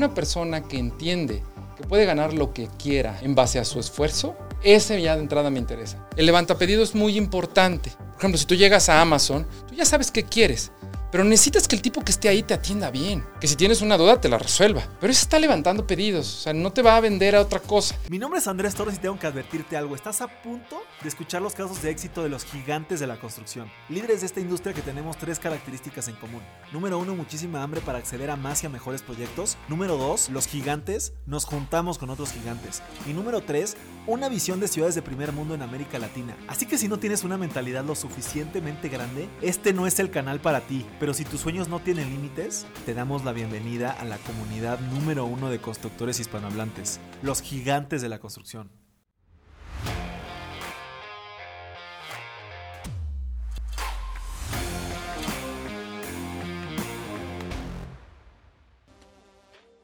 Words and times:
Una 0.00 0.14
persona 0.14 0.62
que 0.62 0.78
entiende 0.78 1.42
que 1.76 1.86
puede 1.86 2.06
ganar 2.06 2.32
lo 2.32 2.54
que 2.54 2.70
quiera 2.82 3.18
en 3.20 3.34
base 3.34 3.58
a 3.58 3.66
su 3.66 3.78
esfuerzo, 3.78 4.34
ese 4.62 5.02
ya 5.02 5.14
de 5.14 5.20
entrada 5.20 5.50
me 5.50 5.58
interesa. 5.58 6.08
El 6.16 6.24
levantapedido 6.24 6.82
es 6.82 6.94
muy 6.94 7.18
importante. 7.18 7.90
Por 7.90 8.16
ejemplo, 8.16 8.38
si 8.38 8.46
tú 8.46 8.54
llegas 8.54 8.88
a 8.88 9.02
Amazon, 9.02 9.46
tú 9.68 9.74
ya 9.74 9.84
sabes 9.84 10.10
qué 10.10 10.22
quieres. 10.22 10.72
Pero 11.10 11.24
necesitas 11.24 11.66
que 11.66 11.74
el 11.74 11.82
tipo 11.82 12.02
que 12.02 12.12
esté 12.12 12.28
ahí 12.28 12.42
te 12.42 12.54
atienda 12.54 12.90
bien. 12.90 13.24
Que 13.40 13.48
si 13.48 13.56
tienes 13.56 13.82
una 13.82 13.96
duda 13.96 14.20
te 14.20 14.28
la 14.28 14.38
resuelva. 14.38 14.82
Pero 15.00 15.10
ese 15.10 15.22
está 15.22 15.38
levantando 15.38 15.86
pedidos. 15.86 16.38
O 16.38 16.40
sea, 16.42 16.52
no 16.52 16.72
te 16.72 16.82
va 16.82 16.96
a 16.96 17.00
vender 17.00 17.34
a 17.34 17.40
otra 17.40 17.58
cosa. 17.58 17.96
Mi 18.08 18.18
nombre 18.18 18.38
es 18.38 18.46
Andrés 18.46 18.74
Torres 18.74 18.96
y 18.96 18.98
tengo 18.98 19.18
que 19.18 19.26
advertirte 19.26 19.76
algo. 19.76 19.94
Estás 19.94 20.20
a 20.20 20.28
punto 20.28 20.82
de 21.02 21.08
escuchar 21.08 21.42
los 21.42 21.54
casos 21.54 21.82
de 21.82 21.90
éxito 21.90 22.22
de 22.22 22.28
los 22.28 22.44
gigantes 22.44 23.00
de 23.00 23.06
la 23.06 23.18
construcción. 23.18 23.70
Líderes 23.88 24.20
de 24.20 24.26
esta 24.26 24.40
industria 24.40 24.74
que 24.74 24.82
tenemos 24.82 25.16
tres 25.16 25.38
características 25.38 26.08
en 26.08 26.14
común. 26.14 26.42
Número 26.72 26.98
uno, 26.98 27.16
muchísima 27.16 27.62
hambre 27.62 27.80
para 27.80 27.98
acceder 27.98 28.30
a 28.30 28.36
más 28.36 28.62
y 28.62 28.66
a 28.66 28.70
mejores 28.70 29.02
proyectos. 29.02 29.56
Número 29.68 29.96
dos, 29.96 30.28
los 30.28 30.46
gigantes 30.46 31.12
nos 31.26 31.44
juntamos 31.44 31.98
con 31.98 32.10
otros 32.10 32.32
gigantes. 32.32 32.82
Y 33.08 33.12
número 33.12 33.40
tres, 33.40 33.76
una 34.06 34.28
visión 34.28 34.60
de 34.60 34.68
ciudades 34.68 34.94
de 34.94 35.02
primer 35.02 35.32
mundo 35.32 35.54
en 35.54 35.62
América 35.62 35.98
Latina. 35.98 36.36
Así 36.48 36.66
que 36.66 36.78
si 36.78 36.88
no 36.88 36.98
tienes 36.98 37.24
una 37.24 37.36
mentalidad 37.36 37.84
lo 37.84 37.94
suficientemente 37.94 38.88
grande, 38.88 39.28
este 39.42 39.72
no 39.72 39.86
es 39.86 39.98
el 39.98 40.10
canal 40.10 40.40
para 40.40 40.60
ti. 40.60 40.86
Pero 41.00 41.14
si 41.14 41.24
tus 41.24 41.40
sueños 41.40 41.68
no 41.68 41.80
tienen 41.80 42.10
límites, 42.10 42.66
te 42.84 42.92
damos 42.92 43.24
la 43.24 43.32
bienvenida 43.32 43.90
a 43.90 44.04
la 44.04 44.18
comunidad 44.18 44.78
número 44.92 45.24
uno 45.24 45.48
de 45.48 45.58
constructores 45.58 46.20
hispanohablantes, 46.20 47.00
los 47.22 47.40
gigantes 47.40 48.02
de 48.02 48.10
la 48.10 48.18
construcción. 48.18 48.70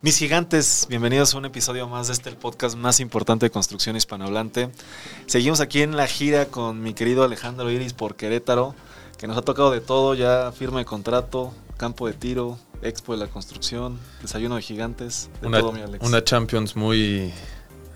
Mis 0.02 0.18
gigantes, 0.18 0.86
bienvenidos 0.90 1.34
a 1.34 1.38
un 1.38 1.46
episodio 1.46 1.88
más 1.88 2.08
de 2.08 2.12
este 2.12 2.28
el 2.28 2.36
podcast 2.36 2.76
más 2.76 3.00
importante 3.00 3.46
de 3.46 3.50
construcción 3.50 3.96
hispanohablante. 3.96 4.68
Seguimos 5.24 5.60
aquí 5.60 5.80
en 5.80 5.96
la 5.96 6.06
gira 6.06 6.46
con 6.46 6.82
mi 6.82 6.92
querido 6.92 7.24
Alejandro 7.24 7.70
Iris 7.70 7.94
por 7.94 8.16
Querétaro 8.16 8.74
que 9.18 9.26
nos 9.26 9.36
ha 9.36 9.42
tocado 9.42 9.70
de 9.70 9.80
todo, 9.80 10.14
ya 10.14 10.52
firma 10.52 10.78
de 10.78 10.84
contrato, 10.84 11.52
campo 11.76 12.06
de 12.06 12.12
tiro, 12.12 12.58
expo 12.82 13.12
de 13.12 13.18
la 13.18 13.26
construcción, 13.28 13.98
desayuno 14.20 14.56
de 14.56 14.62
gigantes, 14.62 15.30
de 15.40 15.48
una, 15.48 15.60
todo, 15.60 15.72
mi 15.72 15.80
Alex. 15.80 16.06
Una 16.06 16.22
Champions 16.22 16.76
muy 16.76 17.32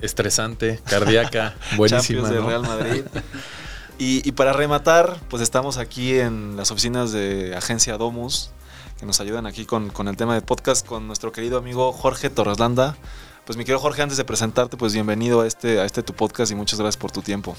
estresante, 0.01 0.81
cardíaca, 0.85 1.55
buenísima. 1.77 2.01
Champions 2.01 2.31
de 2.31 2.41
¿no? 2.41 2.49
Real 2.49 2.63
Madrid. 2.63 3.05
y, 3.99 4.27
y 4.27 4.33
para 4.33 4.53
rematar, 4.53 5.19
pues 5.29 5.43
estamos 5.43 5.77
aquí 5.77 6.19
en 6.19 6.57
las 6.57 6.71
oficinas 6.71 7.13
de 7.13 7.55
Agencia 7.55 7.99
Domus, 7.99 8.51
que 8.99 9.07
nos 9.07 9.21
ayudan 9.21 9.47
aquí 9.47 9.65
con, 9.65 9.91
con 9.91 10.09
el 10.09 10.17
tema 10.17 10.35
de 10.35 10.43
podcast 10.43 10.87
con 10.87 11.07
nuestro 11.07 11.33
querido 11.33 11.59
amigo 11.59 11.93
Jorge 11.93 12.31
Torreslanda. 12.31 12.97
Pues 13.45 13.57
mi 13.57 13.65
querido 13.65 13.81
Jorge, 13.81 14.03
antes 14.03 14.17
de 14.17 14.25
presentarte, 14.25 14.77
pues 14.77 14.93
bienvenido 14.93 15.41
a 15.41 15.47
este, 15.47 15.81
a 15.81 15.85
este 15.85 16.03
tu 16.03 16.13
podcast 16.13 16.53
y 16.53 16.55
muchas 16.55 16.79
gracias 16.79 16.99
por 16.99 17.11
tu 17.11 17.21
tiempo. 17.23 17.57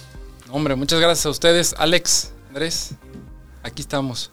Hombre, 0.50 0.76
muchas 0.76 1.00
gracias 1.00 1.26
a 1.26 1.30
ustedes. 1.30 1.76
Alex, 1.78 2.32
Andrés, 2.50 2.96
aquí 3.64 3.82
estamos. 3.82 4.32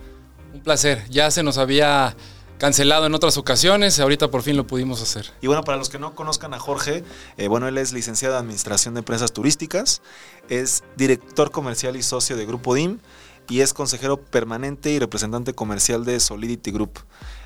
Un 0.53 0.61
placer. 0.61 1.05
Ya 1.11 1.31
se 1.31 1.43
nos 1.43 1.59
había 1.59 2.17
cancelado 2.59 3.07
en 3.07 3.15
otras 3.15 3.37
ocasiones, 3.39 3.99
ahorita 4.01 4.31
por 4.31 4.43
fin 4.43 4.57
lo 4.57 4.67
pudimos 4.67 5.01
hacer. 5.01 5.31
Y 5.41 5.47
bueno, 5.47 5.63
para 5.63 5.79
los 5.79 5.89
que 5.89 5.99
no 5.99 6.15
conozcan 6.15 6.53
a 6.55 6.59
Jorge, 6.59 7.05
eh, 7.37 7.49
bueno, 7.49 7.69
él 7.69 7.79
es 7.79 7.93
licenciado 7.93 8.35
en 8.35 8.41
Administración 8.41 8.95
de 8.95 9.01
Empresas 9.01 9.33
Turísticas, 9.33 10.03
es 10.49 10.83
director 10.97 11.51
comercial 11.51 11.97
y 11.97 12.03
socio 12.03 12.37
de 12.37 12.45
Grupo 12.47 12.75
DIM 12.75 12.99
y 13.49 13.61
es 13.61 13.73
consejero 13.73 14.21
permanente 14.21 14.91
y 14.91 14.99
representante 14.99 15.55
comercial 15.55 16.05
de 16.05 16.21
Solidity 16.21 16.73
Group. 16.73 16.99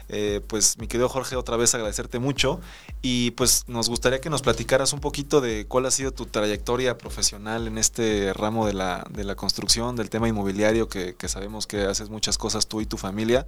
Eh, 0.09 0.41
pues 0.47 0.79
mi 0.79 0.87
querido 0.87 1.09
Jorge, 1.09 1.37
otra 1.37 1.57
vez 1.57 1.75
agradecerte 1.75 2.19
mucho 2.19 2.61
y 3.01 3.31
pues 3.33 3.65
nos 3.67 3.89
gustaría 3.89 4.21
que 4.21 4.31
nos 4.31 4.43
platicaras 4.43 4.93
un 4.93 5.01
poquito 5.01 5.41
de 5.41 5.67
cuál 5.67 5.87
ha 5.87 5.91
sido 5.91 6.13
tu 6.13 6.27
trayectoria 6.27 6.99
profesional 6.99 7.67
en 7.67 7.79
este 7.79 8.33
ramo 8.33 8.67
de 8.67 8.75
la, 8.75 9.07
de 9.11 9.25
la 9.25 9.35
construcción, 9.35 9.97
del 9.97 10.11
tema 10.11 10.29
inmobiliario, 10.29 10.89
que, 10.89 11.15
que 11.15 11.29
sabemos 11.29 11.67
que 11.67 11.83
haces 11.85 12.11
muchas 12.11 12.39
cosas 12.39 12.67
tú 12.67 12.81
y 12.81 12.87
tu 12.87 12.99
familia. 12.99 13.47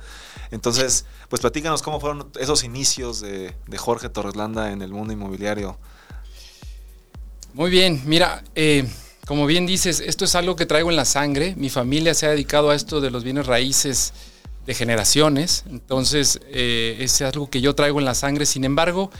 Entonces, 0.51 1.05
pues 1.29 1.41
platícanos 1.41 1.83
cómo 1.83 2.01
fueron 2.01 2.31
esos 2.41 2.65
inicios 2.65 3.21
de, 3.21 3.55
de 3.67 3.79
Jorge 3.79 4.09
Torreslanda 4.09 4.73
en 4.73 4.83
el 4.83 4.93
mundo 4.93 5.13
inmobiliario. 5.13 5.79
Muy 7.53 7.71
bien, 7.71 8.03
mira, 8.05 8.43
eh, 8.57 8.89
como 9.27 9.47
bien 9.47 9.65
dices, 9.65 10.01
esto 10.01 10.25
es 10.25 10.35
algo 10.35 10.57
que 10.57 10.67
traigo 10.67 10.91
en 10.91 10.97
la 10.97 11.05
sangre. 11.05 11.55
Mi 11.57 11.71
familia 11.71 12.15
se 12.15 12.27
ha 12.27 12.31
dedicado 12.31 12.71
a 12.71 12.75
esto 12.75 13.01
de 13.01 13.11
los 13.11 13.23
bienes 13.23 13.47
raíces 13.47 14.13
de 14.67 14.75
generaciones, 14.75 15.65
entonces 15.71 16.41
eh, 16.51 16.97
es 17.01 17.21
algo 17.23 17.51
que 17.51 17.61
yo 17.61 17.75
traigo 17.75 17.99
en 17.99 18.05
la 18.05 18.15
sangre. 18.15 18.47
Sin 18.47 18.65
embargo, 18.65 19.11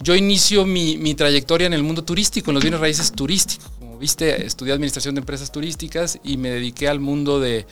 yo 0.00 0.14
inicio 0.14 0.64
mi, 0.64 0.98
mi, 0.98 1.14
trayectoria 1.14 1.66
en 1.66 1.72
el 1.72 1.82
mundo 1.82 2.04
turístico, 2.04 2.50
en 2.50 2.54
los 2.54 2.62
bienes 2.62 2.80
raíces 2.80 3.12
turísticos. 3.12 3.70
Como 3.78 3.98
viste, 3.98 4.46
estudié 4.46 4.72
administración 4.72 5.14
de 5.14 5.20
empresas 5.20 5.52
turísticas 5.52 6.18
y 6.22 6.36
me 6.36 6.50
dediqué 6.50 6.88
al 6.88 7.00
mundo 7.00 7.40
de, 7.40 7.66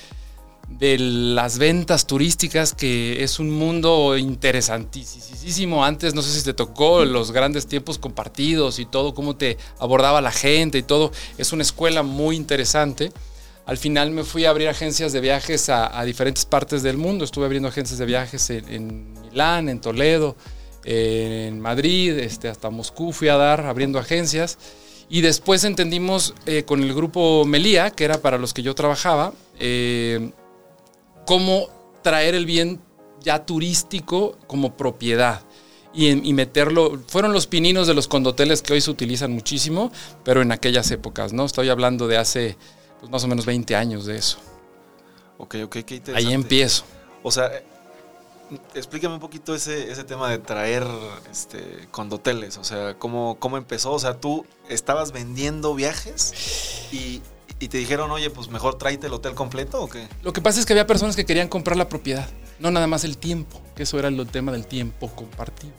de 0.68 0.98
las 0.98 1.58
ventas 1.58 2.06
turísticas, 2.06 2.74
que 2.74 3.22
es 3.22 3.38
un 3.38 3.50
mundo 3.50 4.16
interesantísimo. 4.16 5.84
Antes, 5.84 6.14
no 6.14 6.22
sé 6.22 6.36
si 6.36 6.44
te 6.44 6.54
tocó 6.54 7.04
los 7.04 7.30
grandes 7.30 7.66
tiempos 7.66 7.98
compartidos 7.98 8.78
y 8.78 8.86
todo, 8.86 9.14
cómo 9.14 9.36
te 9.36 9.56
abordaba 9.78 10.20
la 10.20 10.32
gente 10.32 10.78
y 10.78 10.82
todo. 10.82 11.12
Es 11.38 11.52
una 11.52 11.62
escuela 11.62 12.02
muy 12.02 12.36
interesante. 12.36 13.12
Al 13.66 13.78
final 13.78 14.12
me 14.12 14.22
fui 14.22 14.44
a 14.44 14.50
abrir 14.50 14.68
agencias 14.68 15.12
de 15.12 15.20
viajes 15.20 15.68
a, 15.68 16.02
diferentes 16.04 16.44
partes 16.44 16.84
del 16.84 16.96
mundo. 16.96 17.24
Estuve 17.24 17.46
abriendo 17.46 17.68
agencias 17.68 17.98
de 17.98 18.06
viajes 18.06 18.48
en, 18.50 18.68
en 18.68 19.12
Milán, 19.22 19.68
en 19.68 19.80
Toledo, 19.80 20.36
en 20.84 21.60
Madrid, 21.60 22.16
este, 22.16 22.48
hasta 22.48 22.70
Moscú 22.70 23.12
fui 23.12 23.26
a 23.26 23.36
dar 23.36 23.66
abriendo 23.66 23.98
agencias. 23.98 24.56
Y 25.08 25.20
después 25.20 25.64
entendimos 25.64 26.32
eh, 26.46 26.62
con 26.64 26.80
el 26.82 26.94
grupo 26.94 27.44
Melía, 27.44 27.90
que 27.90 28.04
era 28.04 28.20
para 28.20 28.38
los 28.38 28.54
que 28.54 28.62
yo 28.62 28.74
trabajaba, 28.76 29.32
eh, 29.58 30.30
cómo 31.26 31.68
traer 32.02 32.36
el 32.36 32.46
bien 32.46 32.80
ya 33.20 33.44
turístico 33.44 34.38
como 34.46 34.76
propiedad. 34.76 35.42
Y, 35.92 36.28
y, 36.28 36.32
meterlo, 36.34 37.00
fueron 37.08 37.32
los 37.32 37.46
pininos 37.48 37.86
de 37.88 37.94
los 37.94 38.06
condoteles 38.06 38.62
que 38.62 38.74
hoy 38.74 38.80
se 38.80 38.90
utilizan 38.90 39.32
muchísimo, 39.32 39.90
pero 40.24 40.42
en 40.42 40.52
aquellas 40.52 40.90
épocas, 40.90 41.32
¿no? 41.32 41.46
Estoy 41.46 41.68
hablando 41.68 42.06
de 42.06 42.18
hace 42.18 42.56
pues, 43.00 43.10
más 43.10 43.24
o 43.24 43.28
menos 43.28 43.46
20 43.46 43.74
años 43.76 44.06
de 44.06 44.16
eso. 44.16 44.38
Ok, 45.38 45.56
ok, 45.64 45.76
qué 45.84 45.96
interesante. 45.96 46.16
Ahí 46.16 46.32
empiezo. 46.32 46.84
O 47.22 47.30
sea, 47.30 47.50
explícame 48.74 49.14
un 49.14 49.20
poquito 49.20 49.54
ese, 49.54 49.90
ese 49.90 50.04
tema 50.04 50.30
de 50.30 50.38
traer 50.38 50.86
este, 51.30 51.88
condoteles, 51.90 52.58
o 52.58 52.64
sea, 52.64 52.94
¿cómo, 52.94 53.36
¿cómo 53.38 53.56
empezó? 53.56 53.92
O 53.92 53.98
sea, 53.98 54.14
tú 54.20 54.46
estabas 54.68 55.12
vendiendo 55.12 55.74
viajes 55.74 56.86
y, 56.92 57.22
y 57.58 57.68
te 57.68 57.78
dijeron, 57.78 58.10
oye, 58.10 58.30
pues 58.30 58.48
mejor 58.48 58.78
tráete 58.78 59.08
el 59.08 59.12
hotel 59.14 59.34
completo 59.34 59.82
o 59.82 59.88
qué? 59.88 60.06
Lo 60.22 60.32
que 60.32 60.40
pasa 60.40 60.60
es 60.60 60.66
que 60.66 60.72
había 60.72 60.86
personas 60.86 61.16
que 61.16 61.26
querían 61.26 61.48
comprar 61.48 61.76
la 61.76 61.88
propiedad, 61.88 62.28
no 62.58 62.70
nada 62.70 62.86
más 62.86 63.04
el 63.04 63.18
tiempo, 63.18 63.60
que 63.74 63.82
eso 63.82 63.98
era 63.98 64.08
el 64.08 64.26
tema 64.28 64.52
del 64.52 64.66
tiempo 64.66 65.08
compartido. 65.08 65.72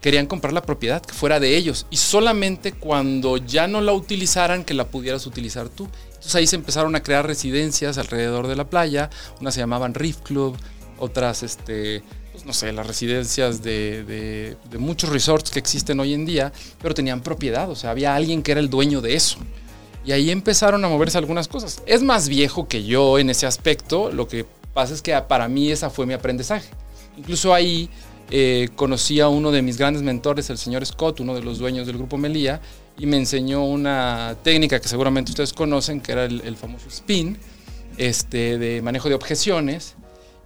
Querían 0.00 0.26
comprar 0.26 0.52
la 0.52 0.62
propiedad 0.62 1.02
que 1.02 1.12
fuera 1.12 1.40
de 1.40 1.56
ellos 1.56 1.86
y 1.90 1.98
solamente 1.98 2.72
cuando 2.72 3.36
ya 3.36 3.68
no 3.68 3.80
la 3.80 3.92
utilizaran 3.92 4.64
que 4.64 4.74
la 4.74 4.86
pudieras 4.86 5.26
utilizar 5.26 5.68
tú. 5.68 5.88
Entonces 6.06 6.34
ahí 6.34 6.46
se 6.46 6.56
empezaron 6.56 6.94
a 6.96 7.02
crear 7.02 7.26
residencias 7.26 7.98
alrededor 7.98 8.46
de 8.46 8.56
la 8.56 8.68
playa, 8.68 9.10
unas 9.40 9.54
se 9.54 9.60
llamaban 9.60 9.94
Reef 9.94 10.18
Club, 10.18 10.56
otras, 10.98 11.42
este, 11.42 12.02
pues 12.32 12.44
no 12.44 12.52
sé, 12.52 12.72
las 12.72 12.86
residencias 12.86 13.62
de, 13.62 14.04
de, 14.04 14.56
de 14.70 14.78
muchos 14.78 15.10
resorts 15.10 15.50
que 15.50 15.58
existen 15.58 15.98
hoy 16.00 16.14
en 16.14 16.26
día, 16.26 16.52
pero 16.80 16.94
tenían 16.94 17.22
propiedad, 17.22 17.70
o 17.70 17.74
sea, 17.74 17.90
había 17.90 18.14
alguien 18.14 18.42
que 18.42 18.52
era 18.52 18.60
el 18.60 18.70
dueño 18.70 19.00
de 19.00 19.14
eso. 19.14 19.38
Y 20.04 20.12
ahí 20.12 20.30
empezaron 20.30 20.84
a 20.84 20.88
moverse 20.88 21.18
algunas 21.18 21.46
cosas. 21.46 21.82
Es 21.86 22.02
más 22.02 22.28
viejo 22.28 22.66
que 22.68 22.84
yo 22.84 23.18
en 23.18 23.28
ese 23.30 23.46
aspecto, 23.46 24.10
lo 24.10 24.28
que 24.28 24.46
pasa 24.72 24.94
es 24.94 25.02
que 25.02 25.18
para 25.22 25.48
mí 25.48 25.70
esa 25.70 25.90
fue 25.90 26.06
mi 26.06 26.14
aprendizaje. 26.14 26.68
Incluso 27.16 27.52
ahí 27.52 27.90
eh, 28.30 28.68
conocí 28.76 29.20
a 29.20 29.28
uno 29.28 29.50
de 29.50 29.62
mis 29.62 29.76
grandes 29.76 30.02
mentores, 30.02 30.50
el 30.50 30.58
señor 30.58 30.84
Scott, 30.86 31.20
uno 31.20 31.34
de 31.34 31.42
los 31.42 31.58
dueños 31.58 31.86
del 31.86 31.96
grupo 31.96 32.16
Melía, 32.16 32.60
y 32.98 33.06
me 33.06 33.16
enseñó 33.16 33.64
una 33.64 34.36
técnica 34.42 34.80
que 34.80 34.88
seguramente 34.88 35.32
ustedes 35.32 35.52
conocen, 35.52 36.00
que 36.00 36.12
era 36.12 36.24
el, 36.24 36.40
el 36.42 36.56
famoso 36.56 36.88
spin, 36.88 37.38
este, 37.96 38.58
de 38.58 38.82
manejo 38.82 39.08
de 39.08 39.14
objeciones. 39.14 39.96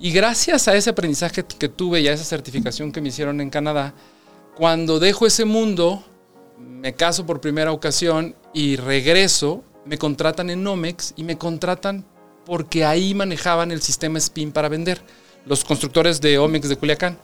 Y 0.00 0.12
gracias 0.12 0.68
a 0.68 0.74
ese 0.74 0.90
aprendizaje 0.90 1.44
que 1.44 1.68
tuve 1.68 2.00
y 2.00 2.08
a 2.08 2.12
esa 2.12 2.24
certificación 2.24 2.92
que 2.92 3.00
me 3.00 3.08
hicieron 3.08 3.40
en 3.40 3.50
Canadá, 3.50 3.94
cuando 4.54 5.00
dejo 5.00 5.26
ese 5.26 5.44
mundo, 5.44 6.04
me 6.58 6.94
caso 6.94 7.26
por 7.26 7.40
primera 7.40 7.72
ocasión 7.72 8.36
y 8.52 8.76
regreso, 8.76 9.64
me 9.84 9.98
contratan 9.98 10.50
en 10.50 10.62
Nomex 10.62 11.12
y 11.16 11.24
me 11.24 11.36
contratan 11.36 12.04
porque 12.44 12.84
ahí 12.84 13.14
manejaban 13.14 13.72
el 13.72 13.82
sistema 13.82 14.20
SPIN 14.20 14.52
para 14.52 14.68
vender, 14.68 15.00
los 15.46 15.64
constructores 15.64 16.20
de 16.20 16.38
Omex 16.38 16.68
de 16.68 16.76
Culiacán. 16.76 17.18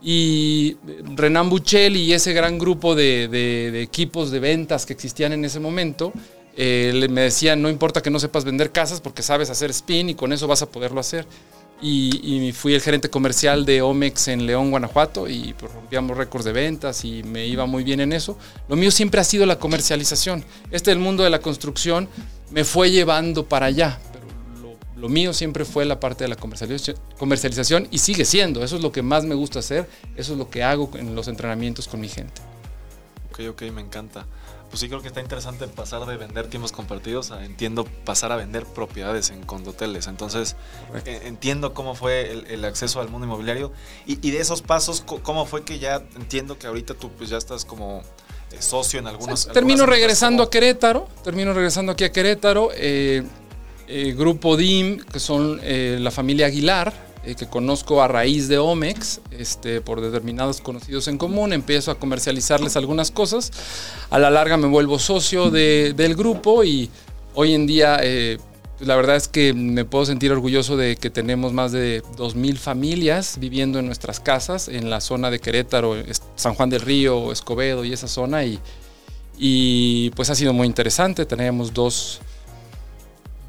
Y 0.00 0.76
Renan 1.16 1.50
Buchel 1.50 1.96
y 1.96 2.12
ese 2.12 2.32
gran 2.32 2.58
grupo 2.58 2.94
de, 2.94 3.82
equipos 3.82 4.30
de 4.30 4.38
ventas 4.38 4.86
que 4.86 4.92
existían 4.92 5.32
en 5.32 5.44
ese 5.44 5.58
momento, 5.60 6.12
eh, 6.56 7.06
me 7.10 7.22
decían, 7.22 7.60
no 7.60 7.68
importa 7.68 8.00
que 8.00 8.10
no 8.10 8.20
sepas 8.20 8.44
vender 8.44 8.70
casas 8.70 9.00
porque 9.00 9.22
sabes 9.22 9.50
hacer 9.50 9.72
SPIN 9.72 10.10
y 10.10 10.14
con 10.14 10.32
eso 10.32 10.46
vas 10.46 10.62
a 10.62 10.66
poderlo 10.70 11.00
hacer. 11.00 11.26
y, 11.80 12.50
fui 12.52 12.74
el 12.74 12.80
gerente 12.80 13.08
comercial 13.08 13.64
de 13.64 13.82
Omex 13.82 14.28
en 14.28 14.46
León, 14.46 14.70
Guanajuato, 14.70 15.28
y 15.28 15.54
pues, 15.56 15.72
rompíamos 15.72 16.16
récords 16.16 16.44
de 16.44 16.52
ventas 16.52 17.04
y 17.04 17.22
me 17.22 17.46
iba 17.46 17.66
muy 17.66 17.84
bien 17.84 18.00
en 18.00 18.12
eso. 18.12 18.36
Lo 18.68 18.74
mío 18.74 18.90
siempre 18.90 19.20
ha 19.20 19.24
sido 19.24 19.46
la 19.46 19.60
comercialización. 19.60 20.44
Este 20.72 20.90
el 20.90 20.98
mundo 20.98 21.22
de 21.22 21.30
la 21.30 21.40
construcción 21.40 22.08
me 22.50 22.64
fue 22.64 22.90
llevando 22.90 23.46
para 23.46 23.66
allá, 23.66 24.00
lo, 24.98 25.08
mío 25.08 25.32
siempre 25.32 25.64
fue 25.64 25.84
la 25.84 26.00
parte 26.00 26.24
de 26.24 26.28
la 26.28 26.36
comercialización 26.36 27.88
y 27.90 27.98
sigue 27.98 28.24
siendo. 28.24 28.62
Eso 28.62 28.76
es 28.76 28.82
lo 28.82 28.92
que 28.92 29.02
más 29.02 29.24
me 29.24 29.34
gusta 29.34 29.58
hacer, 29.60 29.88
eso 30.16 30.32
es 30.32 30.38
lo 30.38 30.50
que 30.50 30.62
hago 30.62 30.90
en 30.94 31.14
los 31.14 31.28
entrenamientos 31.28 31.88
con 31.88 32.00
mi 32.00 32.08
gente. 32.08 32.40
Ok, 33.30 33.40
ok, 33.50 33.62
me 33.72 33.80
encanta 33.80 34.26
pues 34.68 34.80
sí 34.80 34.88
creo 34.88 35.00
que 35.00 35.08
está 35.08 35.20
interesante 35.20 35.66
pasar 35.66 36.04
de 36.04 36.16
vender 36.16 36.48
tiempos 36.48 36.72
compartidos 36.72 37.30
a, 37.30 37.44
entiendo, 37.44 37.86
pasar 38.04 38.32
a 38.32 38.36
vender 38.36 38.64
propiedades 38.64 39.30
en 39.30 39.42
condoteles. 39.42 40.06
Entonces, 40.06 40.56
entiendo 41.04 41.72
cómo 41.72 41.94
fue 41.94 42.44
el, 42.48 42.64
acceso 42.64 43.00
al 43.00 43.08
mundo 43.08 43.26
inmobiliario 43.26 43.72
y, 44.06 44.30
de 44.30 44.40
esos 44.40 44.60
pasos, 44.60 45.02
cómo 45.22 45.46
fue 45.46 45.64
que 45.64 45.78
ya 45.78 46.02
entiendo 46.16 46.58
que 46.58 46.66
ahorita 46.66 46.94
tú 46.94 47.10
pues 47.10 47.30
ya 47.30 47.38
estás 47.38 47.64
como 47.64 48.02
eh, 48.52 48.60
socio 48.60 48.98
en 49.00 49.06
algunos... 49.06 49.48
termino 49.48 49.86
regresando 49.86 50.42
a 50.42 50.50
Querétaro, 50.50 51.08
termino 51.24 51.54
regresando 51.54 51.92
aquí 51.92 52.04
a 52.04 52.12
Querétaro. 52.12 52.70
Eh, 52.74 53.22
grupo 54.16 54.56
DIM, 54.56 54.98
que 54.98 55.18
son 55.18 55.60
la 55.62 56.10
familia 56.10 56.46
Aguilar, 56.46 57.08
eh, 57.28 57.34
que 57.34 57.46
conozco 57.46 58.00
a 58.00 58.08
raíz 58.08 58.48
de 58.48 58.56
Omex, 58.56 59.20
este, 59.32 59.82
por 59.82 60.00
determinados 60.00 60.62
conocidos 60.62 61.08
en 61.08 61.18
común, 61.18 61.52
empiezo 61.52 61.90
a 61.90 61.98
comercializarles 61.98 62.74
algunas 62.76 63.10
cosas. 63.10 63.50
A 64.08 64.18
la 64.18 64.30
larga 64.30 64.56
me 64.56 64.66
vuelvo 64.66 64.98
socio 64.98 65.50
del 65.50 66.14
grupo 66.14 66.64
y 66.64 66.88
hoy 67.34 67.52
en 67.52 67.66
día 67.66 67.98
eh, 68.02 68.38
la 68.80 68.96
verdad 68.96 69.16
es 69.16 69.28
que 69.28 69.52
me 69.52 69.84
puedo 69.84 70.06
sentir 70.06 70.32
orgulloso 70.32 70.78
de 70.78 70.96
que 70.96 71.10
tenemos 71.10 71.52
más 71.52 71.70
de 71.72 72.02
2.000 72.16 72.56
familias 72.56 73.36
viviendo 73.38 73.78
en 73.78 73.84
nuestras 73.84 74.20
casas 74.20 74.68
en 74.68 74.88
la 74.88 75.02
zona 75.02 75.30
de 75.30 75.38
Querétaro, 75.38 75.96
San 76.36 76.54
Juan 76.54 76.70
del 76.70 76.80
Río, 76.80 77.30
Escobedo 77.30 77.84
y 77.84 77.92
esa 77.92 78.08
zona 78.08 78.44
y, 78.44 78.58
y 79.36 80.10
pues 80.10 80.30
ha 80.30 80.34
sido 80.34 80.54
muy 80.54 80.66
interesante. 80.66 81.26
Tenemos 81.26 81.74
dos, 81.74 82.20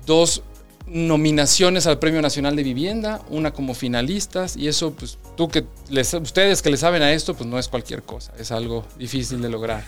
dos 0.10 0.42
nominaciones 0.88 1.86
al 1.86 2.00
Premio 2.00 2.20
Nacional 2.20 2.56
de 2.56 2.64
Vivienda, 2.64 3.22
una 3.30 3.54
como 3.54 3.76
finalistas, 3.76 4.58
y 4.58 4.68
eso, 4.68 4.92
pues 4.92 5.20
tú 5.38 5.48
que 5.48 5.66
les, 5.90 6.12
ustedes 6.16 6.64
que 6.64 6.72
le 6.72 6.78
saben 6.78 7.04
a 7.04 7.14
esto, 7.14 7.36
pues 7.36 7.48
no 7.48 7.60
es 7.60 7.68
cualquier 7.68 8.02
cosa, 8.02 8.34
es 8.40 8.52
algo 8.52 8.84
difícil 8.98 9.40
de 9.40 9.50
lograr. 9.50 9.84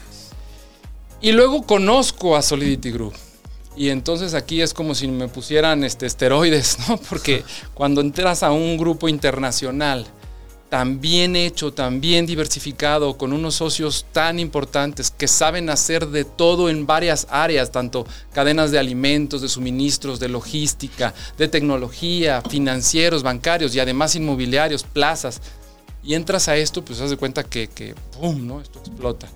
Y 1.21 1.31
luego 1.31 1.63
conozco 1.63 2.35
a 2.35 2.43
Solidity 2.43 2.91
Group. 2.91 3.13
Y 3.75 3.89
entonces 3.89 4.35
aquí 4.35 4.61
es 4.61 4.75
como 4.75 4.93
si 4.93 5.07
me 5.07 5.27
pusieran 5.27 5.83
este, 5.83 6.05
esteroides, 6.05 6.77
¿no? 6.87 6.97
Porque 7.09 7.43
cuando 7.73 8.01
entras 8.01 8.43
a 8.43 8.51
un 8.51 8.77
grupo 8.77 9.09
internacional, 9.09 10.05
tan 10.71 11.01
bien 11.01 11.35
hecho, 11.35 11.73
tan 11.73 11.99
bien 11.99 12.25
diversificado, 12.25 13.17
con 13.17 13.33
unos 13.33 13.55
socios 13.55 14.05
tan 14.13 14.39
importantes 14.39 15.11
que 15.11 15.27
saben 15.27 15.69
hacer 15.69 16.07
de 16.07 16.23
todo 16.23 16.69
en 16.69 16.87
varias 16.87 17.27
áreas, 17.29 17.73
tanto 17.73 18.07
cadenas 18.31 18.71
de 18.71 18.79
alimentos, 18.79 19.41
de 19.41 19.49
suministros, 19.49 20.21
de 20.21 20.29
logística, 20.29 21.13
de 21.37 21.49
tecnología, 21.49 22.41
financieros, 22.41 23.21
bancarios 23.21 23.75
y 23.75 23.81
además 23.81 24.15
inmobiliarios, 24.15 24.83
plazas. 24.83 25.41
Y 26.05 26.13
entras 26.13 26.47
a 26.47 26.55
esto, 26.55 26.85
pues 26.85 26.99
te 26.99 27.03
das 27.03 27.15
cuenta 27.17 27.43
que, 27.43 27.67
que 27.67 27.93
¡pum! 28.17 28.47
¿no? 28.47 28.61
Esto 28.61 28.79
explota. 28.79 29.27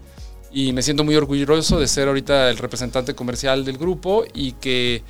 Y 0.54 0.72
me 0.72 0.84
siento 0.84 1.04
muy 1.04 1.18
orgulloso 1.18 1.82
de 1.82 1.90
ser 1.90 2.08
ahorita 2.08 2.50
el 2.50 2.58
representante 2.58 3.14
comercial 3.14 3.66
del 3.66 3.78
grupo 3.78 4.24
y 4.34 4.54
que 4.54 5.04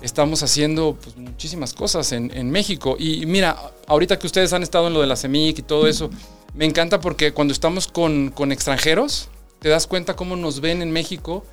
estamos 0.00 0.42
haciendo 0.42 0.96
pues, 1.02 1.16
muchísimas 1.16 1.72
cosas 1.72 2.12
en, 2.12 2.50
México. 2.50 2.96
Y 2.98 3.26
mira, 3.26 3.56
ahorita 3.86 4.18
que 4.18 4.26
ustedes 4.26 4.52
han 4.52 4.62
estado 4.62 4.88
en 4.88 4.94
lo 4.94 5.00
de 5.00 5.06
la 5.06 5.16
CEMIC 5.16 5.60
y 5.60 5.62
todo 5.62 5.86
eso, 5.86 6.10
me 6.54 6.64
encanta 6.64 7.00
porque 7.00 7.32
cuando 7.32 7.52
estamos 7.52 7.88
con, 7.88 8.32
extranjeros, 8.52 9.28
te 9.58 9.68
das 9.68 9.86
cuenta 9.86 10.14
cómo 10.16 10.36
nos 10.36 10.60
ven 10.60 10.82
en 10.82 10.90
México 10.90 11.44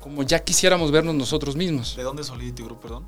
como 0.00 0.22
ya 0.22 0.38
quisiéramos 0.38 0.90
vernos 0.90 1.14
nosotros 1.14 1.56
mismos. 1.56 1.94
¿De 1.94 2.02
dónde 2.02 2.22
es 2.22 2.28
Solidity 2.28 2.62
Group, 2.62 2.80
perdón? 2.80 3.04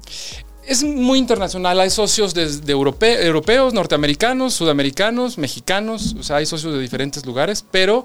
Es 0.66 0.84
muy 0.84 1.18
internacional, 1.18 1.80
hay 1.80 1.88
socios 1.88 2.34
de, 2.34 2.70
europeos, 2.70 3.72
norteamericanos, 3.72 4.52
sudamericanos, 4.52 5.38
mexicanos, 5.38 6.14
o 6.20 6.22
sea, 6.22 6.36
hay 6.36 6.46
socios 6.46 6.74
de 6.74 6.80
diferentes 6.80 7.24
lugares, 7.24 7.64
pero 7.70 8.04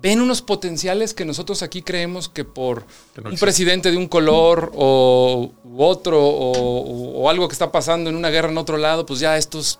ven 0.00 0.20
unos 0.20 0.42
potenciales 0.42 1.14
que 1.14 1.24
nosotros 1.24 1.62
aquí 1.62 1.82
creemos 1.82 2.28
que 2.28 2.44
por 2.44 2.86
un 3.24 3.36
presidente 3.36 3.90
de 3.90 3.96
un 3.96 4.08
color 4.08 4.72
o 4.74 5.52
otro 5.76 6.18
o, 6.22 7.28
algo 7.28 7.48
que 7.48 7.52
está 7.52 7.70
pasando 7.70 8.10
en 8.10 8.16
una 8.16 8.30
guerra 8.30 8.50
en 8.50 8.58
otro 8.58 8.76
lado, 8.76 9.06
pues 9.06 9.20
ya 9.20 9.36
estos, 9.36 9.78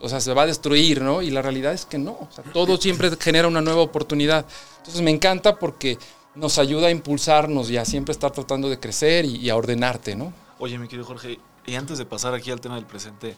o 0.00 0.08
sea, 0.08 0.20
se 0.20 0.32
va 0.32 0.42
a 0.42 0.46
destruir, 0.46 1.02
¿no? 1.02 1.22
Y 1.22 1.30
la 1.30 1.42
realidad 1.42 1.72
es 1.72 1.86
que 1.86 1.98
no, 1.98 2.12
o 2.12 2.28
sea, 2.30 2.44
todo 2.52 2.76
siempre 2.76 3.10
genera 3.18 3.48
una 3.48 3.60
nueva 3.60 3.80
oportunidad. 3.80 4.46
Entonces 4.78 5.02
me 5.02 5.10
encanta 5.10 5.58
porque 5.58 5.98
nos 6.34 6.58
ayuda 6.58 6.88
a 6.88 6.90
impulsarnos 6.90 7.70
y 7.70 7.76
a 7.76 7.84
siempre 7.84 8.12
estar 8.12 8.30
tratando 8.32 8.68
de 8.68 8.78
crecer 8.78 9.24
y, 9.24 9.48
a 9.50 9.56
ordenarte, 9.56 10.14
¿no? 10.14 10.32
Oye, 10.58 10.78
mi 10.78 10.88
querido 10.88 11.06
Jorge, 11.06 11.38
y 11.66 11.74
antes 11.74 11.98
de 11.98 12.06
pasar 12.06 12.34
aquí 12.34 12.50
al 12.50 12.60
tema 12.60 12.74
del 12.74 12.86
presente, 12.86 13.36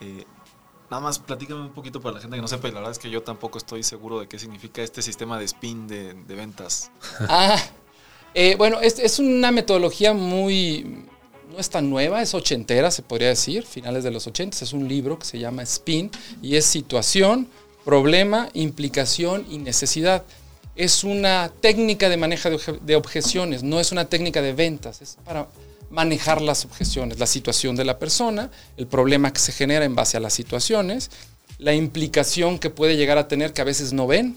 eh, 0.00 0.24
Nada 0.90 1.02
más 1.02 1.18
platícame 1.18 1.62
un 1.62 1.72
poquito 1.72 2.00
para 2.00 2.14
la 2.14 2.20
gente 2.20 2.36
que 2.36 2.42
no 2.42 2.48
sepa, 2.48 2.68
y 2.68 2.70
la 2.70 2.78
verdad 2.78 2.92
es 2.92 2.98
que 2.98 3.10
yo 3.10 3.22
tampoco 3.22 3.58
estoy 3.58 3.82
seguro 3.82 4.20
de 4.20 4.28
qué 4.28 4.38
significa 4.38 4.82
este 4.82 5.02
sistema 5.02 5.38
de 5.38 5.44
spin 5.44 5.88
de, 5.88 6.14
ventas. 6.28 6.90
Ah, 7.28 7.60
eh, 8.34 8.54
bueno, 8.56 8.78
es, 8.80 9.18
una 9.18 9.50
metodología 9.50 10.12
muy, 10.12 11.04
no 11.50 11.58
es 11.58 11.70
tan 11.70 11.90
nueva, 11.90 12.22
es 12.22 12.34
ochentera, 12.34 12.90
se 12.90 13.02
podría 13.02 13.28
decir, 13.28 13.64
finales 13.64 14.04
de 14.04 14.12
los 14.12 14.26
ochentas, 14.26 14.62
es 14.62 14.72
un 14.72 14.86
libro 14.86 15.18
que 15.18 15.24
se 15.24 15.38
llama 15.38 15.62
Spin 15.62 16.10
y 16.40 16.56
es 16.56 16.66
situación, 16.66 17.48
problema, 17.84 18.48
implicación 18.52 19.44
y 19.50 19.58
necesidad. 19.58 20.24
Es 20.76 21.02
una 21.02 21.50
técnica 21.60 22.08
de 22.08 22.16
manejo 22.16 22.50
de 22.50 22.96
objeciones, 22.96 23.62
no 23.62 23.80
es 23.80 23.90
una 23.90 24.04
técnica 24.04 24.42
de 24.42 24.52
ventas, 24.52 25.00
es 25.00 25.16
para 25.24 25.48
manejar 25.90 26.42
las 26.42 26.64
objeciones, 26.64 27.18
la 27.18 27.26
situación 27.26 27.76
de 27.76 27.84
la 27.84 27.98
persona, 27.98 28.50
el 28.76 28.86
problema 28.86 29.32
que 29.32 29.40
se 29.40 29.52
genera 29.52 29.84
en 29.84 29.94
base 29.94 30.16
a 30.16 30.20
las 30.20 30.34
situaciones, 30.34 31.10
la 31.58 31.74
implicación 31.74 32.58
que 32.58 32.70
puede 32.70 32.96
llegar 32.96 33.18
a 33.18 33.28
tener 33.28 33.52
que 33.52 33.62
a 33.62 33.64
veces 33.64 33.92
no 33.92 34.06
ven. 34.06 34.36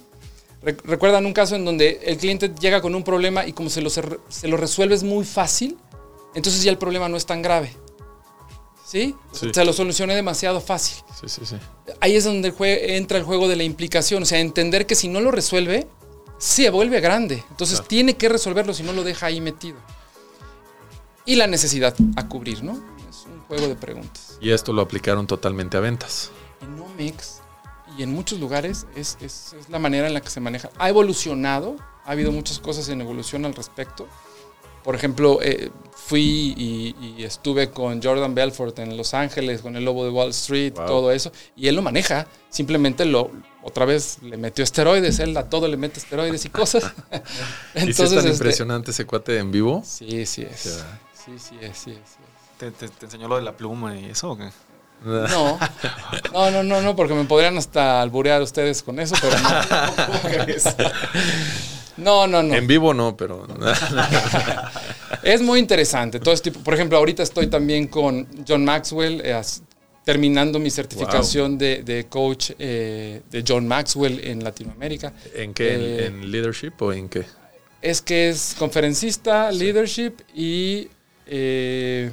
Recuerdan 0.61 1.25
un 1.25 1.33
caso 1.33 1.55
en 1.55 1.65
donde 1.65 2.01
el 2.03 2.17
cliente 2.17 2.51
llega 2.59 2.81
con 2.81 2.93
un 2.93 3.03
problema 3.03 3.45
y 3.45 3.53
como 3.53 3.69
se 3.69 3.81
lo, 3.81 3.89
se 3.89 4.47
lo 4.47 4.57
resuelves 4.57 5.03
muy 5.03 5.25
fácil, 5.25 5.77
entonces 6.35 6.63
ya 6.63 6.71
el 6.71 6.77
problema 6.77 7.07
no 7.09 7.17
es 7.17 7.25
tan 7.25 7.41
grave. 7.41 7.71
¿Sí? 8.85 9.15
Se 9.31 9.63
lo 9.63 9.71
solucioné 9.71 10.15
demasiado 10.15 10.59
fácil. 10.59 10.97
Sí, 11.19 11.29
sí, 11.29 11.45
sí. 11.45 11.55
Ahí 11.99 12.15
es 12.15 12.23
donde 12.23 12.51
entra 12.97 13.19
el 13.19 13.23
juego 13.23 13.47
de 13.47 13.55
la 13.55 13.63
implicación, 13.63 14.23
o 14.23 14.25
sea, 14.25 14.39
entender 14.39 14.87
que 14.87 14.95
si 14.95 15.07
no 15.07 15.21
lo 15.21 15.29
resuelve, 15.29 15.87
se 16.39 16.69
vuelve 16.71 16.99
grande. 16.99 17.43
Entonces 17.51 17.83
tiene 17.87 18.15
que 18.15 18.29
resolverlo 18.29 18.73
si 18.73 18.81
no 18.81 18.91
lo 18.91 19.03
deja 19.03 19.27
ahí 19.27 19.41
metido 19.41 19.77
y 21.29 21.35
la 21.35 21.45
necesidad 21.45 21.95
a 22.15 22.27
cubrir, 22.27 22.63
¿no? 22.63 22.71
Es 23.07 23.27
un 23.27 23.39
juego 23.41 23.67
de 23.67 23.75
preguntas. 23.75 24.39
Y 24.41 24.49
esto 24.49 24.73
lo 24.73 24.81
aplicaron 24.81 25.27
totalmente 25.27 25.77
a 25.77 25.79
ventas. 25.79 26.31
En 26.59 26.79
Omex 26.79 27.41
y 27.95 28.01
en 28.01 28.11
muchos 28.11 28.39
lugares 28.39 28.87
es, 28.95 29.15
la 29.69 29.77
manera 29.77 30.07
en 30.07 30.15
la 30.15 30.21
que 30.21 30.31
se 30.31 30.39
maneja. 30.39 30.71
Ha 30.79 30.89
evolucionado, 30.89 31.75
ha 32.03 32.11
habido 32.13 32.31
muchas 32.31 32.57
cosas 32.57 32.89
en 32.89 33.01
evolución 33.01 33.45
al 33.45 33.53
respecto. 33.53 34.07
Por 34.83 34.95
ejemplo, 34.95 35.39
eh, 35.43 35.69
fui 35.93 36.55
y, 36.57 37.23
estuve 37.23 37.69
con 37.69 38.01
Jordan 38.01 38.33
Belfort 38.33 38.79
en 38.79 38.97
Los 38.97 39.13
Ángeles, 39.13 39.61
con 39.61 39.75
el 39.75 39.85
Lobo 39.85 40.05
de 40.05 40.09
Wall 40.09 40.31
Street, 40.31 40.73
todo 40.73 41.11
eso, 41.11 41.31
y 41.55 41.67
él 41.67 41.75
lo 41.75 41.83
maneja. 41.83 42.25
Simplemente 42.49 43.05
lo, 43.05 43.29
otra 43.61 43.85
vez 43.85 44.17
le 44.23 44.37
metió 44.37 44.63
esteroides, 44.63 45.19
él 45.19 45.37
a 45.37 45.47
todo 45.47 45.67
le 45.67 45.77
mete 45.77 45.99
esteroides 45.99 46.43
y 46.45 46.49
cosas. 46.49 46.91
Entonces, 47.75 47.99
¿Y 47.99 48.03
es 48.03 48.09
tan 48.09 48.17
este, 48.17 48.29
impresionante 48.31 48.89
ese 48.89 49.05
cuate 49.05 49.37
en 49.37 49.51
vivo? 49.51 49.83
Sí, 49.85 50.25
sí 50.25 50.41
es. 50.41 50.83
Sí, 51.25 51.37
sí, 51.37 51.55
sí, 51.73 51.97
¿Te, 52.57 52.71
enseñó 53.01 53.27
lo 53.27 53.35
de 53.35 53.41
la 53.41 53.55
pluma 53.55 53.95
y 53.95 54.05
eso 54.05 54.31
o 54.31 54.37
qué? 54.37 54.49
No, 55.05 55.57
no, 56.33 56.51
no, 56.51 56.63
no, 56.63 56.81
no, 56.81 56.95
porque 56.95 57.13
me 57.13 57.23
podrían 57.23 57.57
hasta 57.57 58.01
alburear 58.01 58.41
ustedes 58.41 58.83
con 58.83 58.99
eso, 58.99 59.15
pero 59.21 59.37
no. 59.39 59.49
No, 61.99 62.27
no, 62.27 62.41
no. 62.41 62.55
En 62.55 62.67
vivo 62.67 62.93
no, 62.93 63.15
pero. 63.15 63.47
es 65.23 65.41
muy 65.41 65.59
interesante. 65.59 66.19
Todo 66.19 66.33
este 66.33 66.51
tipo. 66.51 66.63
Por 66.63 66.73
ejemplo, 66.73 66.97
ahorita 66.97 67.23
estoy 67.23 67.47
también 67.47 67.87
con 67.87 68.27
John 68.47 68.63
Maxwell, 68.63 69.21
eh, 69.23 69.39
terminando 70.05 70.59
mi 70.59 70.69
certificación 70.69 71.57
de, 71.57 72.05
coach 72.09 72.51
eh, 72.57 73.21
de 73.29 73.43
John 73.45 73.67
Maxwell 73.67 74.19
en 74.23 74.43
Latinoamérica. 74.43 75.13
¿En 75.35 75.53
qué? 75.53 76.05
¿En, 76.05 76.23
eh, 76.23 76.25
leadership 76.25 76.73
o 76.79 76.93
en 76.93 77.09
qué? 77.09 77.25
Es 77.81 78.01
que 78.01 78.29
es 78.29 78.55
conferencista, 78.57 79.51
leadership 79.51 80.13
y 80.33 80.89
eh, 81.29 82.11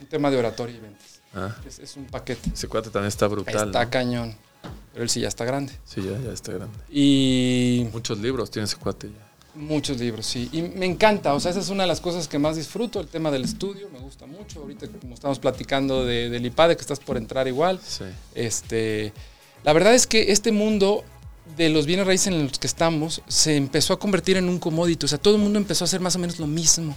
un 0.00 0.06
tema 0.06 0.30
de 0.30 0.36
oratoria 0.38 0.76
y 0.76 0.80
ventas. 0.80 1.20
Ah. 1.34 1.54
Es, 1.66 1.96
un 1.96 2.06
paquete. 2.06 2.50
Ese 2.52 2.68
cuate 2.68 2.90
también 2.90 3.08
está 3.08 3.26
brutal. 3.26 3.68
Está 3.68 3.88
cañón. 3.88 4.34
Pero 4.92 5.04
él 5.04 5.10
sí 5.10 5.20
ya 5.20 5.28
está 5.28 5.44
grande. 5.44 5.72
Sí, 5.84 6.02
ya, 6.02 6.18
ya 6.20 6.32
está 6.32 6.52
grande. 6.52 6.76
Y. 6.90 7.88
Muchos 7.92 8.18
libros 8.18 8.50
tiene 8.50 8.64
ese 8.64 8.76
cuate 8.76 9.08
ya. 9.08 9.32
Muchos 9.54 9.98
libros, 10.00 10.24
sí. 10.24 10.48
Y 10.50 10.62
me 10.62 10.86
encanta, 10.86 11.34
o 11.34 11.40
sea, 11.40 11.50
esa 11.50 11.60
es 11.60 11.68
una 11.68 11.82
de 11.82 11.86
las 11.86 12.00
cosas 12.00 12.26
que 12.26 12.38
más 12.38 12.56
disfruto, 12.56 13.00
el 13.00 13.08
tema 13.08 13.30
del 13.30 13.44
estudio, 13.44 13.90
me 13.92 13.98
gusta 13.98 14.24
mucho. 14.24 14.60
Ahorita, 14.60 14.88
como 14.88 15.12
estamos 15.12 15.38
platicando 15.38 16.06
de, 16.06 16.30
del 16.30 16.46
IPADE, 16.46 16.76
que 16.76 16.80
estás 16.80 17.00
por 17.00 17.18
entrar 17.18 17.46
igual. 17.48 17.78
Sí. 17.86 18.04
Este, 18.34 19.12
la 19.62 19.74
verdad 19.74 19.94
es 19.94 20.06
que 20.06 20.32
este 20.32 20.52
mundo 20.52 21.04
de 21.56 21.68
los 21.68 21.84
bienes 21.84 22.06
raíces 22.06 22.28
en 22.28 22.44
los 22.44 22.58
que 22.58 22.66
estamos 22.66 23.20
se 23.28 23.56
empezó 23.56 23.92
a 23.92 23.98
convertir 23.98 24.38
en 24.38 24.48
un 24.48 24.58
commodity. 24.58 25.04
O 25.04 25.08
sea, 25.08 25.18
todo 25.18 25.34
el 25.36 25.42
mundo 25.42 25.58
empezó 25.58 25.84
a 25.84 25.86
hacer 25.86 26.00
más 26.00 26.16
o 26.16 26.18
menos 26.18 26.38
lo 26.38 26.46
mismo. 26.46 26.96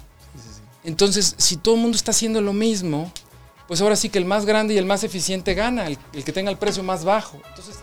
Entonces, 0.86 1.36
si 1.38 1.58
todo 1.58 1.76
el 1.76 1.82
mundo 1.82 1.96
está 1.96 2.12
haciendo 2.12 2.42
lo 2.42 2.54
mismo, 2.54 3.12
pues 3.68 3.82
ahora 3.82 3.96
sí 3.96 4.10
que 4.10 4.20
el 4.20 4.26
más 4.26 4.46
grande 4.46 4.74
y 4.74 4.78
el 4.78 4.86
más 4.86 5.04
eficiente 5.04 5.54
gana, 5.54 5.88
el, 5.88 5.98
el 6.14 6.24
que 6.24 6.32
tenga 6.32 6.52
el 6.52 6.58
precio 6.58 6.84
más 6.84 7.04
bajo. 7.04 7.42
Entonces, 7.50 7.80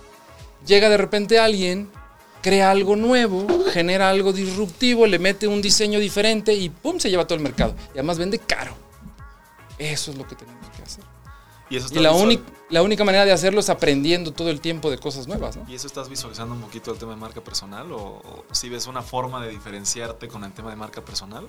llega 0.66 0.88
de 0.88 0.96
repente 0.96 1.38
alguien 1.38 1.90
crea 2.42 2.70
algo 2.70 2.96
nuevo, 2.96 3.46
genera 3.72 4.10
algo 4.10 4.32
disruptivo, 4.32 5.06
le 5.06 5.18
mete 5.18 5.46
un 5.46 5.62
diseño 5.62 5.98
diferente 6.00 6.52
y 6.52 6.68
¡pum! 6.68 6.98
se 6.98 7.08
lleva 7.08 7.26
todo 7.26 7.36
el 7.36 7.42
mercado. 7.42 7.74
Y 7.88 7.98
además 7.98 8.18
vende 8.18 8.38
caro. 8.38 8.74
Eso 9.78 10.10
es 10.10 10.18
lo 10.18 10.26
que 10.26 10.34
tenemos 10.34 10.68
que 10.76 10.82
hacer. 10.82 11.04
Y, 11.70 11.76
eso 11.76 11.88
Y 11.94 12.00
la, 12.00 12.12
única 12.12 12.42
la 12.68 12.82
única 12.82 13.04
manera 13.04 13.24
de 13.24 13.32
hacerlo 13.32 13.60
es 13.60 13.70
aprendiendo 13.70 14.32
todo 14.32 14.50
el 14.50 14.60
tiempo 14.60 14.90
de 14.90 14.98
cosas 14.98 15.26
nuevas, 15.26 15.56
¿no? 15.56 15.64
¿Y 15.68 15.74
eso 15.74 15.86
estás 15.86 16.08
visualizando 16.08 16.54
un 16.54 16.60
poquito 16.60 16.92
el 16.92 16.98
tema 16.98 17.12
de 17.12 17.18
marca 17.18 17.40
personal? 17.40 17.90
¿O, 17.92 17.98
o 18.00 18.44
si 18.52 18.68
ves 18.68 18.86
una 18.86 19.02
forma 19.02 19.42
de 19.42 19.50
diferenciarte 19.50 20.28
con 20.28 20.44
el 20.44 20.52
tema 20.52 20.70
de 20.70 20.76
marca 20.76 21.02
personal? 21.02 21.48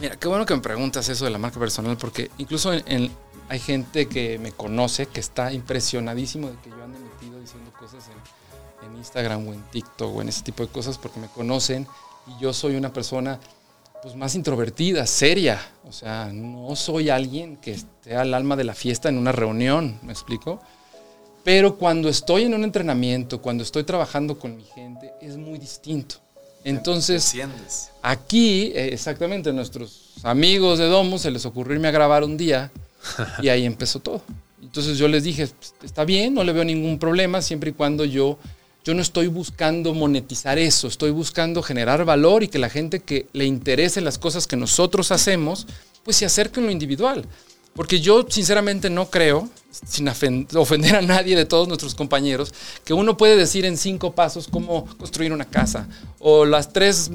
Mira, 0.00 0.16
qué 0.16 0.28
bueno 0.28 0.46
que 0.46 0.54
me 0.54 0.60
preguntas 0.60 1.08
eso 1.08 1.24
de 1.24 1.30
la 1.30 1.38
marca 1.38 1.58
personal, 1.58 1.96
porque 1.96 2.30
incluso 2.38 2.70
hay 2.70 3.58
gente 3.58 4.06
que 4.06 4.38
me 4.38 4.52
conoce 4.52 5.06
que 5.06 5.20
está 5.20 5.52
impresionadísimo 5.52 6.50
de 6.50 6.56
que 6.58 6.70
yo 6.70 6.82
ande 6.82 6.98
metido 7.00 7.40
diciendo 7.40 7.72
cosas 7.78 8.04
en, 8.82 8.90
en 8.90 8.96
Instagram 8.96 9.48
o 9.48 9.52
en 9.52 9.62
TikTok 9.70 10.16
o 10.16 10.22
en 10.22 10.28
ese 10.28 10.42
tipo 10.42 10.64
de 10.64 10.70
cosas, 10.70 10.98
porque 10.98 11.18
me 11.18 11.28
conocen 11.28 11.86
y 12.26 12.40
yo 12.40 12.52
soy 12.52 12.76
una 12.76 12.92
persona 12.92 13.40
pues 14.02 14.14
más 14.14 14.34
introvertida, 14.34 15.06
seria. 15.06 15.60
O 15.84 15.92
sea, 15.92 16.30
no 16.32 16.76
soy 16.76 17.10
alguien 17.10 17.56
que 17.56 17.72
esté 17.72 18.14
al 18.14 18.34
alma 18.34 18.54
de 18.54 18.64
la 18.64 18.74
fiesta 18.74 19.08
en 19.08 19.18
una 19.18 19.32
reunión, 19.32 19.98
¿me 20.02 20.12
explico? 20.12 20.60
Pero 21.42 21.76
cuando 21.76 22.08
estoy 22.08 22.44
en 22.44 22.54
un 22.54 22.62
entrenamiento, 22.62 23.40
cuando 23.40 23.62
estoy 23.64 23.84
trabajando 23.84 24.38
con 24.38 24.56
mi 24.56 24.64
gente, 24.64 25.12
es 25.20 25.36
muy 25.36 25.58
distinto. 25.58 26.16
Entonces. 26.64 27.24
Aquí, 28.02 28.72
eh, 28.74 28.90
exactamente, 28.92 29.52
nuestros 29.52 30.14
amigos 30.22 30.78
de 30.78 30.86
Domus 30.86 31.22
se 31.22 31.30
les 31.30 31.46
ocurrió 31.46 31.74
irme 31.74 31.88
a 31.88 31.92
grabar 31.92 32.24
un 32.24 32.36
día 32.36 32.70
y 33.42 33.48
ahí 33.48 33.64
empezó 33.64 34.00
todo. 34.00 34.22
Entonces 34.62 34.98
yo 34.98 35.08
les 35.08 35.24
dije, 35.24 35.46
"Pues, 35.46 35.74
está 35.82 36.04
bien, 36.04 36.34
no 36.34 36.44
le 36.44 36.52
veo 36.52 36.64
ningún 36.64 36.98
problema, 36.98 37.40
siempre 37.42 37.70
y 37.70 37.72
cuando 37.72 38.04
yo, 38.04 38.38
yo 38.84 38.94
no 38.94 39.02
estoy 39.02 39.28
buscando 39.28 39.94
monetizar 39.94 40.58
eso, 40.58 40.88
estoy 40.88 41.10
buscando 41.10 41.62
generar 41.62 42.04
valor 42.04 42.42
y 42.42 42.48
que 42.48 42.58
la 42.58 42.68
gente 42.68 43.00
que 43.00 43.26
le 43.32 43.44
interese 43.46 44.00
las 44.00 44.18
cosas 44.18 44.46
que 44.46 44.56
nosotros 44.56 45.12
hacemos, 45.12 45.66
pues 46.04 46.16
se 46.16 46.26
acerque 46.26 46.60
en 46.60 46.66
lo 46.66 46.72
individual. 46.72 47.24
Porque 47.78 48.00
yo 48.00 48.26
sinceramente 48.28 48.90
no 48.90 49.08
creo, 49.08 49.48
sin 49.70 50.08
ofen- 50.08 50.52
ofender 50.56 50.96
a 50.96 51.00
nadie 51.00 51.36
de 51.36 51.44
todos 51.44 51.68
nuestros 51.68 51.94
compañeros, 51.94 52.52
que 52.84 52.92
uno 52.92 53.16
puede 53.16 53.36
decir 53.36 53.64
en 53.64 53.76
cinco 53.76 54.16
pasos 54.16 54.48
cómo 54.50 54.84
construir 54.96 55.32
una 55.32 55.44
casa, 55.44 55.86
o 56.18 56.44
las 56.44 56.72
tres, 56.72 57.12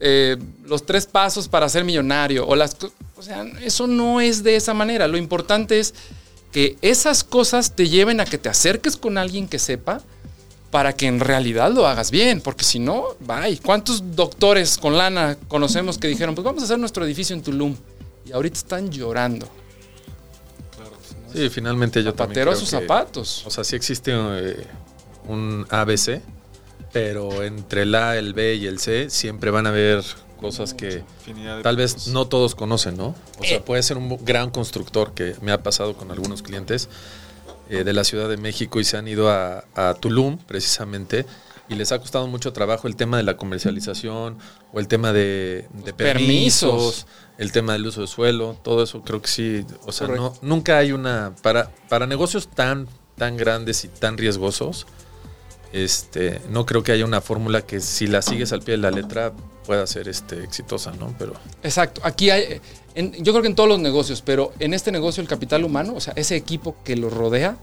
eh, 0.00 0.36
los 0.64 0.84
tres 0.84 1.06
pasos 1.06 1.46
para 1.46 1.68
ser 1.68 1.84
millonario, 1.84 2.44
o 2.44 2.56
las, 2.56 2.76
o 3.16 3.22
sea, 3.22 3.44
eso 3.62 3.86
no 3.86 4.20
es 4.20 4.42
de 4.42 4.56
esa 4.56 4.74
manera. 4.74 5.06
Lo 5.06 5.16
importante 5.16 5.78
es 5.78 5.94
que 6.50 6.76
esas 6.82 7.22
cosas 7.22 7.76
te 7.76 7.88
lleven 7.88 8.18
a 8.18 8.24
que 8.24 8.36
te 8.36 8.48
acerques 8.48 8.96
con 8.96 9.16
alguien 9.16 9.46
que 9.46 9.60
sepa 9.60 10.02
para 10.72 10.92
que 10.92 11.06
en 11.06 11.20
realidad 11.20 11.70
lo 11.70 11.86
hagas 11.86 12.10
bien, 12.10 12.40
porque 12.40 12.64
si 12.64 12.80
no, 12.80 13.04
bye. 13.20 13.60
¿Cuántos 13.60 14.16
doctores 14.16 14.76
con 14.76 14.98
lana 14.98 15.38
conocemos 15.46 15.98
que 15.98 16.08
dijeron, 16.08 16.34
pues 16.34 16.44
vamos 16.44 16.62
a 16.62 16.64
hacer 16.64 16.80
nuestro 16.80 17.04
edificio 17.04 17.36
en 17.36 17.42
Tulum? 17.42 17.76
Y 18.26 18.32
ahorita 18.32 18.58
están 18.58 18.90
llorando. 18.90 19.48
Sí, 21.32 21.48
finalmente 21.50 22.02
yo 22.02 22.12
también 22.14 22.34
Zapatero 22.44 22.50
a 22.50 22.54
creo 22.54 22.60
sus 22.60 22.70
que- 22.70 22.80
zapatos. 22.80 23.46
O 23.46 23.50
sea, 23.50 23.64
sí 23.64 23.76
existe 23.76 24.12
eh, 24.14 24.66
un 25.28 25.66
ABC, 25.70 26.20
pero 26.92 27.42
entre 27.42 27.82
el 27.82 27.94
A, 27.94 28.16
el 28.16 28.34
B 28.34 28.54
y 28.56 28.66
el 28.66 28.78
C 28.78 29.10
siempre 29.10 29.50
van 29.50 29.66
a 29.66 29.70
haber 29.70 30.02
cosas 30.40 30.72
que 30.74 31.04
tal 31.62 31.76
vez 31.76 32.08
no 32.08 32.26
todos 32.26 32.54
conocen, 32.54 32.96
¿no? 32.96 33.08
O 33.38 33.44
Eh. 33.44 33.48
sea, 33.48 33.64
puede 33.64 33.82
ser 33.82 33.98
un 33.98 34.18
gran 34.24 34.50
constructor 34.50 35.12
que 35.14 35.36
me 35.42 35.52
ha 35.52 35.62
pasado 35.62 35.94
con 35.94 36.10
algunos 36.10 36.42
clientes 36.42 36.88
eh, 37.68 37.84
de 37.84 37.92
la 37.92 38.02
Ciudad 38.04 38.28
de 38.28 38.36
México 38.38 38.80
y 38.80 38.84
se 38.84 38.96
han 38.96 39.06
ido 39.06 39.30
a, 39.30 39.64
a 39.76 39.94
Tulum 39.94 40.38
precisamente 40.38 41.26
y 41.70 41.76
les 41.76 41.90
ha 41.92 41.98
costado 41.98 42.26
mucho 42.26 42.52
trabajo 42.52 42.86
el 42.88 42.96
tema 42.96 43.16
de 43.16 43.22
la 43.22 43.36
comercialización 43.38 44.36
o 44.72 44.80
el 44.80 44.88
tema 44.88 45.12
de, 45.14 45.66
de 45.84 45.92
Permisos. 45.94 46.70
permisos, 46.70 47.06
el 47.38 47.52
tema 47.52 47.72
del 47.72 47.86
uso 47.86 48.02
de 48.02 48.06
suelo, 48.08 48.56
todo 48.62 48.82
eso 48.82 49.00
creo 49.02 49.22
que 49.22 49.28
sí, 49.28 49.64
o 49.86 49.92
sea, 49.92 50.08
no, 50.08 50.34
nunca 50.42 50.76
hay 50.78 50.92
una 50.92 51.32
para 51.42 51.70
para 51.88 52.06
negocios 52.06 52.48
tan 52.48 52.86
tan 53.16 53.36
grandes 53.36 53.84
y 53.84 53.88
tan 53.88 54.18
riesgosos. 54.18 54.86
Este, 55.72 56.40
no 56.50 56.66
creo 56.66 56.82
que 56.82 56.90
haya 56.90 57.04
una 57.04 57.20
fórmula 57.20 57.62
que 57.62 57.78
si 57.78 58.08
la 58.08 58.22
sigues 58.22 58.52
al 58.52 58.60
pie 58.62 58.72
de 58.72 58.78
la 58.78 58.90
letra 58.90 59.32
pueda 59.64 59.86
ser 59.86 60.08
este, 60.08 60.42
exitosa, 60.42 60.90
¿no? 60.98 61.14
Pero 61.16 61.34
Exacto. 61.62 62.00
Aquí 62.02 62.30
hay, 62.30 62.60
en- 62.96 63.12
yo 63.22 63.32
creo 63.32 63.42
que 63.42 63.48
en 63.48 63.54
todos 63.54 63.68
los 63.68 63.78
negocios, 63.78 64.20
pero 64.20 64.52
en 64.58 64.74
este 64.74 64.90
negocio 64.90 65.20
el 65.22 65.28
capital 65.28 65.62
humano, 65.64 65.92
o 65.94 66.00
sea, 66.00 66.12
ese 66.16 66.34
equipo 66.34 66.74
que 66.82 66.96
lo 66.96 67.08
rodea, 67.08 67.56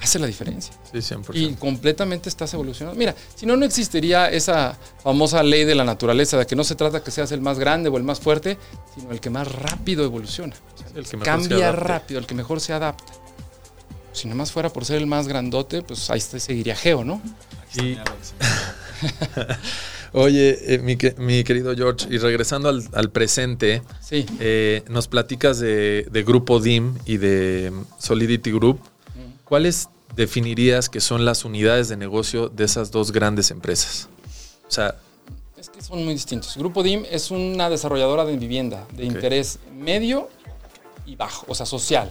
hace 0.00 0.18
la 0.18 0.26
diferencia. 0.26 0.72
sí, 0.92 0.98
100%. 0.98 1.30
Y 1.34 1.54
completamente 1.54 2.28
estás 2.28 2.52
evolucionando. 2.54 2.98
Mira, 2.98 3.14
si 3.34 3.46
no, 3.46 3.56
no 3.56 3.64
existiría 3.64 4.30
esa 4.30 4.76
famosa 5.02 5.42
ley 5.42 5.64
de 5.64 5.74
la 5.74 5.84
naturaleza 5.84 6.36
de 6.38 6.46
que 6.46 6.54
no 6.56 6.64
se 6.64 6.74
trata 6.74 7.02
que 7.02 7.10
seas 7.10 7.32
el 7.32 7.40
más 7.40 7.58
grande 7.58 7.88
o 7.88 7.96
el 7.96 8.02
más 8.02 8.20
fuerte, 8.20 8.58
sino 8.94 9.10
el 9.12 9.20
que 9.20 9.30
más 9.30 9.50
rápido 9.50 10.04
evoluciona. 10.04 10.54
O 10.74 10.78
sea, 10.78 10.86
el 10.94 11.04
que 11.06 11.16
mejor 11.16 11.42
se 11.42 11.48
cambia 11.48 11.72
rápido, 11.72 12.20
el 12.20 12.26
que 12.26 12.34
mejor 12.34 12.60
se 12.60 12.72
adapta. 12.72 13.12
Si 14.12 14.28
nomás 14.28 14.50
fuera 14.52 14.70
por 14.70 14.84
ser 14.84 14.96
el 14.96 15.06
más 15.06 15.28
grandote, 15.28 15.82
pues 15.82 16.08
ahí 16.10 16.20
te 16.20 16.40
seguiría 16.40 16.74
Geo, 16.74 17.04
¿no? 17.04 17.20
Aquí 17.68 17.80
Y- 17.88 17.92
está. 17.92 18.12
Oye, 20.12 20.74
eh, 20.74 20.78
mi, 20.78 20.96
mi 21.18 21.44
querido 21.44 21.74
George, 21.76 22.06
y 22.10 22.16
regresando 22.18 22.68
al, 22.70 22.82
al 22.94 23.10
presente, 23.10 23.82
Sí. 24.00 24.24
eh, 24.40 24.82
nos 24.88 25.08
platicas 25.08 25.58
de, 25.58 26.06
de 26.10 26.22
Grupo 26.22 26.58
DIM 26.60 26.94
y 27.04 27.18
de 27.18 27.72
Solidity 27.98 28.50
Group. 28.52 28.80
¿Cuáles 29.46 29.88
definirías 30.16 30.88
que 30.88 31.00
son 31.00 31.24
las 31.24 31.44
unidades 31.44 31.88
de 31.88 31.96
negocio 31.96 32.48
de 32.48 32.64
esas 32.64 32.90
dos 32.90 33.12
grandes 33.12 33.52
empresas? 33.52 34.08
O 34.66 34.70
sea, 34.70 34.96
Es 35.56 35.70
que 35.70 35.80
son 35.80 36.04
muy 36.04 36.14
distintos. 36.14 36.56
Grupo 36.56 36.82
DIM 36.82 37.04
es 37.08 37.30
una 37.30 37.70
desarrolladora 37.70 38.24
de 38.24 38.36
vivienda 38.36 38.84
de 38.92 39.04
interés 39.04 39.60
medio 39.72 40.28
y 41.06 41.14
bajo, 41.14 41.46
o 41.48 41.54
sea, 41.54 41.64
social. 41.64 42.10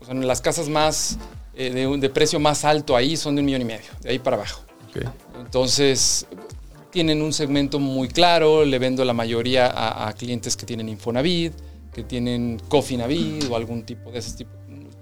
O 0.00 0.06
sea, 0.06 0.14
las 0.14 0.40
casas 0.40 0.70
más 0.70 1.18
eh, 1.54 1.70
de, 1.70 2.08
precio 2.08 2.40
más 2.40 2.64
alto 2.64 2.96
ahí 2.96 3.18
son 3.18 3.34
de 3.34 3.40
un 3.40 3.46
millón 3.46 3.60
y 3.60 3.66
medio, 3.66 3.90
de 4.00 4.10
ahí 4.10 4.18
para 4.18 4.36
abajo. 4.36 4.62
Entonces, 5.38 6.26
tienen 6.90 7.20
un 7.20 7.34
segmento 7.34 7.78
muy 7.78 8.08
claro, 8.08 8.64
le 8.64 8.78
vendo 8.78 9.04
la 9.04 9.12
mayoría 9.12 9.66
a, 9.66 10.08
a 10.08 10.12
clientes 10.14 10.56
que 10.56 10.64
tienen 10.64 10.88
Infonavit, 10.88 11.52
que 11.92 12.04
tienen 12.04 12.58
Cofinavit 12.68 13.50
o 13.50 13.56
algún 13.56 13.82
tipo 13.82 14.10
de 14.10 14.18
ese 14.18 14.32
tipo. 14.34 14.50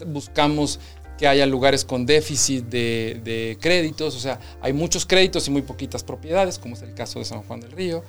Buscamos 0.07 0.81
que 1.19 1.26
haya 1.26 1.47
lugares 1.47 1.87
con 1.87 2.05
déficit 2.05 2.67
de, 2.67 3.19
de 3.25 3.57
créditos, 3.59 4.15
o 4.15 4.21
sea, 4.21 4.38
hay 4.61 4.75
muchos 4.75 5.07
créditos 5.07 5.49
y 5.49 5.50
muy 5.50 5.62
poquitas 5.62 6.05
propiedades, 6.05 6.59
como 6.59 6.75
es 6.75 6.83
el 6.83 6.93
caso 6.93 7.19
de 7.21 7.25
San 7.25 7.43
Juan 7.43 7.61
del 7.61 7.73
Río. 7.73 8.03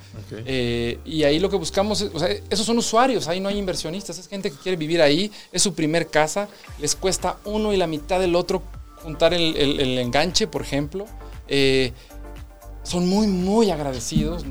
Eh, 0.44 0.98
y 1.06 1.24
ahí 1.24 1.38
lo 1.38 1.48
que 1.48 1.56
buscamos, 1.56 2.02
es, 2.02 2.10
o 2.14 2.18
sea, 2.18 2.28
esos 2.50 2.66
son 2.66 2.76
usuarios, 2.76 3.26
ahí 3.26 3.40
no 3.40 3.48
hay 3.48 3.56
inversionistas, 3.56 4.18
es 4.18 4.28
gente 4.28 4.50
que 4.50 4.58
quiere 4.58 4.76
vivir 4.76 5.00
ahí, 5.00 5.32
es 5.52 5.62
su 5.62 5.72
primer 5.72 6.08
casa, 6.08 6.48
les 6.78 6.94
cuesta 6.94 7.38
uno 7.46 7.72
y 7.72 7.78
la 7.78 7.86
mitad 7.86 8.20
del 8.20 8.34
otro 8.36 8.62
juntar 9.02 9.32
el, 9.32 9.56
el- 9.56 9.80
el 9.80 9.98
enganche, 9.98 10.46
por 10.46 10.60
ejemplo. 10.60 11.06
Eh, 11.48 11.92
son 12.82 13.06
muy, 13.08 13.26
muy 13.26 13.70
agradecidos. 13.70 14.44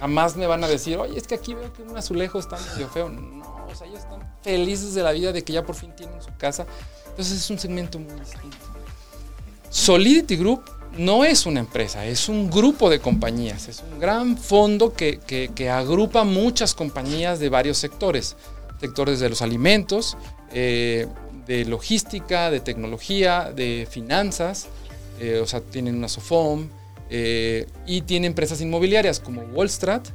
Jamás 0.00 0.36
me 0.36 0.46
van 0.46 0.62
a 0.64 0.68
decir, 0.68 0.98
oye, 0.98 1.16
es 1.18 1.26
que 1.26 1.34
aquí 1.36 1.54
veo 1.54 1.72
que 1.72 1.82
un 1.82 1.96
azulejo 1.96 2.38
está 2.38 2.58
medio 2.74 2.88
feo. 2.88 3.08
No, 3.08 3.53
o 3.74 3.76
sea, 3.76 3.86
ellos 3.86 4.00
están 4.00 4.20
felices 4.42 4.94
de 4.94 5.02
la 5.02 5.12
vida 5.12 5.32
de 5.32 5.42
que 5.42 5.52
ya 5.52 5.64
por 5.64 5.74
fin 5.74 5.90
tienen 5.96 6.20
su 6.22 6.30
casa. 6.38 6.66
Entonces 7.08 7.38
es 7.38 7.50
un 7.50 7.58
segmento 7.58 7.98
muy 7.98 8.18
distinto. 8.18 8.56
Solidity 9.70 10.36
Group 10.36 10.62
no 10.96 11.24
es 11.24 11.46
una 11.46 11.60
empresa, 11.60 12.06
es 12.06 12.28
un 12.28 12.48
grupo 12.50 12.88
de 12.88 13.00
compañías, 13.00 13.68
es 13.68 13.82
un 13.92 13.98
gran 13.98 14.38
fondo 14.38 14.92
que, 14.92 15.18
que- 15.18 15.70
agrupa 15.70 16.22
muchas 16.22 16.74
compañías 16.74 17.40
de 17.40 17.48
varios 17.48 17.78
sectores, 17.78 18.36
sectores 18.80 19.18
de 19.18 19.28
los 19.28 19.42
alimentos, 19.42 20.16
eh, 20.52 21.08
de 21.46 21.64
logística, 21.64 22.50
de 22.52 22.60
tecnología, 22.60 23.52
de 23.54 23.88
finanzas, 23.90 24.68
eh, 25.18 25.40
o 25.42 25.46
sea, 25.46 25.60
tienen 25.60 25.96
una 25.96 26.08
Sofom, 26.08 26.68
eh, 27.10 27.66
y 27.86 28.02
tiene 28.02 28.28
empresas 28.28 28.60
inmobiliarias 28.60 29.18
como 29.18 29.42
Wallstrat, 29.42 30.06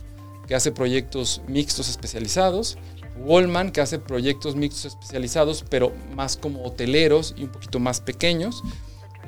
que 0.47 0.55
hace 0.55 0.71
proyectos 0.71 1.41
mixtos 1.47 1.89
especializados, 1.89 2.77
Wallman, 3.19 3.71
que 3.71 3.81
hace 3.81 3.99
proyectos 3.99 4.55
mixtos 4.55 4.85
especializados, 4.85 5.65
pero 5.69 5.91
más 6.15 6.37
como 6.37 6.63
hoteleros 6.63 7.35
y 7.37 7.43
un 7.43 7.49
poquito 7.49 7.79
más 7.79 8.01
pequeños. 8.01 8.63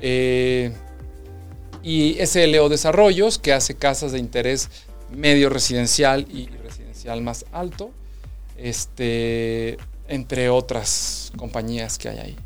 Eh, 0.00 0.72
y 1.82 2.16
SLO 2.24 2.68
Desarrollos, 2.68 3.38
que 3.38 3.52
hace 3.52 3.74
casas 3.74 4.12
de 4.12 4.18
interés 4.18 4.68
medio 5.10 5.48
residencial 5.48 6.26
y 6.30 6.46
residencial 6.46 7.20
más 7.22 7.44
alto, 7.52 7.90
este, 8.56 9.76
entre 10.08 10.48
otras 10.48 11.32
compañías 11.36 11.98
que 11.98 12.08
hay 12.08 12.18
ahí. 12.18 12.36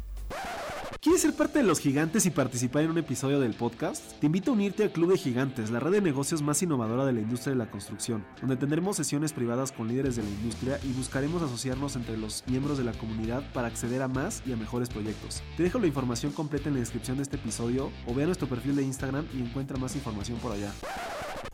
¿Quieres 1.01 1.23
ser 1.23 1.35
parte 1.35 1.59
de 1.59 1.65
los 1.65 1.79
gigantes 1.79 2.27
y 2.27 2.31
participar 2.31 2.83
en 2.83 2.91
un 2.91 2.99
episodio 2.99 3.39
del 3.39 3.55
podcast? 3.55 4.19
Te 4.19 4.27
invito 4.27 4.51
a 4.51 4.55
unirte 4.55 4.83
al 4.83 4.91
Club 4.91 5.13
de 5.13 5.19
Gigantes, 5.19 5.71
la 5.71 5.79
red 5.79 5.93
de 5.93 6.01
negocios 6.01 6.43
más 6.43 6.63
innovadora 6.63 7.05
de 7.05 7.13
la 7.13 7.21
industria 7.21 7.53
de 7.53 7.59
la 7.59 7.71
construcción, 7.71 8.25
donde 8.41 8.57
tendremos 8.57 8.97
sesiones 8.97 9.33
privadas 9.33 9.73
con 9.73 9.89
líderes 9.89 10.17
de 10.17 10.23
la 10.23 10.29
industria 10.29 10.81
y 10.83 10.93
buscaremos 10.93 11.43
asociarnos 11.43 11.97
entre 11.97 12.17
los 12.17 12.43
miembros 12.47 12.79
de 12.79 12.85
la 12.85 12.93
comunidad 12.93 13.43
para 13.53 13.69
acceder 13.69 14.03
a 14.03 14.09
más 14.09 14.43
y 14.47 14.53
a 14.53 14.57
mejores 14.57 14.89
proyectos. 14.89 15.43
Te 15.57 15.63
dejo 15.63 15.79
la 15.79 15.87
información 15.87 16.33
completa 16.33 16.69
en 16.69 16.75
la 16.75 16.81
descripción 16.81 17.19
de 17.19 17.25
este 17.25 17.37
episodio 17.37 17.91
o 18.07 18.15
ve 18.15 18.25
a 18.25 18.27
nuestro 18.27 18.49
perfil 18.49 18.77
de 18.77 18.83
Instagram 18.83 19.27
y 19.35 19.41
encuentra 19.41 19.77
más 19.77 19.95
información 19.95 20.39
por 20.39 20.53
allá. 20.53 20.73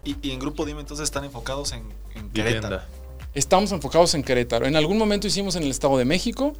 Y, 0.05 0.17
y 0.23 0.31
en 0.31 0.39
Grupo 0.39 0.65
DIM 0.65 0.79
entonces 0.79 1.05
están 1.05 1.25
enfocados 1.25 1.73
en, 1.73 1.83
en. 2.15 2.31
Querétaro. 2.31 2.81
Estamos 3.35 3.73
enfocados 3.73 4.15
en 4.15 4.23
Querétaro. 4.23 4.67
En 4.67 4.77
algún 4.77 4.99
momento 4.99 5.27
hicimos 5.27 5.57
en 5.57 5.65
el 5.65 5.71
Estado 5.71 5.99
de 5.99 6.05
México, 6.05 6.55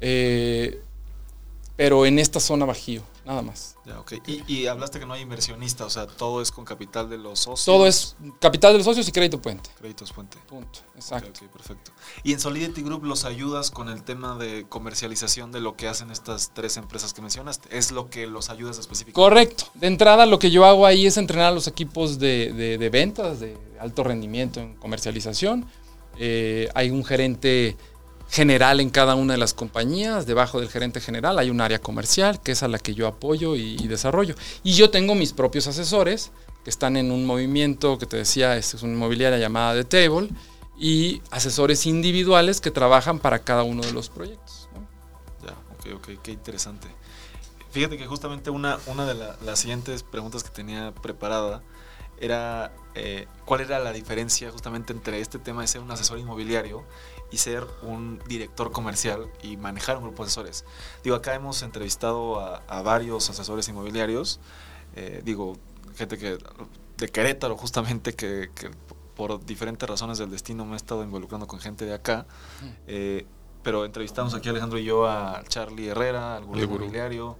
eh, 0.00 0.82
pero 1.76 2.06
en 2.06 2.18
esta 2.18 2.40
zona 2.40 2.64
bajío, 2.64 3.02
nada 3.24 3.42
más. 3.42 3.76
Ya, 3.84 4.00
ok. 4.00 4.14
Y, 4.26 4.42
y 4.52 4.66
hablaste 4.66 4.98
que 4.98 5.06
no 5.06 5.12
hay 5.14 5.22
inversionista, 5.22 5.84
o 5.84 5.90
sea, 5.90 6.06
todo 6.06 6.40
es 6.42 6.50
con 6.50 6.64
capital 6.64 7.08
de 7.10 7.18
los 7.18 7.40
socios. 7.40 7.64
Todo 7.66 7.86
es 7.86 8.16
capital 8.40 8.72
de 8.72 8.78
los 8.78 8.84
socios 8.86 9.06
y 9.06 9.12
crédito 9.12 9.40
puente. 9.40 9.70
Créditos 9.78 10.12
Puente. 10.12 10.38
Punto. 10.48 10.80
Exacto. 10.96 11.28
ok, 11.44 11.50
perfecto. 11.52 11.92
Y 12.24 12.32
en 12.32 12.40
Solidity 12.40 12.82
Group 12.82 13.04
los 13.04 13.24
ayudas 13.24 13.70
con 13.70 13.88
el 13.88 14.02
tema 14.02 14.36
de 14.38 14.64
comercialización 14.68 15.52
de 15.52 15.60
lo 15.60 15.76
que 15.76 15.86
hacen 15.86 16.10
estas 16.10 16.50
tres 16.54 16.76
empresas 16.78 17.12
que 17.14 17.20
mencionaste. 17.20 17.76
Es 17.76 17.92
lo 17.92 18.08
que 18.10 18.26
los 18.26 18.48
ayudas 18.50 18.78
específicamente. 18.78 19.14
Correcto. 19.20 19.64
De 19.74 19.86
entrada, 19.86 20.24
lo 20.26 20.38
que 20.38 20.50
yo 20.50 20.64
hago 20.64 20.86
ahí 20.86 21.06
es 21.06 21.16
entrenar 21.18 21.48
a 21.48 21.54
los 21.54 21.66
equipos 21.68 22.18
de, 22.18 22.52
de- 22.54 22.78
de 22.78 22.90
ventas 22.90 23.38
de 23.40 23.56
alto 23.78 24.02
rendimiento 24.02 24.60
en 24.60 24.74
comercialización. 24.76 25.66
Eh, 26.18 26.68
hay 26.74 26.90
un 26.90 27.04
gerente 27.04 27.76
general 28.28 28.80
en 28.80 28.90
cada 28.90 29.14
una 29.14 29.34
de 29.34 29.38
las 29.38 29.54
compañías. 29.54 30.26
Debajo 30.26 30.60
del 30.60 30.68
gerente 30.68 31.00
general 31.00 31.38
hay 31.38 31.50
un 31.50 31.60
área 31.60 31.80
comercial, 31.80 32.40
que 32.40 32.52
es 32.52 32.62
a 32.62 32.68
la 32.68 32.78
que 32.78 32.94
yo 32.94 33.06
apoyo 33.06 33.56
y, 33.56 33.76
desarrollo. 33.88 34.34
Y 34.62 34.72
yo 34.74 34.90
tengo 34.90 35.14
mis 35.14 35.32
propios 35.32 35.66
asesores, 35.66 36.32
que 36.64 36.70
están 36.70 36.96
en 36.96 37.12
un 37.12 37.26
movimiento 37.26 37.98
que 37.98 38.06
te 38.06 38.16
decía, 38.16 38.56
es 38.56 38.74
una 38.82 38.92
inmobiliaria 38.92 39.38
llamada 39.38 39.74
The 39.74 39.84
Table, 39.84 40.28
y 40.78 41.22
asesores 41.30 41.86
individuales 41.86 42.60
que 42.60 42.70
trabajan 42.70 43.18
para 43.18 43.38
cada 43.38 43.62
uno 43.62 43.82
de 43.82 43.92
los 43.92 44.10
proyectos. 44.10 44.68
Ya, 45.42 45.54
ok, 45.78 45.96
ok, 45.96 46.22
qué 46.22 46.32
interesante. 46.32 46.88
Fíjate 47.70 47.96
que 47.96 48.06
justamente 48.06 48.50
una, 48.50 48.78
una 48.86 49.06
de 49.06 49.14
la- 49.14 49.36
las 49.44 49.58
siguientes 49.58 50.02
preguntas 50.02 50.42
que 50.42 50.50
tenía 50.50 50.92
preparada 50.92 51.62
era 52.18 52.72
eh, 52.94 53.26
cuál 53.44 53.60
era 53.60 53.78
la 53.78 53.92
diferencia 53.92 54.50
justamente 54.50 54.92
entre 54.92 55.20
este 55.20 55.38
tema 55.38 55.60
de 55.60 55.68
ser 55.68 55.82
un 55.82 55.90
asesor 55.90 56.18
inmobiliario 56.18 56.84
y 57.30 57.38
ser 57.38 57.66
un 57.82 58.20
director 58.28 58.70
comercial 58.72 59.28
y 59.42 59.56
manejar 59.56 59.96
un 59.96 60.04
grupo 60.04 60.22
de 60.22 60.28
asesores. 60.28 60.64
Digo, 61.02 61.16
acá 61.16 61.34
hemos 61.34 61.62
entrevistado 61.62 62.40
a, 62.40 62.62
a 62.68 62.82
varios 62.82 63.28
asesores 63.30 63.68
inmobiliarios, 63.68 64.40
eh, 64.94 65.22
digo, 65.24 65.56
gente 65.96 66.18
que 66.18 66.38
de 66.96 67.08
Querétaro 67.08 67.56
justamente 67.56 68.14
que, 68.14 68.50
que 68.54 68.70
por 69.16 69.44
diferentes 69.44 69.88
razones 69.88 70.18
del 70.18 70.30
destino 70.30 70.64
me 70.64 70.74
he 70.74 70.76
estado 70.76 71.02
involucrando 71.02 71.46
con 71.46 71.58
gente 71.58 71.84
de 71.84 71.94
acá. 71.94 72.26
Eh, 72.86 73.26
pero 73.62 73.84
entrevistamos 73.84 74.34
aquí 74.34 74.48
Alejandro 74.48 74.78
y 74.78 74.84
yo 74.84 75.06
a 75.06 75.42
Charlie 75.48 75.88
Herrera, 75.88 76.36
al 76.36 76.44
gurú 76.44 76.68
gurú. 76.68 77.36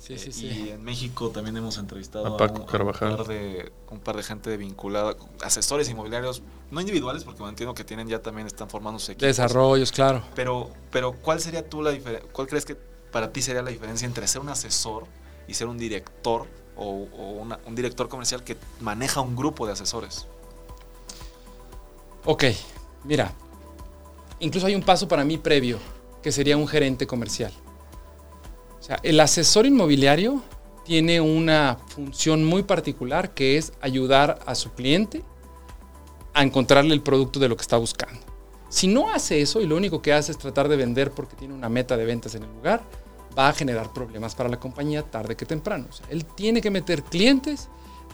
Inmobiliario. 0.00 0.08
Sí, 0.08 0.14
eh, 0.14 0.18
sí, 0.18 0.32
sí. 0.32 0.46
Y 0.66 0.70
en 0.70 0.82
México 0.82 1.30
también 1.30 1.56
hemos 1.56 1.78
entrevistado 1.78 2.26
A 2.26 2.36
Paco 2.36 2.60
un, 2.60 2.66
Carvajal. 2.66 3.10
un 3.12 3.16
par 3.16 3.26
de 3.26 3.72
un 3.90 4.00
par 4.00 4.16
de 4.16 4.22
gente 4.22 4.56
vinculada, 4.56 5.16
asesores 5.42 5.88
inmobiliarios, 5.88 6.42
no 6.70 6.80
individuales, 6.80 7.24
porque 7.24 7.42
me 7.42 7.48
entiendo 7.48 7.74
que 7.74 7.84
tienen 7.84 8.08
ya 8.08 8.20
también 8.20 8.46
están 8.46 8.68
formando 8.70 8.98
sus 8.98 9.10
equipos. 9.10 9.26
Desarrollos, 9.28 9.92
claro. 9.92 10.22
Pero, 10.34 10.70
pero 10.90 11.12
¿cuál 11.12 11.40
sería 11.40 11.68
tú 11.68 11.82
la 11.82 11.90
diferencia? 11.90 12.28
¿Cuál 12.32 12.46
crees 12.48 12.64
que 12.64 12.76
para 13.12 13.32
ti 13.32 13.42
sería 13.42 13.62
la 13.62 13.70
diferencia 13.70 14.06
entre 14.06 14.26
ser 14.28 14.40
un 14.40 14.48
asesor 14.48 15.04
y 15.48 15.54
ser 15.54 15.66
un 15.66 15.76
director 15.78 16.46
o, 16.76 17.08
o 17.12 17.30
una- 17.32 17.58
un 17.66 17.74
director 17.74 18.08
comercial 18.08 18.44
que 18.44 18.56
maneja 18.80 19.20
un 19.20 19.34
grupo 19.36 19.66
de 19.66 19.72
asesores? 19.72 20.26
Ok, 22.24 22.44
mira, 23.04 23.32
incluso 24.38 24.66
hay 24.66 24.74
un 24.74 24.82
paso 24.82 25.08
para 25.08 25.24
mí 25.24 25.38
previo, 25.38 25.78
que 26.22 26.30
sería 26.32 26.56
un 26.56 26.68
gerente 26.68 27.06
comercial. 27.06 27.52
El 29.02 29.20
asesor 29.20 29.66
inmobiliario 29.66 30.42
tiene 30.84 31.20
una 31.20 31.78
función 31.88 32.44
muy 32.44 32.62
particular 32.64 33.34
que 33.34 33.56
es 33.56 33.72
ayudar 33.80 34.40
a 34.46 34.54
su 34.54 34.72
cliente 34.72 35.22
a 36.34 36.42
encontrarle 36.42 36.94
el 36.94 37.02
producto 37.02 37.38
de 37.38 37.48
lo 37.48 37.56
que 37.56 37.62
está 37.62 37.76
buscando. 37.76 38.20
Si 38.68 38.86
no 38.86 39.10
hace 39.12 39.40
eso 39.40 39.60
y 39.60 39.66
lo 39.66 39.76
único 39.76 40.00
que 40.00 40.12
hace 40.12 40.32
es 40.32 40.38
tratar 40.38 40.68
de 40.68 40.76
vender 40.76 41.10
porque 41.10 41.36
tiene 41.36 41.54
una 41.54 41.68
meta 41.68 41.96
de 41.96 42.04
ventas 42.04 42.34
en 42.34 42.44
el 42.44 42.52
lugar, 42.52 42.82
va 43.38 43.48
a 43.48 43.52
generar 43.52 43.92
problemas 43.92 44.34
para 44.34 44.48
la 44.48 44.58
compañía 44.58 45.02
tarde 45.02 45.36
que 45.36 45.46
temprano. 45.46 45.86
Él 46.08 46.24
tiene 46.24 46.60
que 46.60 46.70
meter 46.70 47.02
clientes 47.02 47.68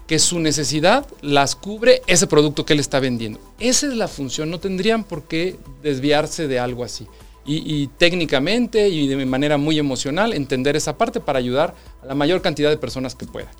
que 0.06 0.18
su 0.18 0.38
necesidad 0.38 1.06
las 1.20 1.56
cubre 1.56 2.02
ese 2.06 2.26
producto 2.26 2.64
que 2.64 2.74
él 2.74 2.80
está 2.80 3.00
vendiendo. 3.00 3.40
Esa 3.58 3.86
es 3.86 3.94
la 3.94 4.08
función, 4.08 4.50
no 4.50 4.60
tendrían 4.60 5.04
por 5.04 5.24
qué 5.24 5.58
desviarse 5.82 6.46
de 6.48 6.58
algo 6.58 6.84
así. 6.84 7.06
Y, 7.48 7.86
técnicamente 7.98 8.88
y 8.88 9.06
de 9.06 9.24
manera 9.24 9.56
muy 9.56 9.78
emocional 9.78 10.32
entender 10.32 10.74
esa 10.74 10.98
parte 10.98 11.20
para 11.20 11.38
ayudar 11.38 11.76
a 12.02 12.06
la 12.06 12.14
mayor 12.16 12.42
cantidad 12.42 12.70
de 12.70 12.76
personas 12.76 13.14
que 13.14 13.26
pueda. 13.26 13.52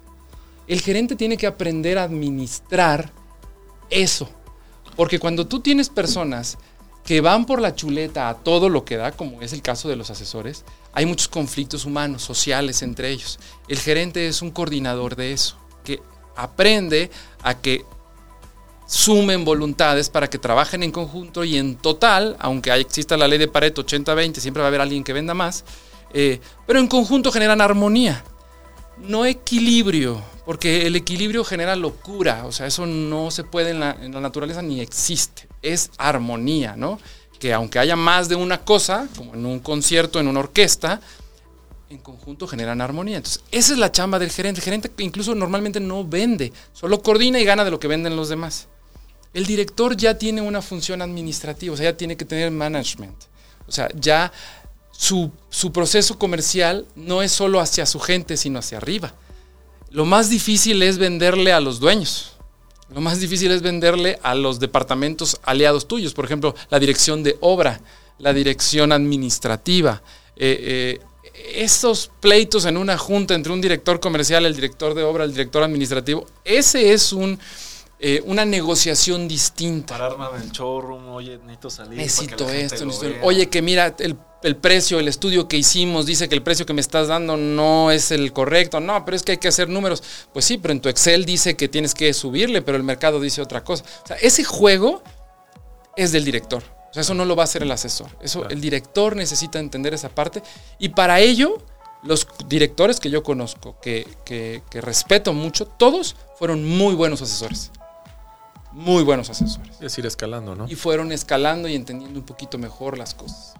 El 0.67 0.81
gerente 0.81 1.15
tiene 1.15 1.37
que 1.37 1.47
aprender 1.47 1.97
a 1.97 2.03
administrar 2.03 3.13
eso. 3.89 4.29
Porque 4.97 5.21
cuando 5.21 5.47
tú 5.47 5.61
tienes 5.61 5.89
personas 5.89 6.59
que 7.05 7.21
van 7.21 7.47
por 7.47 7.61
la 7.61 7.75
chuleta 7.75 8.29
a 8.29 8.35
todo 8.35 8.69
lo 8.69 8.85
que 8.85 8.97
da, 8.97 9.13
como 9.13 9.41
es 9.41 9.53
el 9.53 9.63
caso 9.63 9.89
de 9.89 9.95
los 9.95 10.11
asesores, 10.11 10.65
hay 10.93 11.07
muchos 11.07 11.29
conflictos 11.29 11.85
humanos, 11.85 12.23
sociales 12.23 12.83
entre 12.83 13.11
ellos. 13.11 13.39
El 13.69 13.79
gerente 13.79 14.27
es 14.27 14.43
un 14.43 14.51
coordinador 14.51 15.15
de 15.15 15.33
eso, 15.33 15.57
que 15.85 16.03
aprende 16.35 17.11
a 17.43 17.61
que 17.61 17.85
sumen 18.87 19.45
voluntades 19.45 20.09
para 20.09 20.31
que 20.31 20.39
trabajen 20.39 20.83
en 20.83 20.93
conjunto 20.93 21.45
y 21.45 21.57
en 21.57 21.77
total, 21.77 22.37
aunque 22.39 22.73
exista 22.73 23.17
la 23.17 23.29
ley 23.29 23.39
de 23.39 23.49
Pareto 23.49 23.85
80-20, 23.85 24.37
siempre 24.37 24.61
va 24.61 24.67
a 24.67 24.69
haber 24.69 24.81
alguien 24.81 25.05
que 25.05 25.13
venda 25.13 25.35
más, 25.35 25.65
eh, 26.15 26.41
pero 26.67 26.79
en 26.79 26.87
conjunto 26.87 27.33
generan 27.33 27.61
armonía, 27.61 28.25
no 28.99 29.27
equilibrio, 29.27 30.23
porque 30.45 30.87
el 30.87 30.97
equilibrio 30.97 31.45
genera 31.45 31.75
locura, 31.77 32.47
o 32.47 32.53
sea, 32.53 32.67
eso 32.67 32.87
no 32.87 33.31
se 33.31 33.45
puede 33.45 33.71
en 33.71 33.81
la 33.81 34.21
naturaleza 34.21 34.63
ni 34.63 34.81
existe, 34.81 35.49
es 35.63 35.91
armonía, 35.99 36.77
¿no? 36.77 36.99
Que 37.41 37.53
aunque 37.53 37.79
haya 37.79 37.97
más 37.97 38.29
de 38.29 38.37
una 38.37 38.63
cosa, 38.63 39.09
como 39.17 39.35
en 39.35 39.45
un 39.45 39.59
concierto, 39.59 40.21
en 40.21 40.29
una 40.29 40.41
orquesta, 40.41 41.01
en 41.91 41.99
conjunto 41.99 42.47
generan 42.47 42.81
armonía. 42.81 43.19
Entonces, 43.19 43.43
esa 43.51 43.73
es 43.73 43.79
la 43.79 43.93
chamba 43.93 44.19
del 44.19 44.31
gerente. 44.31 44.61
El 44.61 44.65
gerente 44.65 44.91
incluso 44.99 45.35
normalmente 45.35 45.81
no 45.81 46.05
vende, 46.05 46.53
solo 46.73 47.03
coordina 47.03 47.41
y 47.41 47.45
gana 47.45 47.65
de 47.65 47.71
lo 47.71 47.79
que 47.79 47.89
venden 47.89 48.17
los 48.17 48.29
demás. 48.29 48.69
El 49.33 49.47
director 49.47 49.97
ya 49.97 50.17
tiene 50.17 50.41
una 50.41 50.63
función 50.63 51.03
administrativa, 51.03 51.75
o 51.75 51.77
sea, 51.77 51.91
ya 51.91 51.97
tiene 51.97 52.17
que 52.17 52.25
tener 52.25 52.51
management. 52.51 53.17
O 53.69 53.73
sea, 53.73 53.89
ya 53.95 54.33
su, 54.91 55.31
su 55.51 55.73
proceso 55.73 56.19
comercial 56.19 56.87
no 56.95 57.23
es 57.23 57.33
solo 57.33 57.61
hacia 57.61 57.87
su 57.87 58.01
gente, 58.01 58.37
sino 58.37 58.59
hacia 58.59 58.79
arriba. 58.79 59.15
Lo 59.91 60.05
más 60.05 60.31
difícil 60.31 60.83
es 60.83 60.99
venderle 60.99 61.53
a 61.53 61.61
los 61.61 61.81
dueños. 61.81 62.33
Lo 62.89 63.01
más 63.01 63.21
difícil 63.21 63.51
es 63.51 63.63
venderle 63.63 64.19
a 64.23 64.35
los 64.35 64.61
departamentos 64.61 65.41
aliados 65.43 65.89
tuyos, 65.89 66.15
por 66.15 66.25
ejemplo, 66.25 66.55
la 66.71 66.79
dirección 66.79 67.23
de 67.23 67.37
obra, 67.41 67.81
la 68.19 68.33
dirección 68.33 68.93
administrativa. 68.93 70.03
Eh, 70.37 70.99
eh, 71.01 71.07
esos 71.55 72.11
pleitos 72.21 72.65
en 72.67 72.77
una 72.77 72.99
junta 72.99 73.35
entre 73.35 73.53
un 73.53 73.61
director 73.61 74.01
comercial, 74.01 74.47
el 74.47 74.55
director 74.55 74.95
de 74.95 75.03
obra, 75.03 75.25
el 75.25 75.33
director 75.33 75.63
administrativo, 75.63 76.27
ese 76.45 76.93
es 76.93 77.13
un, 77.13 77.39
eh, 77.99 78.23
una 78.27 78.45
negociación 78.45 79.27
distinta. 79.29 79.97
Pararme 79.99 80.27
en 80.37 80.43
el 80.43 80.51
showroom, 80.53 81.09
oye, 81.09 81.39
necesito 81.39 81.71
salir. 81.71 81.99
Necesito 81.99 82.49
esto, 82.51 82.85
necesito- 82.85 83.01
vea. 83.11 83.21
Oye, 83.25 83.49
que 83.49 83.63
mira, 83.63 83.95
el, 83.99 84.17
el 84.43 84.57
precio, 84.57 84.99
el 85.01 85.09
estudio 85.09 85.49
que 85.49 85.57
hicimos 85.57 86.05
dice 86.07 86.29
que 86.29 86.35
el 86.35 86.43
precio 86.43 86.67
que 86.67 86.75
me 86.75 86.81
estás 86.83 87.09
dando 87.09 87.37
no 87.37 87.91
es 87.91 88.11
el 88.11 88.33
correcto. 88.33 88.81
No, 88.81 89.05
pero 89.05 89.17
es 89.17 89.23
que 89.23 89.33
hay 89.33 89.39
que 89.39 89.49
hacer 89.49 89.69
números. 89.69 90.03
Pues 90.33 90.45
sí, 90.45 90.59
pero 90.59 90.73
en 90.73 90.81
tu 90.81 90.89
Excel 90.89 91.25
dice 91.25 91.57
que 91.57 91.69
tienes 91.69 91.95
que 91.95 92.13
subirle, 92.13 92.61
pero 92.63 92.77
el 92.77 92.83
mercado 92.85 93.19
dice 93.21 93.41
otra 93.41 93.65
cosa. 93.65 93.85
O 94.05 94.07
sea, 94.07 94.17
ese 94.17 94.45
juego 94.45 95.03
es 95.97 96.13
del 96.13 96.25
director. 96.25 96.63
O 96.91 96.93
sea, 96.93 97.03
eso 97.03 97.15
no 97.15 97.25
lo 97.25 97.37
va 97.37 97.43
a 97.43 97.45
hacer 97.45 97.63
el 97.63 97.71
asesor. 97.73 98.09
Eso, 98.21 98.41
Claro. 98.41 98.55
el 98.55 98.61
director 98.61 99.17
necesita 99.17 99.59
entender 99.59 99.93
esa 99.95 100.09
parte. 100.09 100.43
Y 100.79 100.91
para 100.91 101.21
ello, 101.21 101.59
los 102.03 102.27
directores 102.49 103.01
que 103.01 103.11
yo 103.11 103.23
conozco, 103.23 103.77
que, 103.83 104.07
que- 104.25 104.63
que 104.71 104.81
respeto 104.81 105.33
mucho, 105.33 105.67
todos 105.67 106.17
fueron 106.39 106.65
muy 106.65 106.95
buenos 106.95 107.21
asesores. 107.23 107.71
Muy 108.73 109.03
buenos 109.05 109.31
asesores. 109.31 109.81
Es 109.81 109.97
ir 109.99 110.07
escalando, 110.07 110.55
¿no? 110.55 110.67
Y 110.69 110.75
fueron 110.75 111.11
escalando 111.13 111.67
y 111.69 111.75
entendiendo 111.75 112.19
un 112.21 112.27
poquito 112.27 112.59
mejor 112.59 112.99
las 112.99 113.15
cosas. 113.15 113.55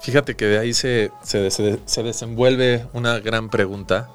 Fíjate 0.00 0.36
que 0.36 0.44
de 0.44 0.58
ahí 0.58 0.74
se, 0.74 1.10
se, 1.22 1.50
se- 1.50 1.80
se 1.86 2.02
desenvuelve 2.02 2.86
una 2.92 3.18
gran 3.20 3.48
pregunta 3.48 4.10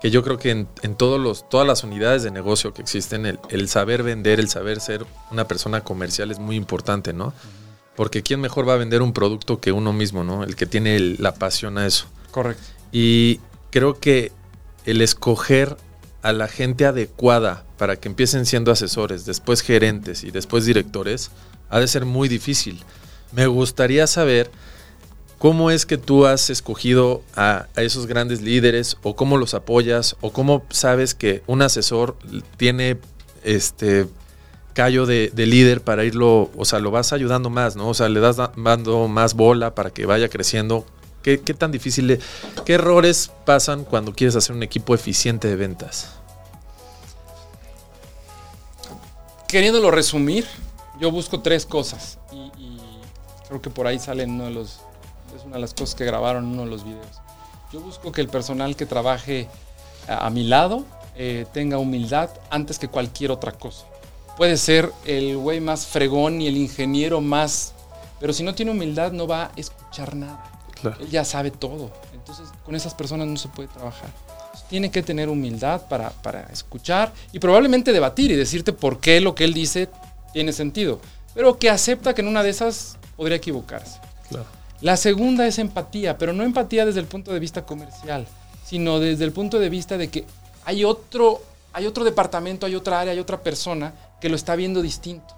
que 0.00 0.10
yo 0.10 0.22
creo 0.22 0.38
que 0.38 0.50
en, 0.50 0.68
en 0.82 0.94
todos 0.94 1.18
los, 1.18 1.48
todas 1.48 1.66
las 1.66 1.82
unidades 1.82 2.22
de 2.22 2.30
negocio 2.30 2.72
que 2.74 2.82
existen, 2.82 3.26
el, 3.26 3.40
el 3.48 3.68
saber 3.68 4.02
vender, 4.04 4.38
el 4.38 4.48
saber 4.48 4.80
ser 4.80 5.04
una 5.32 5.48
persona 5.48 5.82
comercial 5.82 6.30
es 6.30 6.38
muy 6.38 6.56
importante, 6.56 7.12
¿no? 7.12 7.32
Porque 7.96 8.22
¿quién 8.22 8.40
mejor 8.40 8.68
va 8.68 8.74
a 8.74 8.76
vender 8.76 9.02
un 9.02 9.12
producto 9.12 9.60
que 9.60 9.72
uno 9.72 9.92
mismo, 9.92 10.24
¿no? 10.24 10.42
El 10.44 10.56
que 10.56 10.66
tiene 10.66 10.96
el- 10.96 11.16
la 11.20 11.34
pasión 11.34 11.78
a 11.78 11.86
eso. 11.86 12.06
Correcto. 12.30 12.62
Y 12.92 13.40
creo 13.70 13.98
que 14.00 14.32
el 14.84 15.00
escoger 15.00 15.76
a 16.22 16.32
la 16.32 16.48
gente 16.48 16.86
adecuada 16.86 17.64
para 17.78 17.96
que 17.96 18.08
empiecen 18.08 18.46
siendo 18.46 18.70
asesores, 18.72 19.24
después 19.26 19.60
gerentes 19.60 20.24
y 20.24 20.30
después 20.30 20.64
directores, 20.64 21.30
ha 21.70 21.78
de 21.80 21.86
ser 21.88 22.04
muy 22.04 22.28
difícil. 22.28 22.82
Me 23.32 23.46
gustaría 23.46 24.06
saber 24.06 24.50
cómo 25.38 25.70
es 25.70 25.84
que 25.86 25.98
tú 25.98 26.24
has 26.26 26.50
escogido 26.50 27.22
a, 27.36 27.66
a 27.76 27.82
esos 27.82 28.06
grandes 28.06 28.40
líderes 28.40 28.96
o 29.02 29.14
cómo 29.16 29.36
los 29.36 29.54
apoyas 29.54 30.16
o 30.20 30.32
cómo 30.32 30.64
sabes 30.70 31.14
que 31.14 31.42
un 31.46 31.60
asesor 31.62 32.16
tiene 32.56 32.96
este 33.42 34.06
callo 34.74 35.06
de, 35.06 35.30
de 35.32 35.46
líder 35.46 35.80
para 35.82 36.04
irlo, 36.04 36.50
o 36.56 36.64
sea, 36.66 36.80
lo 36.80 36.90
vas 36.90 37.12
ayudando 37.12 37.48
más, 37.48 37.76
¿no? 37.76 37.88
O 37.88 37.94
sea, 37.94 38.08
le 38.10 38.20
das 38.20 38.36
da- 38.36 38.52
dando 38.56 39.08
más 39.08 39.34
bola 39.34 39.74
para 39.74 39.90
que 39.90 40.04
vaya 40.04 40.28
creciendo. 40.28 40.84
¿Qué, 41.22 41.38
tan 41.38 41.72
difícil, 41.72 42.10
es? 42.10 42.20
qué 42.66 42.74
errores 42.74 43.30
pasan 43.46 43.84
cuando 43.84 44.12
quieres 44.12 44.36
hacer 44.36 44.54
un 44.54 44.62
equipo 44.62 44.94
eficiente 44.94 45.48
de 45.48 45.56
ventas? 45.56 46.10
Queriéndolo 49.48 49.90
resumir, 49.90 50.46
yo 51.00 51.10
busco 51.10 51.40
tres 51.40 51.64
cosas. 51.64 52.18
Y, 52.30 52.50
y 52.58 52.80
creo 53.48 53.62
que 53.62 53.70
por 53.70 53.86
ahí 53.86 53.98
salen 53.98 54.32
uno 54.32 54.44
de 54.44 54.50
los. 54.50 54.80
Es 55.34 55.44
una 55.46 55.54
de 55.54 55.60
las 55.62 55.72
cosas 55.72 55.94
que 55.94 56.04
grabaron 56.04 56.44
uno 56.44 56.64
de 56.64 56.68
los 56.70 56.84
videos. 56.84 57.20
Yo 57.72 57.80
busco 57.80 58.12
que 58.12 58.20
el 58.20 58.28
personal 58.28 58.76
que 58.76 58.84
trabaje 58.86 59.48
a, 60.08 60.26
a 60.26 60.30
mi 60.30 60.44
lado 60.44 60.84
eh, 61.16 61.46
tenga 61.52 61.78
humildad 61.78 62.28
antes 62.50 62.78
que 62.78 62.88
cualquier 62.88 63.30
otra 63.30 63.52
cosa. 63.52 63.86
Puede 64.36 64.56
ser 64.56 64.92
el 65.04 65.36
güey 65.36 65.60
más 65.60 65.86
fregón 65.86 66.40
y 66.40 66.48
el 66.48 66.56
ingeniero 66.56 67.20
más. 67.20 67.72
Pero 68.20 68.32
si 68.32 68.42
no 68.42 68.54
tiene 68.54 68.72
humildad, 68.72 69.12
no 69.12 69.26
va 69.26 69.44
a 69.44 69.52
escuchar 69.56 70.14
nada. 70.16 70.44
Claro. 70.80 70.96
Él 71.00 71.08
ya 71.08 71.24
sabe 71.24 71.50
todo. 71.50 71.90
Entonces, 72.12 72.48
con 72.64 72.74
esas 72.74 72.94
personas 72.94 73.26
no 73.26 73.36
se 73.36 73.48
puede 73.48 73.68
trabajar. 73.68 74.10
Entonces, 74.28 74.68
tiene 74.68 74.90
que 74.90 75.02
tener 75.02 75.28
humildad 75.28 75.82
para, 75.88 76.10
para 76.10 76.42
escuchar 76.52 77.12
y 77.32 77.38
probablemente 77.38 77.92
debatir 77.92 78.30
y 78.30 78.34
decirte 78.36 78.72
por 78.72 79.00
qué 79.00 79.20
lo 79.20 79.34
que 79.34 79.44
él 79.44 79.54
dice 79.54 79.88
tiene 80.32 80.52
sentido. 80.52 81.00
Pero 81.34 81.58
que 81.58 81.70
acepta 81.70 82.14
que 82.14 82.22
en 82.22 82.28
una 82.28 82.42
de 82.42 82.50
esas 82.50 82.96
podría 83.16 83.36
equivocarse. 83.36 84.00
Claro. 84.28 84.46
La 84.80 84.96
segunda 84.96 85.46
es 85.46 85.58
empatía, 85.58 86.18
pero 86.18 86.32
no 86.32 86.42
empatía 86.42 86.84
desde 86.84 87.00
el 87.00 87.06
punto 87.06 87.32
de 87.32 87.40
vista 87.40 87.64
comercial, 87.64 88.26
sino 88.64 89.00
desde 89.00 89.24
el 89.24 89.32
punto 89.32 89.58
de 89.58 89.70
vista 89.70 89.96
de 89.96 90.08
que 90.08 90.26
hay 90.64 90.84
otro, 90.84 91.42
hay 91.74 91.86
otro 91.86 92.04
departamento, 92.04 92.66
hay 92.66 92.76
otra 92.76 93.00
área, 93.00 93.12
hay 93.12 93.18
otra 93.18 93.42
persona 93.42 93.92
que 94.20 94.28
lo 94.28 94.36
está 94.36 94.54
viendo 94.54 94.80
distinto. 94.80 95.34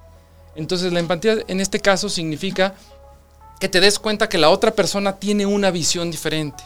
Entonces 0.54 0.92
la 0.92 1.00
empatía 1.00 1.38
en 1.48 1.60
este 1.60 1.80
caso 1.80 2.10
significa 2.10 2.74
que 3.58 3.70
te 3.70 3.80
des 3.80 3.98
cuenta 3.98 4.28
que 4.28 4.36
la 4.36 4.50
otra 4.50 4.74
persona 4.74 5.16
tiene 5.16 5.46
una 5.46 5.70
visión 5.70 6.10
diferente. 6.10 6.62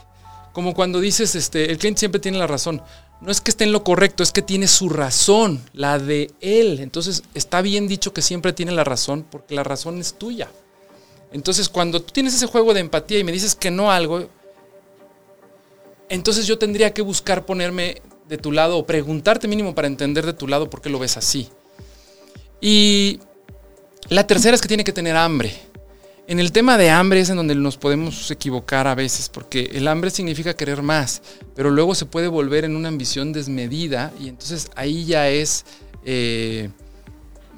Como 0.53 0.75
cuando 0.75 0.99
dices, 0.99 1.37
este, 1.37 1.71
el 1.71 1.79
cliente 1.79 2.01
siempre 2.01 2.21
tiene 2.21 2.39
la 2.39 2.49
razón. 2.49 2.83
No 3.21 3.31
es 3.31 3.41
que 3.41 3.53
esté 3.53 3.63
en 3.63 3.71
lo 3.71 3.85
correcto, 3.85 4.25
es 4.25 4.33
que 4.33 4.43
tiene 4.43 4.67
su 4.67 4.89
razón, 4.89 5.63
la 5.73 6.01
de 6.01 6.33
él. 6.41 6.81
Entonces 6.81 7.23
está 7.35 7.63
bien 7.63 7.87
dicho 7.87 8.13
que 8.13 8.23
siempre 8.23 8.53
tiene 8.53 8.73
la 8.73 8.83
razón 8.83 9.25
porque 9.31 9.55
la 9.55 9.63
razón 9.63 10.01
es 10.01 10.15
tuya. 10.15 10.51
Entonces 11.33 11.69
cuando 11.69 12.03
tú 12.03 12.13
tienes 12.13 12.35
ese 12.35 12.47
juego 12.47 12.75
de 12.75 12.81
empatía 12.81 13.21
y 13.21 13.25
me 13.25 13.31
dices 13.31 13.55
que 13.55 13.71
no 13.71 13.93
algo, 13.93 14.29
entonces 16.09 16.49
yo 16.49 16.59
tendría 16.59 16.93
que 16.93 17.03
buscar 17.03 17.47
ponerme 17.47 18.03
de 18.31 18.39
tu 18.39 18.53
lado 18.53 18.79
o 18.79 18.87
preguntarte 18.87 19.49
mínimo 19.49 19.75
para 19.75 19.89
entender 19.89 20.25
de 20.25 20.33
tu 20.33 20.47
lado 20.47 20.71
por 20.71 20.81
qué 20.81 20.89
lo 20.89 21.01
ves 21.01 21.17
así. 21.17 21.49
Y 22.61 23.19
la 24.09 24.25
tercera 24.27 24.55
es 24.55 24.63
que 24.63 24.69
tiene 24.69 24.85
que 24.85 24.93
tener 24.93 25.17
hambre. 25.17 25.53
En 26.29 26.39
el 26.39 26.53
tema 26.53 26.79
de 26.79 26.91
hambre 26.91 27.21
es 27.21 27.29
en 27.29 27.37
donde 27.37 27.57
nos 27.57 27.77
podemos 27.77 28.31
equivocar 28.31 28.87
a 28.87 28.95
veces, 28.95 29.29
porque 29.29 29.73
el 29.75 29.89
hambre 29.89 30.11
significa 30.11 30.55
querer 30.55 30.81
más, 30.81 31.23
pero 31.57 31.71
luego 31.71 31.97
se 31.97 32.07
puede 32.07 32.29
volver 32.29 32.65
en 32.65 32.77
una 32.77 32.87
ambición 32.87 33.33
desmedida 33.33 34.13
y 34.21 34.29
entonces 34.29 34.71
ahí 34.77 35.05
ya 35.07 35.29
es, 35.29 35.65
eh, 36.05 36.71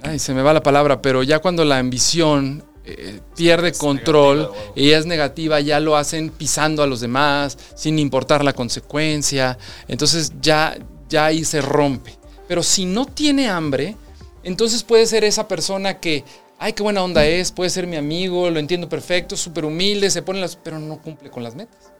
ay, 0.03 0.19
se 0.19 0.33
me 0.33 0.41
va 0.41 0.55
la 0.55 0.63
palabra, 0.63 1.03
pero 1.03 1.23
ya 1.23 1.41
cuando 1.41 1.67
la 1.67 1.79
ambición 1.79 2.65
eh, 2.85 3.21
pierde 3.37 3.73
control 3.73 4.39
negativa 4.39 4.73
y 4.75 4.91
es 4.91 5.07
negativa, 5.07 5.61
ya 5.61 5.79
lo 5.79 5.97
hacen 5.97 6.31
pisando 6.31 6.83
a 6.83 6.87
los 6.87 7.01
demás, 7.01 7.57
sin 7.77 7.99
importar 7.99 8.45
la 8.45 8.53
consecuencia, 8.53 9.57
entonces 9.87 10.33
ya, 10.41 10.77
ya 11.09 11.27
ahí 11.27 11.45
se 11.45 11.61
rompe. 11.61 12.19
Pero 12.49 12.63
si 12.63 12.85
no 12.85 13.07
tiene 13.07 13.49
hambre, 13.49 13.97
entonces 14.43 14.83
puede 14.83 15.07
ser 15.07 15.25
esa 15.25 15.47
persona 15.47 16.01
que, 16.01 16.25
ay, 16.59 16.73
qué 16.73 16.83
buena 16.83 17.03
onda 17.03 17.25
es, 17.25 17.53
puede 17.53 17.71
ser 17.71 17.87
mi 17.87 17.97
amigo, 17.97 18.51
lo 18.51 18.59
entiendo 18.59 18.89
perfecto, 18.89 19.37
súper 19.37 19.65
humilde, 19.65 20.11
se 20.11 20.23
pone 20.23 20.41
las, 20.41 20.57
pero 20.57 20.79
no 20.79 21.01
cumple 21.01 21.31
con 21.31 21.43
las 21.45 21.55
metas. 21.55 21.93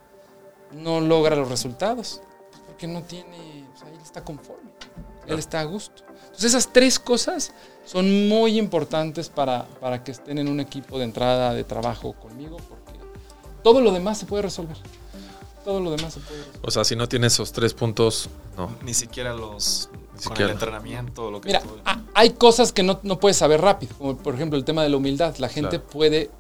No 0.73 1.01
logra 1.01 1.37
los 1.37 1.49
resultados. 1.49 2.21
Porque 2.67 2.87
no 2.87 3.03
tiene, 3.03 3.67
o 3.73 3.79
sea, 3.79 3.89
él 3.89 3.99
está 4.03 4.25
conforme, 4.25 4.71
él 5.27 5.39
está 5.39 5.61
a 5.61 5.65
gusto. 5.65 6.03
Entonces 6.09 6.45
esas 6.45 6.73
tres 6.73 6.99
cosas 6.99 7.53
son 7.85 8.29
muy 8.29 8.59
importantes 8.59 9.29
para, 9.29 9.65
para 9.81 10.03
que 10.05 10.13
estén 10.13 10.39
en 10.39 10.49
un 10.49 10.61
equipo 10.61 10.99
de 10.99 11.05
entrada 11.05 11.53
de 11.55 11.65
trabajo 11.65 12.13
conmigo, 12.15 12.57
porque 12.69 12.99
todo 13.63 13.81
lo 13.81 13.91
demás 13.93 14.19
se 14.19 14.27
puede 14.27 14.43
resolver. 14.43 14.77
Todo 15.65 15.79
lo 15.81 15.91
demás 15.93 16.15
se 16.15 16.21
puede 16.21 16.39
resolver. 16.41 16.61
O 16.67 16.71
sea, 16.71 16.85
si 16.85 16.97
no 16.97 17.09
tienes 17.09 17.35
esos 17.35 17.53
tres 17.53 17.73
puntos, 17.75 18.29
no. 18.57 18.71
Ni 18.83 18.95
siquiera 18.95 19.33
los. 19.33 19.89
Ni 19.93 20.09
con 20.09 20.21
siquiera. 20.21 20.47
el 20.47 20.51
entrenamiento, 20.53 21.31
lo 21.31 21.41
que 21.41 21.49
Mira, 21.49 21.63
hay 22.15 22.31
cosas 22.31 22.73
que 22.73 22.83
no, 22.83 22.99
no 23.05 23.19
puedes 23.21 23.37
saber 23.37 23.61
rápido, 23.61 23.95
como 23.97 24.17
por 24.17 24.35
ejemplo 24.35 24.59
el 24.59 24.65
tema 24.65 24.83
de 24.83 24.89
la 24.89 24.97
humildad. 24.97 25.37
La 25.37 25.49
gente 25.49 25.79
Claro. 25.79 25.87
puede 25.93 26.31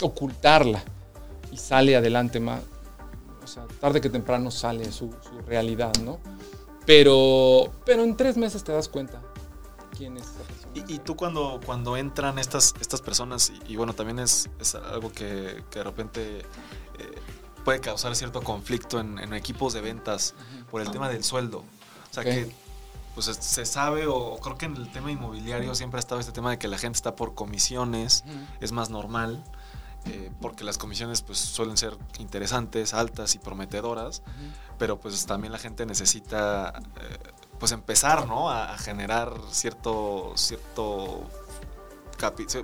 ocultarla 0.00 0.82
y 1.50 1.56
sale 1.56 1.96
adelante 1.96 2.38
más. 2.40 2.60
O 3.42 3.46
sea, 3.46 3.64
tarde 3.80 4.00
que 4.00 4.08
temprano 4.08 4.50
sale 4.52 4.90
su, 4.92 5.10
su 5.22 5.40
realidad, 5.46 5.92
¿no? 6.04 6.18
Pero, 6.86 7.70
pero 7.84 8.02
en 8.04 8.16
tres 8.16 8.36
meses 8.36 8.62
te 8.64 8.72
das 8.72 8.88
cuenta 8.88 9.20
quién 9.96 10.16
es. 10.16 10.24
Y, 10.74 10.94
y 10.94 10.98
tú 11.00 11.16
cuando, 11.16 11.60
cuando 11.64 11.96
entran 11.96 12.38
estas, 12.38 12.74
estas 12.80 13.00
personas, 13.00 13.50
y, 13.68 13.72
y 13.72 13.76
bueno, 13.76 13.92
también 13.94 14.18
es, 14.18 14.48
es 14.58 14.74
algo 14.74 15.12
que, 15.12 15.62
que 15.70 15.78
de 15.80 15.84
repente 15.84 16.38
eh, 16.40 16.44
puede 17.64 17.80
causar 17.80 18.14
cierto 18.16 18.42
conflicto 18.42 18.98
en, 19.00 19.18
en 19.18 19.34
equipos 19.34 19.72
de 19.74 19.80
ventas 19.82 20.34
por 20.70 20.80
el 20.80 20.90
tema 20.90 21.08
del 21.08 21.22
sueldo. 21.24 21.58
O 22.10 22.14
sea 22.14 22.24
que 22.24 22.54
pues 23.14 23.28
es- 23.28 23.36
se 23.36 23.66
sabe, 23.66 24.06
o 24.06 24.38
creo 24.38 24.56
que 24.56 24.64
en 24.66 24.76
el 24.76 24.90
tema 24.90 25.10
inmobiliario 25.12 25.74
siempre 25.74 25.98
ha 25.98 26.00
estado 26.00 26.20
este 26.20 26.32
tema 26.32 26.50
de 26.50 26.58
que 26.58 26.66
la 26.68 26.78
gente 26.78 26.96
está 26.96 27.14
por 27.14 27.34
comisiones, 27.34 28.24
es 28.60 28.72
más 28.72 28.88
normal. 28.88 29.44
eh, 30.06 30.32
porque 30.40 30.64
las 30.64 30.78
comisiones 30.78 31.22
pues 31.22 31.38
suelen 31.38 31.76
ser 31.76 31.96
interesantes, 32.18 32.92
altas 32.92 33.36
y 33.36 33.38
prometedoras, 33.38 34.22
pero 34.76 34.98
pues 34.98 35.26
también 35.26 35.52
la 35.52 35.58
gente 35.60 35.86
necesita 35.86 36.72
eh, 37.00 37.18
pues 37.62 37.70
empezar, 37.70 38.26
¿no? 38.26 38.50
A, 38.50 38.74
a 38.74 38.76
generar 38.76 39.34
cierto, 39.52 40.32
cierto, 40.34 41.20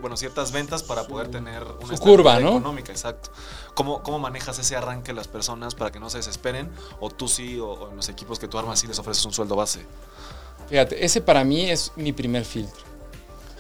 bueno, 0.01 0.17
ciertas 0.17 0.51
ventas 0.51 0.83
para 0.83 1.05
poder 1.05 1.29
tener 1.29 1.63
una 1.85 1.97
su 1.97 2.03
curva, 2.03 2.41
¿no? 2.41 2.49
económica, 2.49 2.91
exacto. 2.91 3.31
¿Cómo, 3.75 4.03
¿Cómo 4.03 4.19
manejas 4.19 4.59
ese 4.59 4.75
arranque 4.75 5.13
de 5.13 5.15
las 5.15 5.29
personas 5.29 5.77
para 5.77 5.93
que 5.93 6.01
no 6.01 6.11
se 6.11 6.19
desesperen? 6.19 6.69
O 6.99 7.11
tú 7.11 7.29
sí, 7.29 7.61
o, 7.61 7.75
o 7.75 7.91
en 7.91 7.97
los 7.97 8.09
equipos 8.09 8.41
que 8.41 8.49
tú 8.49 8.59
armas 8.59 8.81
sí 8.81 8.89
les 8.89 8.99
ofreces 8.99 9.25
un 9.25 9.33
sueldo 9.33 9.55
base. 9.55 9.87
Fíjate, 10.69 11.05
ese 11.05 11.21
para 11.21 11.45
mí 11.45 11.71
es 11.71 11.93
mi 11.95 12.13
primer 12.13 12.45
filtro. 12.45 12.83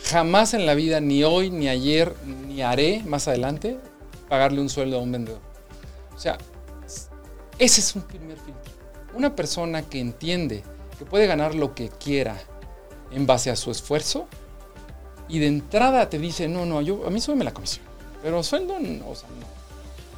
Jamás 0.06 0.54
en 0.54 0.66
la 0.66 0.74
vida, 0.74 0.98
ni 0.98 1.22
hoy, 1.22 1.50
ni 1.50 1.68
ayer, 1.68 2.16
ni 2.24 2.62
haré 2.62 3.04
más 3.06 3.28
adelante, 3.28 3.78
pagarle 4.28 4.60
un 4.60 4.70
sueldo 4.70 4.98
a 4.98 5.02
un 5.02 5.12
vendedor. 5.12 5.40
O 6.16 6.18
sea, 6.18 6.36
ese 7.60 7.80
es 7.80 7.94
un 7.94 8.02
primer 8.02 8.38
filtro. 8.38 8.72
Una 9.14 9.36
persona 9.36 9.82
que 9.82 10.00
entiende 10.00 10.64
que 10.98 11.04
puede 11.04 11.26
ganar 11.26 11.54
lo 11.54 11.74
que 11.74 11.88
quiera 11.88 12.36
en 13.10 13.26
base 13.26 13.50
a 13.50 13.56
su 13.56 13.70
esfuerzo 13.70 14.26
y 15.28 15.38
de 15.38 15.46
entrada 15.46 16.08
te 16.10 16.18
dice, 16.18 16.48
no, 16.48 16.66
no, 16.66 16.80
yo, 16.82 17.06
a 17.06 17.10
mí 17.10 17.20
súbeme 17.20 17.44
la 17.44 17.52
comisión, 17.54 17.84
pero 18.22 18.42
sueldo, 18.42 18.78
no, 18.78 19.08
o 19.08 19.14
sea, 19.14 19.28
no. 19.28 19.46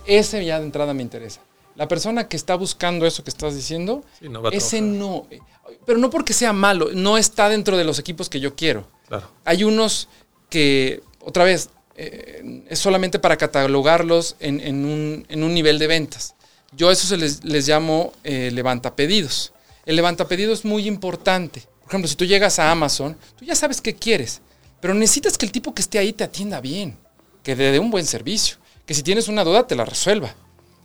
Ese 0.07 0.45
ya 0.45 0.59
de 0.59 0.65
entrada 0.65 0.95
me 0.95 1.03
interesa. 1.03 1.41
La 1.77 1.87
persona 1.89 2.29
que 2.29 2.37
está 2.37 2.55
buscando 2.57 3.07
eso 3.07 3.23
que 3.23 3.31
estás 3.31 3.55
diciendo, 3.55 4.03
Sí, 4.21 4.29
no 4.29 4.49
ese 4.51 4.81
no. 4.81 5.27
eh, 5.31 5.41
Pero 5.87 5.99
no 5.99 6.11
porque 6.11 6.33
sea 6.33 6.53
malo, 6.53 6.89
no 6.93 7.17
está 7.19 7.49
dentro 7.49 7.77
de 7.77 7.85
los 7.85 7.99
equipos 7.99 8.29
que 8.29 8.41
yo 8.41 8.55
quiero. 8.57 8.87
Claro. 9.09 9.29
Hay 9.45 9.65
unos 9.65 10.09
que, 10.49 11.03
otra 11.21 11.45
vez, 11.45 11.71
eh, 11.97 12.65
es 12.69 12.79
solamente 12.79 13.19
para 13.19 13.37
catalogarlos 13.37 14.37
en, 14.41 14.61
en 14.61 14.85
un, 14.85 15.27
en 15.29 15.43
un 15.45 15.55
nivel 15.55 15.79
de 15.79 15.87
ventas. 15.87 16.35
Yo 16.73 16.89
a 16.89 16.93
eso 16.93 17.07
se 17.07 17.17
les, 17.17 17.45
les 17.45 17.67
llamo 17.69 18.13
eh, 18.25 18.51
levantapedidos. 18.53 19.53
El 19.91 19.97
levantapedidos 19.97 20.61
es 20.61 20.65
muy 20.65 20.87
importante. 20.87 21.65
Por 21.81 21.89
ejemplo, 21.89 22.07
si 22.07 22.15
tú 22.15 22.25
llegas 22.25 22.61
a 22.61 22.71
Amazon, 22.71 23.17
tú 23.37 23.45
ya 23.45 23.57
sabes 23.57 23.81
qué 23.81 23.97
quieres, 23.97 24.41
pero 24.81 24.95
necesitas 24.95 25.37
que 25.37 25.45
el 25.45 25.51
tipo 25.51 25.75
que 25.75 25.83
esté 25.83 25.99
ahí 25.99 26.13
te 26.13 26.23
atienda 26.23 26.61
bien, 26.61 26.97
que 27.43 27.57
te 27.57 27.73
dé 27.73 27.81
un 27.81 27.91
buen 27.91 28.07
servicio, 28.07 28.59
que 28.87 28.95
si 28.95 29.03
tienes 29.03 29.27
una 29.27 29.43
duda 29.43 29.67
te 29.67 29.75
la 29.75 29.85
resuelva. 29.85 30.33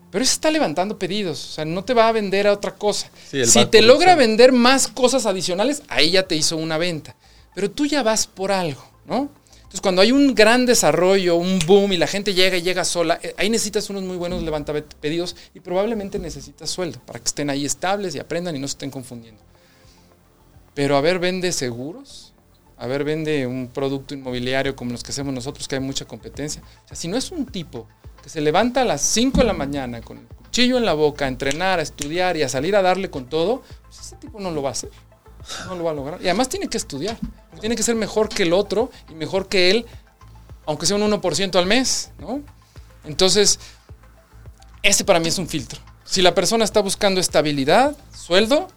Pero 0.10 0.24
eso 0.24 0.34
está 0.34 0.50
levantando 0.50 0.98
pedidos, 0.98 1.50
o 1.50 1.54
sea, 1.54 1.66
no 1.66 1.84
te 1.84 1.94
va 1.94 2.08
a 2.08 2.14
vender 2.14 2.48
a 2.48 2.54
otra 2.54 2.74
cosa. 2.74 3.12
Sí, 3.30 3.46
si 3.46 3.68
te 3.68 3.84
logra 3.84 4.16
vender 4.16 4.52
más 4.52 4.88
cosas 4.88 5.28
adicionales, 5.28 5.84
ahí 5.88 6.10
ya 6.10 6.24
te 6.24 6.36
hizo 6.36 6.58
una 6.58 6.80
venta. 6.80 7.16
Pero 7.54 7.70
tú 7.70 7.86
ya 7.86 8.02
vas 8.02 8.26
por 8.26 8.52
algo, 8.52 8.84
¿no? 9.06 9.30
Entonces, 9.76 9.82
cuando 9.82 10.02
hay 10.04 10.14
un 10.14 10.34
gran 10.34 10.66
desarrollo, 10.66 11.36
un 11.36 11.60
boom 11.68 11.92
y 11.92 11.98
la 11.98 12.08
gente 12.08 12.34
llega 12.34 12.56
y 12.56 12.62
llega 12.62 12.86
sola, 12.86 13.20
eh, 13.22 13.36
ahí 13.38 13.50
necesitas 13.50 13.90
unos 13.90 14.04
muy 14.04 14.16
buenos 14.16 14.42
levantapedidos 14.42 15.36
y 15.54 15.60
probablemente 15.60 16.18
necesitas 16.18 16.70
sueldo 16.70 17.02
para 17.06 17.20
que 17.20 17.26
estén 17.26 17.50
ahí 17.50 17.66
estables 17.66 18.16
y 18.16 18.20
aprendan 18.20 18.56
y 18.56 18.60
no 18.60 18.70
se 18.70 18.76
estén 18.76 18.90
confundiendo. 18.90 19.42
Pero 20.74 20.96
a 20.96 21.02
ver, 21.02 21.20
vende 21.20 21.52
seguros, 21.52 22.34
a 22.78 22.88
ver, 22.88 23.04
vende 23.04 23.46
un 23.48 23.68
producto 23.68 24.14
inmobiliario 24.14 24.78
como 24.78 24.92
los 24.92 25.04
que 25.04 25.12
hacemos 25.12 25.34
nosotros, 25.34 25.68
que 25.68 25.76
hay 25.76 25.82
mucha 25.82 26.06
competencia. 26.06 26.62
O 26.86 26.88
sea, 26.88 26.96
si 26.96 27.10
no 27.10 27.18
es 27.18 27.30
un 27.32 27.46
tipo 27.46 27.86
que 28.24 28.30
se 28.30 28.40
levanta 28.40 28.84
a 28.84 28.86
las 28.86 29.02
5 29.02 29.40
de 29.40 29.44
la 29.44 29.52
mañana 29.54 30.00
con 30.00 30.20
el 30.20 30.26
cuchillo 30.28 30.78
en 30.78 30.86
la 30.86 30.94
boca 30.94 31.26
a 31.26 31.28
entrenar, 31.28 31.80
a 31.80 31.82
estudiar 31.82 32.38
y 32.38 32.44
a 32.44 32.48
salir 32.48 32.78
a 32.78 32.82
darle 32.82 33.10
con 33.10 33.26
todo, 33.26 33.62
pues 33.84 34.00
ese 34.00 34.16
tipo 34.16 34.40
no 34.40 34.52
lo 34.52 34.62
va 34.62 34.70
a 34.70 34.72
hacer. 34.72 34.92
No 35.68 35.76
lo 35.76 35.84
va 35.84 35.92
a 35.92 35.94
lograr. 35.94 36.22
Y 36.22 36.26
además 36.26 36.50
tiene 36.50 36.68
que 36.68 36.78
estudiar. 36.78 37.18
Tiene 37.60 37.76
que 37.76 37.84
ser 37.84 37.96
mejor 37.96 38.30
que 38.30 38.44
el 38.44 38.54
otro 38.54 38.92
y 39.10 39.14
mejor 39.16 39.48
que 39.48 39.72
él, 39.72 39.86
aunque 40.66 40.86
sea 40.86 40.98
un 40.98 41.04
1% 41.04 41.56
al 41.56 41.66
mes, 41.66 42.12
¿no? 42.20 42.42
Entonces, 43.04 43.60
ese 44.84 45.06
para 45.06 45.20
mí 45.20 45.28
es 45.28 45.38
un 45.38 45.48
filtro. 45.48 45.80
Si 46.04 46.22
la 46.22 46.34
persona 46.36 46.64
está 46.64 46.82
buscando 46.82 47.20
estabilidad, 47.20 47.96
sueldo, 48.16 48.68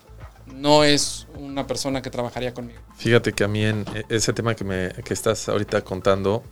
no 0.47 0.85
es 0.85 1.27
una 1.35 1.67
persona 1.67 2.03
que 2.03 2.11
trabajaría 2.11 2.55
conmigo. 2.55 2.81
Fíjate 2.97 3.33
que 3.33 3.45
a 3.45 3.49
mí 3.49 3.65
en 3.65 3.85
e- 3.95 4.05
ese 4.09 4.33
tema 4.33 4.55
que, 4.55 4.65
me, 4.65 4.91
que 5.05 5.13
estás 5.15 5.49
ahorita 5.49 5.83
contando, 5.83 6.43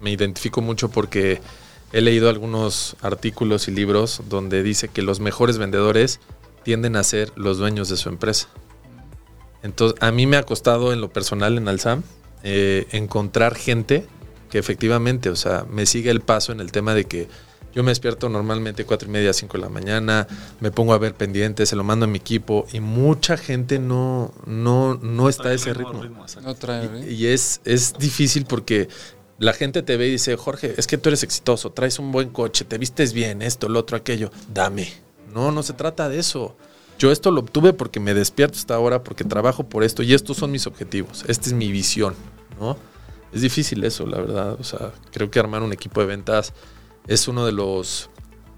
me 0.00 0.10
identifico 0.10 0.60
mucho 0.60 0.90
porque 0.90 1.40
he 1.92 2.00
leído 2.00 2.28
algunos 2.28 2.96
artículos 3.02 3.68
y 3.68 3.70
libros 3.70 4.22
donde 4.28 4.62
dice 4.62 4.88
que 4.88 5.02
los 5.02 5.20
mejores 5.20 5.58
vendedores 5.58 6.18
tienden 6.64 6.96
a 6.96 7.04
ser 7.04 7.32
los 7.36 7.58
dueños 7.58 7.88
de 7.88 7.96
su 7.96 8.08
empresa. 8.08 8.48
Entonces, 9.64 10.00
a 10.00 10.12
mí 10.12 10.26
me 10.26 10.36
ha 10.36 10.42
costado 10.44 10.92
en 10.92 11.00
lo 11.00 11.12
personal 11.12 11.56
en 11.56 11.66
Alsam 11.66 12.02
eh, 12.44 12.86
encontrar 12.92 13.56
gente 13.56 14.06
que 14.50 14.58
efectivamente, 14.58 15.30
o 15.30 15.36
sea, 15.36 15.64
me 15.68 15.86
sigue 15.86 16.10
el 16.10 16.20
paso 16.20 16.52
en 16.52 16.60
el 16.60 16.70
tema 16.70 16.94
de 16.94 17.06
que 17.06 17.28
yo 17.74 17.82
me 17.82 17.90
despierto 17.90 18.28
normalmente 18.28 18.84
cuatro 18.84 19.08
y 19.08 19.10
media, 19.10 19.32
cinco 19.32 19.56
de 19.56 19.62
la 19.62 19.70
mañana, 19.70 20.28
me 20.60 20.70
pongo 20.70 20.92
a 20.92 20.98
ver 20.98 21.14
pendientes, 21.14 21.70
se 21.70 21.76
lo 21.76 21.82
mando 21.82 22.04
a 22.04 22.08
mi 22.08 22.18
equipo 22.18 22.66
y 22.72 22.80
mucha 22.80 23.36
gente 23.36 23.78
no, 23.78 24.32
no, 24.46 24.94
no 24.94 25.28
está 25.30 25.48
a 25.48 25.54
ese 25.54 25.74
ritmo. 25.74 26.04
No 26.42 26.54
trae, 26.54 27.08
Y, 27.08 27.14
y 27.14 27.26
es, 27.28 27.62
es 27.64 27.94
difícil 27.94 28.44
porque 28.44 28.88
la 29.38 29.54
gente 29.54 29.82
te 29.82 29.96
ve 29.96 30.08
y 30.08 30.12
dice, 30.12 30.36
Jorge, 30.36 30.74
es 30.76 30.86
que 30.86 30.98
tú 30.98 31.08
eres 31.08 31.22
exitoso, 31.22 31.72
traes 31.72 31.98
un 31.98 32.12
buen 32.12 32.28
coche, 32.28 32.64
te 32.64 32.76
vistes 32.78 33.14
bien, 33.14 33.42
esto, 33.42 33.68
lo 33.68 33.80
otro, 33.80 33.96
aquello, 33.96 34.30
dame. 34.52 34.92
No, 35.32 35.50
no 35.50 35.62
se 35.64 35.72
trata 35.72 36.08
de 36.08 36.20
eso. 36.20 36.56
Yo 36.98 37.10
esto 37.10 37.30
lo 37.30 37.40
obtuve 37.40 37.72
porque 37.72 38.00
me 38.00 38.14
despierto 38.14 38.58
hasta 38.58 38.74
ahora, 38.74 39.02
porque 39.02 39.24
trabajo 39.24 39.64
por 39.64 39.84
esto 39.84 40.02
y 40.02 40.14
estos 40.14 40.36
son 40.36 40.50
mis 40.50 40.66
objetivos, 40.66 41.24
esta 41.26 41.48
es 41.48 41.52
mi 41.52 41.70
visión, 41.72 42.14
¿no? 42.60 42.76
Es 43.32 43.40
difícil 43.40 43.82
eso, 43.82 44.06
la 44.06 44.18
verdad. 44.18 44.52
O 44.60 44.64
sea, 44.64 44.92
creo 45.12 45.30
que 45.30 45.40
armar 45.40 45.62
un 45.62 45.72
equipo 45.72 46.00
de 46.00 46.06
ventas 46.06 46.52
es 47.06 47.26
uno 47.26 47.44
de 47.44 47.52
los... 47.52 48.10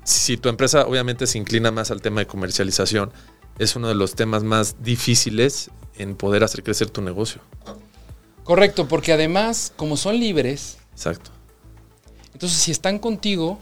Si 0.05 0.37
tu 0.37 0.49
empresa 0.49 0.87
obviamente 0.87 1.27
se 1.27 1.39
inclina 1.39 1.71
más 1.71 1.91
al 1.91 2.03
tema 2.03 2.21
de 2.21 2.27
comercialización, 2.27 3.11
es 3.59 3.75
uno 3.75 3.89
de 3.89 3.95
los 3.95 4.15
temas 4.15 4.45
más 4.45 4.83
difíciles 4.83 5.71
en 5.97 6.15
poder 6.15 6.45
hacer 6.45 6.63
crecer 6.63 6.91
tu 6.91 7.01
negocio. 7.01 7.41
Correcto, 8.45 8.87
porque 8.87 9.13
además, 9.13 9.73
como 9.77 9.97
son 9.97 10.21
libres, 10.21 10.79
Exacto, 10.93 11.31
entonces 12.33 12.59
si 12.59 12.71
están 12.71 12.99
contigo, 12.99 13.59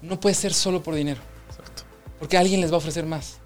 no 0.00 0.18
puede 0.18 0.34
ser 0.34 0.54
solo 0.54 0.82
por 0.82 0.94
dinero, 0.94 1.20
exacto. 1.48 1.82
porque 2.18 2.38
alguien 2.38 2.62
les 2.62 2.70
va 2.70 2.76
a 2.76 2.78
ofrecer 2.78 3.04
más. 3.04 3.40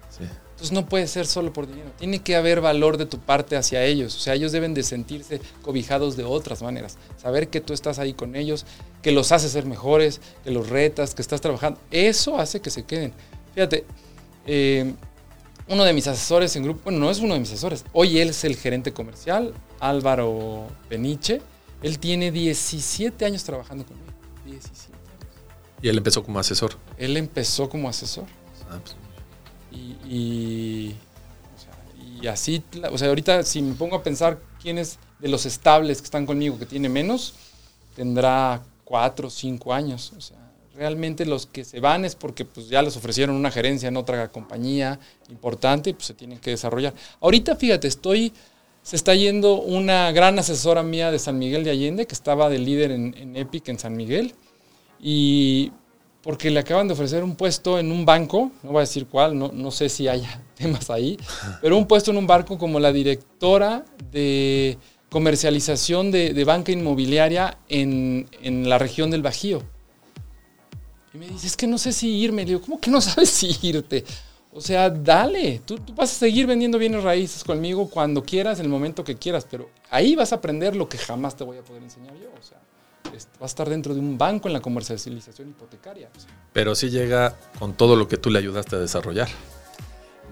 Entonces 0.59 0.73
no 0.73 0.89
puede 0.89 1.07
ser 1.07 1.25
solo 1.25 1.53
por 1.53 1.67
dinero. 1.67 1.89
Tiene 1.97 2.19
que 2.19 2.35
haber 2.35 2.59
valor 2.59 2.97
de 2.97 3.05
tu 3.05 3.17
parte 3.17 3.55
hacia 3.55 3.85
ellos. 3.85 4.13
O 4.17 4.19
sea, 4.19 4.33
ellos 4.33 4.51
deben 4.51 4.73
de 4.73 4.83
sentirse 4.83 5.39
cobijados 5.61 6.17
de 6.17 6.25
otras 6.25 6.61
maneras. 6.61 6.97
Saber 7.15 7.47
que 7.47 7.61
tú 7.61 7.71
estás 7.71 7.97
ahí 7.97 8.11
con 8.11 8.35
ellos, 8.35 8.65
que 9.01 9.13
los 9.13 9.31
haces 9.31 9.53
ser 9.53 9.65
mejores, 9.65 10.19
que 10.43 10.51
los 10.51 10.67
retas, 10.67 11.15
que 11.15 11.21
estás 11.21 11.39
trabajando. 11.39 11.79
Eso 11.91 12.37
hace 12.37 12.59
que 12.59 12.71
se 12.71 12.83
queden. 12.83 13.13
Fíjate, 13.55 13.85
eh, 14.47 14.93
uno 15.69 15.85
de 15.85 15.93
mis 15.93 16.07
asesores 16.07 16.53
en 16.57 16.63
grupo, 16.63 16.81
bueno, 16.83 16.99
no 16.99 17.09
es 17.09 17.19
uno 17.19 17.35
de 17.35 17.39
mis 17.39 17.51
asesores. 17.51 17.85
Hoy 17.93 18.19
él 18.19 18.31
es 18.31 18.43
el 18.43 18.57
gerente 18.57 18.91
comercial, 18.91 19.53
Álvaro 19.79 20.67
Peniche. 20.89 21.41
Él 21.81 21.99
tiene 21.99 22.33
17 22.33 23.23
años 23.23 23.45
trabajando 23.45 23.85
conmigo. 23.85 24.11
17 24.45 24.93
años. 24.93 25.03
Y 25.81 25.87
él 25.87 25.97
empezó 25.97 26.21
como 26.21 26.37
asesor. 26.37 26.71
Él 26.97 27.15
empezó 27.15 27.69
como 27.69 27.87
asesor. 27.87 28.25
Ah, 28.69 28.77
pues, 28.83 28.97
Y, 29.71 30.95
así, 32.27 32.63
o 32.91 32.97
sea, 32.97 33.09
ahorita 33.09 33.43
si 33.43 33.61
me 33.61 33.75
pongo 33.75 33.95
a 33.95 34.03
pensar 34.03 34.39
quién 34.61 34.77
es 34.77 34.99
de 35.19 35.29
los 35.29 35.45
estables 35.45 35.99
que 35.99 36.05
están 36.05 36.25
conmigo 36.25 36.57
que 36.57 36.65
tiene 36.65 36.89
menos, 36.89 37.33
tendrá 37.95 38.61
cuatro 38.83 39.27
o 39.27 39.31
cinco 39.31 39.73
años. 39.73 40.13
O 40.17 40.21
sea, 40.21 40.37
realmente 40.75 41.25
los 41.25 41.45
que 41.45 41.63
se 41.63 41.79
van 41.79 42.05
es 42.05 42.15
porque 42.15 42.45
pues, 42.45 42.69
ya 42.69 42.81
les 42.81 42.95
ofrecieron 42.97 43.35
una 43.35 43.51
gerencia 43.51 43.87
en 43.87 43.97
otra 43.97 44.29
compañía 44.31 44.99
importante 45.29 45.89
y 45.89 45.93
pues 45.93 46.05
se 46.05 46.13
tienen 46.13 46.39
que 46.39 46.51
desarrollar. 46.51 46.93
Ahorita, 47.19 47.55
fíjate, 47.55 47.87
estoy, 47.87 48.33
se 48.81 48.95
está 48.95 49.13
yendo 49.13 49.61
una 49.61 50.11
gran 50.11 50.39
asesora 50.39 50.83
mía 50.83 51.11
de 51.11 51.19
San 51.19 51.37
Miguel 51.37 51.63
de 51.63 51.71
Allende, 51.71 52.07
que 52.07 52.15
estaba 52.15 52.49
de 52.49 52.59
líder 52.59 52.91
en, 52.91 53.13
en 53.17 53.35
Epic 53.35 53.67
en 53.69 53.77
San 53.79 53.95
Miguel, 53.95 54.33
y 55.01 55.71
porque 56.21 56.49
le 56.49 56.59
acaban 56.59 56.87
de 56.87 56.93
ofrecer 56.93 57.23
un 57.23 57.35
puesto 57.35 57.79
en 57.79 57.91
un 57.91 58.05
banco, 58.05 58.51
no 58.63 58.71
voy 58.71 58.79
a 58.79 58.81
decir 58.81 59.07
cuál, 59.07 59.37
no, 59.37 59.51
no 59.53 59.71
sé 59.71 59.89
si 59.89 60.07
haya 60.07 60.41
temas 60.55 60.89
ahí, 60.89 61.17
pero 61.61 61.77
un 61.77 61.87
puesto 61.87 62.11
en 62.11 62.17
un 62.17 62.27
banco 62.27 62.57
como 62.57 62.79
la 62.79 62.91
directora 62.91 63.85
de 64.11 64.77
comercialización 65.09 66.11
de, 66.11 66.33
de 66.33 66.43
banca 66.43 66.71
inmobiliaria 66.71 67.57
en, 67.67 68.29
en 68.41 68.69
la 68.69 68.77
región 68.77 69.09
del 69.09 69.21
Bajío. 69.21 69.63
Y 71.13 71.17
me 71.17 71.27
dice, 71.27 71.47
es 71.47 71.57
que 71.57 71.67
no 71.67 71.77
sé 71.77 71.91
si 71.91 72.09
irme. 72.09 72.43
Le 72.43 72.49
digo, 72.49 72.61
¿cómo 72.61 72.79
que 72.79 72.91
no 72.91 73.01
sabes 73.01 73.29
si 73.29 73.57
irte? 73.67 74.03
O 74.51 74.61
sea, 74.61 74.89
dale, 74.89 75.61
tú, 75.65 75.77
tú 75.77 75.93
vas 75.93 76.11
a 76.11 76.15
seguir 76.15 76.47
vendiendo 76.47 76.77
bienes 76.77 77.03
raíces 77.03 77.43
conmigo 77.43 77.89
cuando 77.89 78.23
quieras, 78.23 78.59
en 78.59 78.65
el 78.65 78.71
momento 78.71 79.03
que 79.03 79.15
quieras, 79.15 79.45
pero 79.49 79.69
ahí 79.91 80.15
vas 80.15 80.31
a 80.31 80.37
aprender 80.37 80.75
lo 80.75 80.89
que 80.89 80.97
jamás 80.97 81.35
te 81.35 81.43
voy 81.43 81.57
a 81.57 81.63
poder 81.63 81.83
enseñar 81.83 82.13
yo. 82.15 82.29
O 82.39 82.43
sea, 82.43 82.59
vas 83.13 83.27
a 83.41 83.45
estar 83.45 83.69
dentro 83.69 83.93
de 83.93 83.99
un 83.99 84.17
banco 84.17 84.47
en 84.47 84.53
la 84.53 84.59
comercialización 84.61 85.49
hipotecaria. 85.49 86.09
O 86.15 86.19
sea, 86.19 86.29
Pero 86.53 86.75
sí 86.75 86.89
llega 86.89 87.35
con 87.59 87.73
todo 87.73 87.95
lo 87.95 88.07
que 88.07 88.17
tú 88.17 88.29
le 88.29 88.39
ayudaste 88.39 88.75
a 88.75 88.79
desarrollar. 88.79 89.27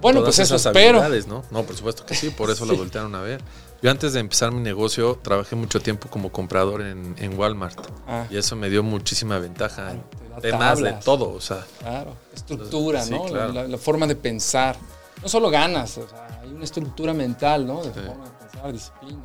bueno, 0.02 0.20
Todas 0.20 0.36
pues 0.36 0.48
eso 0.48 0.56
esas 0.56 0.68
espero. 0.68 1.00
habilidades, 1.00 1.28
¿no? 1.28 1.44
No, 1.52 1.64
por 1.64 1.76
supuesto 1.76 2.06
que 2.06 2.16
sí, 2.16 2.30
por 2.30 2.50
eso 2.52 2.66
la 2.66 2.72
Sí. 2.74 2.78
voltearon 2.80 3.16
a 3.16 3.22
ver. 3.22 3.42
Yo 3.82 3.92
antes 3.92 4.14
de 4.14 4.20
empezar 4.20 4.52
mi 4.52 4.62
negocio 4.62 5.20
trabajé 5.22 5.56
mucho 5.56 5.80
tiempo 5.80 6.10
como 6.10 6.32
comprador 6.32 6.82
en, 6.82 7.16
en 7.20 7.38
Walmart 7.38 7.80
Ah. 8.08 8.26
y 8.30 8.38
eso 8.38 8.56
me 8.56 8.70
dio 8.70 8.82
muchísima 8.84 9.38
ventaja 9.40 9.92
en 9.92 10.02
temas 10.42 10.80
de 10.80 10.94
todo, 10.94 11.32
o 11.32 11.42
sea, 11.42 11.66
Claro, 11.80 12.14
estructura, 12.34 13.06
¿no? 13.06 13.24
La- 13.26 13.30
claro. 13.30 13.54
La, 13.54 13.68
la 13.68 13.78
forma 13.78 14.08
de 14.08 14.16
pensar. 14.16 14.76
No 15.22 15.28
solo 15.30 15.50
ganas, 15.50 15.98
o 15.98 16.08
sea, 16.08 16.40
hay 16.44 16.50
una 16.50 16.64
estructura 16.64 17.14
mental, 17.14 17.66
¿no? 17.68 17.84
De 17.84 17.92
Sí. 17.94 18.00
forma 18.06 18.26
de 18.26 18.32
pensar, 18.32 18.72
disciplina. 18.74 19.22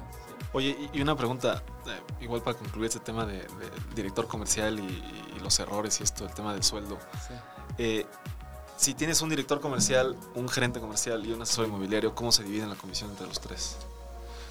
Oye, 0.54 0.76
y- 0.92 1.00
una 1.00 1.16
pregunta, 1.16 1.62
eh, 1.86 2.00
igual 2.24 2.42
para 2.42 2.58
concluir 2.58 2.86
este 2.88 3.00
tema 3.00 3.24
de, 3.24 3.38
de 3.38 3.46
director 3.94 4.26
comercial 4.28 4.78
y, 4.78 4.82
y 5.36 5.40
los 5.40 5.58
errores 5.60 6.00
y 6.00 6.02
esto, 6.02 6.24
el 6.26 6.34
tema 6.34 6.52
del 6.52 6.62
sueldo. 6.62 6.98
Sí. 7.26 7.34
Eh, 7.78 8.06
si 8.76 8.94
tienes 8.94 9.22
un 9.22 9.28
director 9.30 9.60
comercial, 9.60 10.16
un 10.34 10.48
gerente 10.48 10.80
comercial 10.80 11.24
y 11.24 11.32
un 11.32 11.40
asesor 11.42 11.66
inmobiliario, 11.68 12.14
¿cómo 12.14 12.32
se 12.32 12.42
divide 12.42 12.66
la 12.66 12.74
comisión 12.74 13.10
entre 13.10 13.26
los 13.26 13.40
tres? 13.40 13.76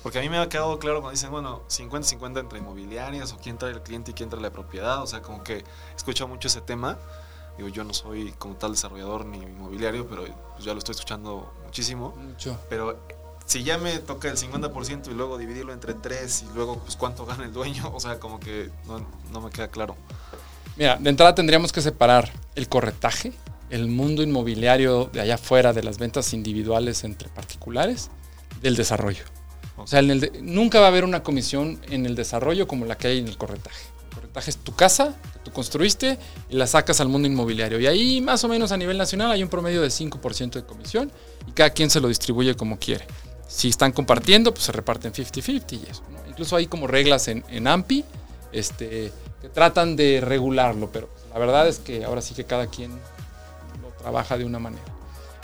Porque 0.02 0.18
a 0.18 0.22
mí 0.22 0.30
me 0.30 0.40
ha 0.40 0.50
quedado 0.50 0.80
claro 0.80 1.02
cuando 1.02 1.12
dicen, 1.12 1.30
bueno, 1.30 1.62
50-50 1.68 2.40
entre 2.40 2.58
inmobiliarias 2.60 3.34
o 3.34 3.38
quién 3.38 3.58
trae 3.60 3.72
el 3.72 3.82
cliente 3.84 4.12
y 4.12 4.14
quién 4.16 4.30
trae 4.30 4.42
la 4.42 4.50
propiedad. 4.50 5.04
O 5.04 5.06
sea, 5.08 5.22
como 5.22 5.44
que 5.44 5.64
escucho 5.96 6.28
mucho 6.28 6.48
ese 6.48 6.62
tema. 6.62 6.98
Digo, 7.58 7.70
yo 7.70 7.84
no 7.84 7.94
soy 7.94 8.32
como 8.40 8.56
tal 8.56 8.72
desarrollador 8.72 9.26
ni 9.26 9.38
inmobiliario, 9.38 10.08
pero 10.08 10.26
ya 10.60 10.74
lo 10.74 10.80
estoy 10.80 10.94
escuchando 10.94 11.54
muchísimo. 11.66 12.16
Mucho. 12.18 12.58
Pero 12.70 13.00
si 13.52 13.64
ya 13.64 13.78
me 13.78 14.00
toca 14.00 14.30
el 14.30 14.38
50% 14.38 15.12
y 15.12 15.14
luego 15.14 15.38
dividirlo 15.38 15.74
entre 15.74 15.94
tres 15.94 16.46
y 16.50 16.56
luego 16.56 16.80
pues 16.80 16.96
cuánto 16.96 17.26
gana 17.26 17.44
el 17.44 17.52
dueño, 17.52 17.92
o 17.94 18.00
sea, 18.00 18.18
como 18.18 18.40
que 18.40 18.70
no, 18.88 19.06
no 19.30 19.42
me 19.42 19.50
queda 19.50 19.68
claro. 19.68 19.98
Mira, 20.78 20.96
de 20.96 21.10
entrada 21.10 21.36
tendríamos 21.36 21.74
que 21.74 21.82
separar 21.82 22.32
el 22.56 22.70
corretaje, 22.70 23.34
el 23.70 23.90
mundo 23.90 24.24
inmobiliario 24.24 25.10
de 25.12 25.20
allá 25.20 25.36
afuera 25.36 25.74
de 25.74 25.84
las 25.84 25.98
ventas 25.98 26.32
individuales 26.32 27.04
entre 27.04 27.28
particulares, 27.28 28.10
del 28.62 28.78
desarrollo. 28.78 29.26
O 29.76 29.86
sea, 29.86 30.02
nunca 30.02 30.80
va 30.80 30.86
a 30.86 30.90
haber 30.90 31.04
una 31.04 31.22
comisión 31.22 31.82
en 31.90 32.06
el 32.06 32.16
desarrollo 32.16 32.70
como 32.70 32.86
la 32.86 32.98
que 32.98 33.10
hay 33.10 33.20
en 33.20 33.28
el 33.28 33.38
corretaje. 33.38 33.86
El 34.12 34.16
corretaje 34.16 34.52
es 34.52 34.58
tu 34.58 34.74
casa 34.76 35.18
que 35.34 35.40
tú 35.40 35.52
construiste 35.52 36.18
y 36.50 36.56
la 36.56 36.68
sacas 36.68 37.02
al 37.02 37.10
mundo 37.10 37.28
inmobiliario. 37.28 37.82
Y 37.82 37.88
ahí 37.88 38.22
más 38.22 38.46
o 38.46 38.48
menos 38.48 38.72
a 38.72 38.78
nivel 38.78 38.98
nacional 38.98 39.30
hay 39.30 39.44
un 39.44 39.50
promedio 39.50 39.82
de 39.82 39.90
5% 39.90 40.52
de 40.52 40.64
comisión 40.64 41.12
y 41.48 41.52
cada 41.52 41.72
quien 41.72 41.90
se 41.90 42.00
lo 42.00 42.08
distribuye 42.08 42.56
como 42.56 42.80
quiere. 42.80 43.06
Si 43.52 43.70
están 43.70 43.92
compartiendo, 43.92 44.54
pues 44.54 44.66
se 44.66 44.72
reparten 44.72 45.12
50-50 45.12 45.74
y 45.74 45.90
eso. 45.90 46.04
Incluso 46.28 46.56
hay 46.56 46.68
como 46.68 46.88
reglas 46.88 47.28
en, 47.28 47.44
en 47.50 47.68
AMPI 47.68 48.06
este, 48.54 49.12
que 49.42 49.50
tratan 49.50 49.96
de 49.96 50.22
regularlo, 50.22 50.90
pero 50.92 51.10
la 51.34 51.40
verdad 51.40 51.68
es 51.68 51.80
que 51.80 52.06
ahora 52.06 52.22
sí 52.22 52.34
que 52.34 52.46
cada 52.46 52.68
quien 52.68 52.92
trabaja 54.02 54.38
de 54.38 54.46
una 54.46 54.60
manera. 54.60 54.84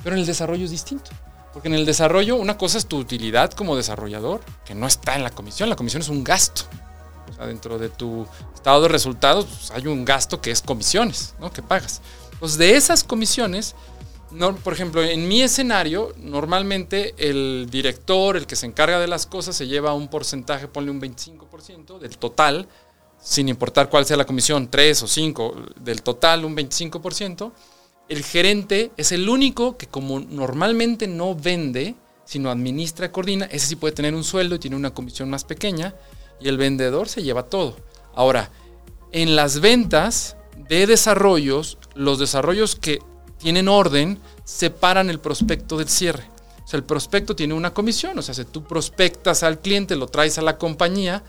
Pero 0.04 0.15
en 0.15 0.22
el 0.22 0.26
desarrollo 0.26 0.65
es 0.65 0.72
distinto. 0.72 1.12
Porque 1.54 1.70
en 1.70 1.76
el 1.76 1.86
desarrollo 1.86 2.36
una 2.36 2.58
cosa 2.58 2.78
es 2.78 2.86
tu 2.86 2.98
utilidad 2.98 3.52
como 3.52 3.76
desarrollador, 3.76 4.41
que 4.65 4.76
no 4.76 4.88
está 4.88 5.15
en 5.15 5.24
la 5.24 5.32
comisión. 5.32 5.70
La 5.70 5.76
comisión 5.76 6.02
es 6.02 6.10
un 6.10 6.24
gasto. 6.24 6.63
O 7.32 7.34
sea, 7.34 7.48
dentro 7.48 7.78
de 7.78 7.89
tu 7.89 8.28
estado 8.54 8.84
de 8.84 8.89
resultados 8.89 9.46
pues, 9.46 9.72
hay 9.72 9.88
un 9.88 10.06
gasto 10.06 10.41
que 10.41 10.52
es 10.52 10.62
comisiones, 10.62 11.34
¿no? 11.39 11.52
Que 11.52 11.62
pagas. 11.62 12.02
Entonces, 12.34 12.58
de 12.58 12.76
esas 12.76 13.04
comisiones, 13.04 13.76
por 14.63 14.74
ejemplo, 14.74 15.04
en 15.04 15.28
mi 15.28 15.42
escenario, 15.42 16.13
normalmente 16.18 17.13
el 17.18 17.68
director, 17.70 18.36
el 18.38 18.46
que 18.46 18.56
se 18.56 18.66
encarga 18.66 19.00
de 19.00 19.08
las 19.08 19.26
cosas, 19.26 19.56
se 19.56 19.68
lleva 19.68 19.94
un 19.94 20.10
porcentaje, 20.10 20.68
ponle 20.68 20.92
un 20.92 21.02
25% 21.02 22.00
del 22.00 22.18
total, 22.18 22.68
sin 23.22 23.50
importar 23.50 23.90
cuál 23.90 24.06
sea 24.06 24.18
la 24.18 24.26
comisión, 24.26 24.70
3 24.70 25.04
o 25.04 25.08
5, 25.08 25.56
del 25.80 26.02
total 26.02 26.46
un 26.46 26.56
25%. 26.56 27.52
El 28.10 28.24
gerente 28.24 28.92
es 28.98 29.12
el 29.12 29.28
único 29.28 29.78
que 29.78 29.88
como 29.88 30.20
normalmente 30.20 31.08
no 31.08 31.36
vende, 31.36 31.96
sino 32.26 32.52
administra, 32.52 33.12
coordina, 33.12 33.46
ese 33.46 33.68
sí 33.68 33.76
puede 33.76 33.94
tener 33.94 34.13
un 34.13 34.24
sueldo 34.24 34.56
y 34.56 34.60
tiene 34.60 34.76
una 34.76 34.94
comisión 34.94 35.30
más 35.30 35.46
pequeña, 35.46 35.96
y 36.40 36.50
el 36.50 36.58
vendedor 36.58 37.10
se 37.10 37.24
lleva 37.24 37.44
todo. 37.44 37.76
Ahora, 38.13 38.52
en 39.12 39.36
las 39.36 39.62
ventas 39.62 40.36
de 40.70 40.86
desarrollos, 40.86 41.78
los 41.96 42.20
desarrollos 42.20 42.76
que 42.76 43.00
tienen 43.38 43.67
orden 43.67 44.19
separan 44.43 45.10
el 45.10 45.19
prospecto 45.19 45.78
del 45.78 45.89
cierre. 45.89 46.23
O 46.63 46.67
sea, 46.67 46.78
el 46.78 46.84
prospecto 46.84 47.36
tiene 47.36 47.54
una 47.54 47.73
comisión, 47.73 48.17
o 48.19 48.21
sea, 48.21 48.34
si 48.34 48.43
tú 48.45 48.63
prospectas 48.63 49.43
al 49.43 49.60
cliente, 49.60 49.95
lo 49.95 50.08
traes 50.08 50.38
a 50.38 50.41
la 50.41 50.58
compañía, 50.58 51.23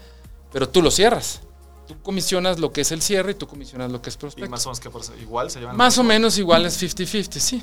pero 0.52 0.68
tú 0.68 0.82
lo 0.82 0.90
cierras 0.90 1.42
tú 1.88 2.00
comisionas 2.02 2.58
lo 2.58 2.70
que 2.70 2.82
es 2.82 2.92
el 2.92 3.00
cierre 3.00 3.32
y 3.32 3.34
tú 3.34 3.48
comisionas 3.48 3.90
lo 3.90 4.02
que 4.02 4.10
es 4.10 4.16
prospecto. 4.16 4.46
¿Y 4.46 4.50
más 4.50 4.66
o 4.66 4.68
menos 4.68 4.80
que 4.80 5.22
igual 5.22 5.50
se 5.50 5.58
llevan? 5.58 5.76
Más 5.76 5.96
o 5.96 6.04
menos 6.04 6.36
igual 6.38 6.66
es 6.66 6.80
50-50, 6.80 7.38
sí. 7.38 7.62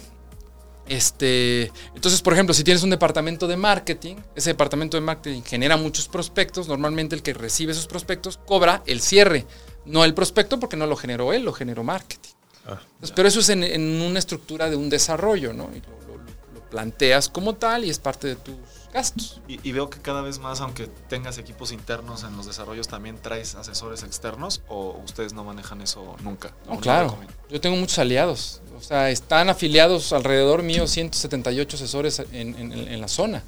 Este, 0.87 1.71
entonces, 1.95 2.21
por 2.21 2.33
ejemplo, 2.33 2.53
si 2.53 2.63
tienes 2.63 2.83
un 2.83 2.89
departamento 2.89 3.47
de 3.47 3.55
marketing, 3.55 4.15
ese 4.35 4.51
departamento 4.51 4.97
de 4.97 5.01
marketing 5.01 5.41
genera 5.43 5.77
muchos 5.77 6.07
prospectos, 6.07 6.67
normalmente 6.67 7.15
el 7.15 7.23
que 7.23 7.33
recibe 7.33 7.71
esos 7.71 7.87
prospectos 7.87 8.37
cobra 8.45 8.83
el 8.85 9.01
cierre, 9.01 9.45
no 9.85 10.03
el 10.03 10.13
prospecto 10.13 10.59
porque 10.59 10.75
no 10.75 10.85
lo 10.85 10.95
generó 10.95 11.33
él, 11.33 11.43
lo 11.43 11.53
generó 11.53 11.83
marketing. 11.83 12.31
Ah, 12.67 12.79
pero 13.15 13.27
eso 13.27 13.39
es 13.39 13.49
en, 13.49 14.01
una 14.01 14.19
estructura 14.19 14.69
de 14.69 14.75
un 14.75 14.89
desarrollo, 14.89 15.53
¿no? 15.53 15.69
Y 15.73 15.81
lo, 15.81 16.17
lo 16.53 16.69
planteas 16.69 17.29
como 17.29 17.55
tal 17.55 17.85
y 17.85 17.89
es 17.89 17.99
parte 17.99 18.27
de 18.27 18.35
tus 18.35 18.55
gastos. 18.95 19.41
Y, 19.47 19.71
veo 19.73 19.89
que 19.89 19.99
cada 19.99 20.21
vez 20.21 20.39
más, 20.39 20.61
aunque 20.61 20.87
tengas 20.87 21.37
equipos 21.37 21.73
internos 21.73 22.23
en 22.23 22.35
los 22.37 22.45
desarrollos, 22.45 22.87
también 22.87 23.17
traes 23.21 23.53
asesores 23.55 24.03
externos 24.03 24.61
o 24.69 24.97
ustedes 25.03 25.33
no 25.33 25.43
manejan 25.43 25.81
eso 25.81 26.15
nunca. 26.23 26.53
No, 26.65 26.79
claro. 26.79 27.17
Yo 27.49 27.59
tengo 27.59 27.75
muchos 27.75 27.99
aliados. 27.99 28.61
O 28.77 28.81
sea, 28.81 29.09
están 29.09 29.49
afiliados 29.49 30.13
alrededor 30.13 30.63
mío 30.63 30.87
178 30.87 31.75
asesores 31.75 32.23
en, 32.31 33.01
la 33.01 33.07
zona. 33.09 33.43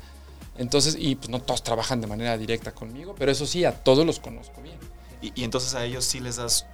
Entonces, 0.58 0.97
y 0.99 1.15
pues 1.15 1.30
no 1.30 1.39
todos 1.41 1.63
trabajan 1.63 2.01
de 2.01 2.08
manera 2.08 2.38
directa 2.38 2.73
conmigo, 2.73 3.15
pero 3.17 3.32
eso 3.32 3.45
sí, 3.45 3.63
a 3.63 3.71
todos 3.71 4.06
los 4.06 4.19
conozco 4.19 4.62
bien. 4.62 4.77
Y, 5.21 5.32
y 5.41 5.43
entonces 5.45 5.75
a 5.75 5.86
ellos 5.86 6.03
sí 6.03 6.19
les 6.19 6.36
das 6.36 6.65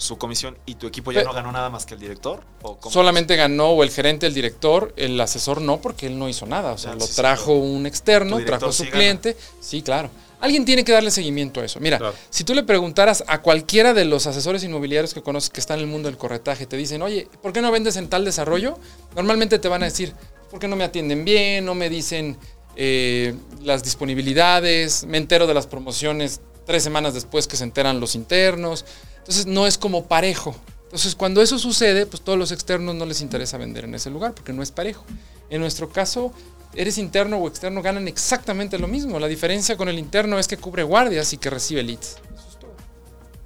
su 0.00 0.16
comisión 0.16 0.56
y 0.64 0.76
tu 0.76 0.86
equipo 0.86 1.12
ya 1.12 1.22
no 1.22 1.34
ganó 1.34 1.52
nada 1.52 1.68
más 1.68 1.84
que 1.84 1.92
el 1.92 2.00
director? 2.00 2.42
solamente 2.88 3.36
ganó 3.36 3.68
o 3.68 3.82
el 3.82 3.90
gerente, 3.90 4.26
el 4.26 4.32
director, 4.32 4.94
el 4.96 5.20
asesor 5.20 5.60
no, 5.60 5.82
porque 5.82 6.06
él 6.06 6.18
no 6.18 6.26
hizo 6.26 6.46
nada. 6.46 6.72
O 6.72 6.78
sea, 6.78 6.94
lo 6.94 7.06
trajo 7.06 7.52
un 7.52 7.84
externo, 7.84 8.42
trajo 8.42 8.66
a 8.66 8.72
su 8.72 8.86
cliente. 8.86 9.36
Sí, 9.60 9.82
claro. 9.82 10.08
Alguien 10.40 10.64
tiene 10.64 10.84
que 10.84 10.92
darle 10.92 11.10
seguimiento 11.10 11.60
a 11.60 11.66
eso. 11.66 11.80
Mira, 11.80 12.00
si 12.30 12.44
tú 12.44 12.54
le 12.54 12.62
preguntaras 12.62 13.22
a 13.26 13.42
cualquiera 13.42 13.92
de 13.92 14.06
los 14.06 14.26
asesores 14.26 14.64
inmobiliarios 14.64 15.12
que 15.12 15.20
conoces 15.20 15.50
que 15.50 15.60
están 15.60 15.80
en 15.80 15.84
el 15.84 15.90
mundo 15.90 16.08
del 16.08 16.16
corretaje, 16.16 16.64
te 16.64 16.78
dicen, 16.78 17.02
oye, 17.02 17.28
¿por 17.42 17.52
qué 17.52 17.60
no 17.60 17.70
vendes 17.70 17.96
en 17.96 18.08
tal 18.08 18.24
desarrollo? 18.24 18.78
Normalmente 19.14 19.58
te 19.58 19.68
van 19.68 19.82
a 19.82 19.84
decir, 19.84 20.14
¿por 20.50 20.58
qué 20.58 20.66
no 20.66 20.76
me 20.76 20.84
atienden 20.84 21.26
bien? 21.26 21.66
No 21.66 21.74
me 21.74 21.90
dicen 21.90 22.38
eh, 22.76 23.34
las 23.60 23.84
disponibilidades, 23.84 25.04
me 25.04 25.18
entero 25.18 25.46
de 25.46 25.52
las 25.52 25.66
promociones 25.66 26.40
tres 26.64 26.82
semanas 26.82 27.12
después 27.12 27.46
que 27.46 27.56
se 27.56 27.64
enteran 27.64 28.00
los 28.00 28.14
internos. 28.14 28.86
Entonces 29.30 29.46
no 29.46 29.64
es 29.68 29.78
como 29.78 30.06
parejo. 30.06 30.56
Entonces 30.86 31.14
cuando 31.14 31.40
eso 31.40 31.56
sucede, 31.56 32.04
pues 32.04 32.20
todos 32.20 32.36
los 32.36 32.50
externos 32.50 32.96
no 32.96 33.06
les 33.06 33.20
interesa 33.20 33.58
vender 33.58 33.84
en 33.84 33.94
ese 33.94 34.10
lugar 34.10 34.34
porque 34.34 34.52
no 34.52 34.60
es 34.60 34.72
parejo. 34.72 35.04
En 35.50 35.60
nuestro 35.60 35.88
caso, 35.88 36.32
eres 36.74 36.98
interno 36.98 37.36
o 37.36 37.46
externo, 37.46 37.80
ganan 37.80 38.08
exactamente 38.08 38.76
lo 38.76 38.88
mismo. 38.88 39.20
La 39.20 39.28
diferencia 39.28 39.76
con 39.76 39.88
el 39.88 40.00
interno 40.00 40.36
es 40.40 40.48
que 40.48 40.56
cubre 40.56 40.82
guardias 40.82 41.32
y 41.32 41.36
que 41.36 41.48
recibe 41.48 41.84
leads. 41.84 42.16
Eso 42.34 42.48
es 42.50 42.58
todo. 42.58 42.72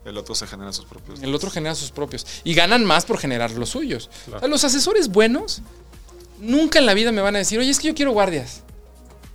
El 0.07 0.17
otro 0.17 0.35
se 0.35 0.47
genera 0.47 0.73
sus 0.73 0.87
propios. 0.87 1.23
El 1.23 1.35
otro 1.35 1.51
genera 1.51 1.75
sus 1.75 1.91
propios. 1.91 2.27
Y 2.45 2.55
ganan 2.55 2.83
más 2.87 3.05
por 3.05 3.19
generar 3.19 3.51
los 3.51 3.69
suyos. 3.69 4.09
los 4.49 4.65
asesores 4.65 5.09
buenos 5.09 5.61
nunca 6.41 6.79
en 6.79 6.87
la 6.87 6.95
vida 6.95 7.13
me 7.13 7.21
van 7.21 7.35
a 7.37 7.41
decir, 7.41 7.59
oye, 7.59 7.69
es 7.69 7.79
que 7.79 7.89
yo 7.89 7.95
quiero 7.95 8.13
guardias. 8.13 8.63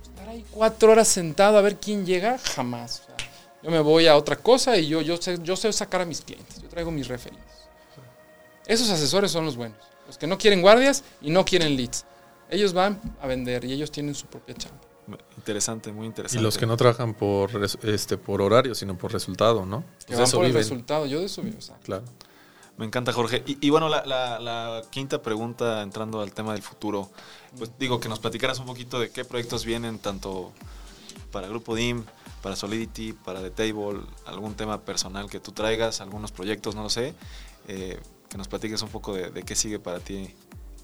Estar 0.02 0.28
ahí 0.28 0.44
cuatro 0.50 0.90
horas 0.90 1.06
sentado 1.06 1.58
a 1.58 1.60
ver 1.60 1.76
quién 1.76 2.04
llega, 2.04 2.38
jamás. 2.38 3.02
Yo 3.62 3.70
me 3.70 3.80
voy 3.80 4.06
a 4.06 4.16
otra 4.16 4.36
cosa 4.36 4.76
y 4.76 4.88
yo, 4.88 5.02
yo, 5.02 5.16
sé, 5.16 5.38
yo 5.42 5.56
sé 5.56 5.72
sacar 5.72 6.00
a 6.00 6.04
mis 6.04 6.22
clientes. 6.22 6.62
Yo 6.62 6.68
traigo 6.68 6.90
mis 6.90 7.08
referidos. 7.08 7.44
Esos 8.66 8.88
asesores 8.90 9.30
son 9.30 9.44
los 9.44 9.56
buenos. 9.56 9.78
Los 10.06 10.16
que 10.16 10.26
no 10.26 10.38
quieren 10.38 10.62
guardias 10.62 11.04
y 11.20 11.30
no 11.30 11.44
quieren 11.44 11.76
leads. 11.76 12.04
Ellos 12.48 12.72
van 12.72 13.00
a 13.20 13.26
vender 13.26 13.64
y 13.64 13.72
ellos 13.72 13.90
tienen 13.90 14.14
su 14.14 14.26
propia 14.26 14.54
chamba. 14.54 14.78
Interesante, 15.36 15.92
muy 15.92 16.06
interesante. 16.06 16.40
Y 16.40 16.42
los 16.42 16.56
que 16.56 16.66
no 16.66 16.76
trabajan 16.76 17.14
por 17.14 17.50
este 17.82 18.16
por 18.16 18.42
horario, 18.42 18.74
sino 18.74 18.96
por 18.96 19.12
resultado, 19.12 19.66
¿no? 19.66 19.84
Que 20.06 20.14
van 20.14 20.30
por 20.30 20.44
el 20.44 20.54
resultado. 20.54 21.06
Yo 21.06 21.20
de 21.20 21.26
eso 21.26 21.42
vivo. 21.42 21.58
Claro. 21.82 22.04
Me 22.76 22.86
encanta, 22.86 23.12
Jorge. 23.12 23.42
Y, 23.46 23.68
bueno, 23.68 23.88
la, 23.90 24.06
la, 24.06 24.82
quinta 24.90 25.20
pregunta, 25.20 25.82
entrando 25.82 26.22
al 26.22 26.32
tema 26.32 26.54
del 26.54 26.62
futuro, 26.62 27.10
pues 27.58 27.70
digo 27.78 28.00
que 28.00 28.08
nos 28.08 28.20
platicaras 28.20 28.58
un 28.58 28.66
poquito 28.66 28.98
de 28.98 29.10
qué 29.10 29.24
proyectos 29.24 29.66
vienen, 29.66 29.98
tanto 29.98 30.52
para 31.30 31.46
Grupo 31.48 31.74
DIM, 31.74 32.04
para 32.42 32.56
Solidity, 32.56 33.12
para 33.12 33.40
The 33.40 33.50
Table, 33.50 34.00
algún 34.26 34.54
tema 34.54 34.80
personal 34.80 35.28
que 35.28 35.40
tú 35.40 35.52
traigas, 35.52 36.00
algunos 36.00 36.32
proyectos, 36.32 36.74
no 36.74 36.82
lo 36.82 36.90
sé, 36.90 37.14
eh, 37.68 38.00
que 38.28 38.38
nos 38.38 38.48
platiques 38.48 38.80
un 38.82 38.88
poco 38.88 39.14
de, 39.14 39.42
qué 39.42 39.54
sigue 39.54 39.78
para 39.78 40.00
ti 40.00 40.30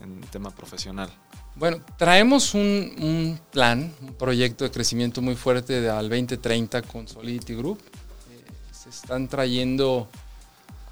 en 0.00 0.20
tema 0.22 0.50
profesional. 0.50 1.10
Bueno, 1.54 1.80
traemos 1.96 2.54
un, 2.54 3.40
plan, 3.50 3.94
un 4.02 4.12
proyecto 4.14 4.64
de 4.64 4.70
crecimiento 4.70 5.22
muy 5.22 5.36
fuerte 5.36 5.88
al 5.88 6.08
2030 6.10 6.82
con 6.82 7.08
Solidity 7.08 7.54
Group. 7.54 7.78
Eh, 7.78 8.44
se 8.72 8.90
están 8.90 9.26
trayendo 9.26 10.08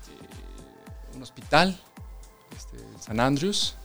eh, 0.08 1.16
un 1.16 1.22
hospital, 1.22 1.78
este, 2.56 2.78
San 2.98 3.20
Andrews, 3.20 3.76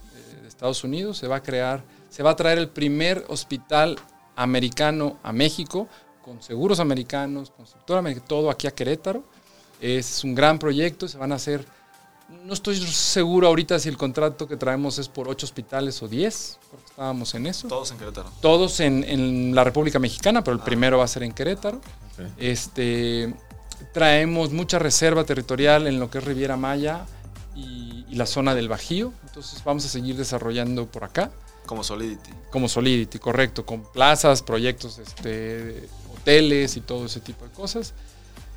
de 0.42 0.48
Estados 0.48 0.86
Unidos. 0.86 1.18
Se 1.18 1.28
va 1.28 1.38
a 1.38 1.44
crear, 1.44 1.84
se 2.10 2.24
va 2.24 2.32
a 2.32 2.36
traer 2.38 2.60
el 2.60 2.70
primer 2.70 3.26
hospital 3.28 4.00
americano 4.38 5.20
a 5.22 5.34
México 5.34 5.90
con 6.30 6.44
seguros 6.44 6.80
americanos, 6.80 7.50
constructora 7.50 8.00
americana, 8.00 8.28
todo 8.28 8.52
aquí 8.52 8.68
a 8.68 8.72
Querétaro. 8.72 9.24
Es 9.82 10.24
un 10.24 10.36
gran 10.36 10.60
proyecto, 10.60 11.08
se 11.08 11.18
van 11.18 11.32
a 11.32 11.36
hacer, 11.36 11.66
no 12.46 12.54
estoy 12.54 12.78
seguro 12.86 13.48
ahorita 13.48 13.80
si 13.80 13.90
el 13.90 13.98
contrato 13.98 14.48
que 14.48 14.56
traemos 14.56 15.00
es 15.00 15.10
por 15.10 15.28
ocho 15.28 15.48
hospitales 15.48 16.04
o 16.04 16.08
diez, 16.08 16.60
porque 16.70 16.86
estábamos 16.86 17.34
en 17.34 17.48
eso. 17.48 17.68
Todos 17.68 17.90
en 17.90 17.98
Querétaro. 17.98 18.32
Todos 18.42 18.80
en, 18.80 19.56
la 19.56 19.64
República 19.64 19.98
Mexicana, 19.98 20.44
pero 20.44 20.54
el 20.54 20.62
ah. 20.62 20.66
primero 20.66 21.00
va 21.00 21.06
a 21.06 21.08
ser 21.08 21.24
en 21.24 21.32
Querétaro. 21.32 21.82
Este, 22.38 23.34
traemos 23.92 24.52
mucha 24.52 24.78
reserva 24.78 25.24
territorial 25.24 25.88
en 25.88 26.00
lo 26.00 26.12
que 26.12 26.20
es 26.20 26.24
Riviera 26.24 26.58
Maya 26.58 27.08
y, 27.56 28.06
y 28.08 28.16
la 28.16 28.28
zona 28.28 28.54
del 28.54 28.70
Bajío, 28.70 29.14
entonces 29.26 29.64
vamos 29.64 29.84
a 29.86 29.90
seguir 29.90 30.16
desarrollando 30.16 30.86
por 30.86 31.06
acá. 31.06 31.32
Como 31.70 31.84
Solidity. 31.84 32.32
Como 32.50 32.68
Solidity, 32.68 33.20
correcto, 33.20 33.64
con 33.64 33.84
plazas, 33.84 34.42
proyectos 34.42 34.98
este, 34.98 35.88
hoteles 36.20 36.78
y 36.78 36.82
todo 36.82 37.06
ese 37.06 37.20
tipo 37.20 37.46
de 37.46 37.52
cosas. 37.52 37.94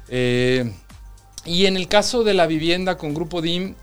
Eh, 0.08 0.72
y 1.44 1.66
en 1.66 1.76
el 1.76 1.88
caso 1.88 2.24
de 2.24 2.34
la 2.34 2.46
vivienda 2.46 2.96
con 2.96 3.14
Grupo 3.14 3.40
DIM, 3.40 3.74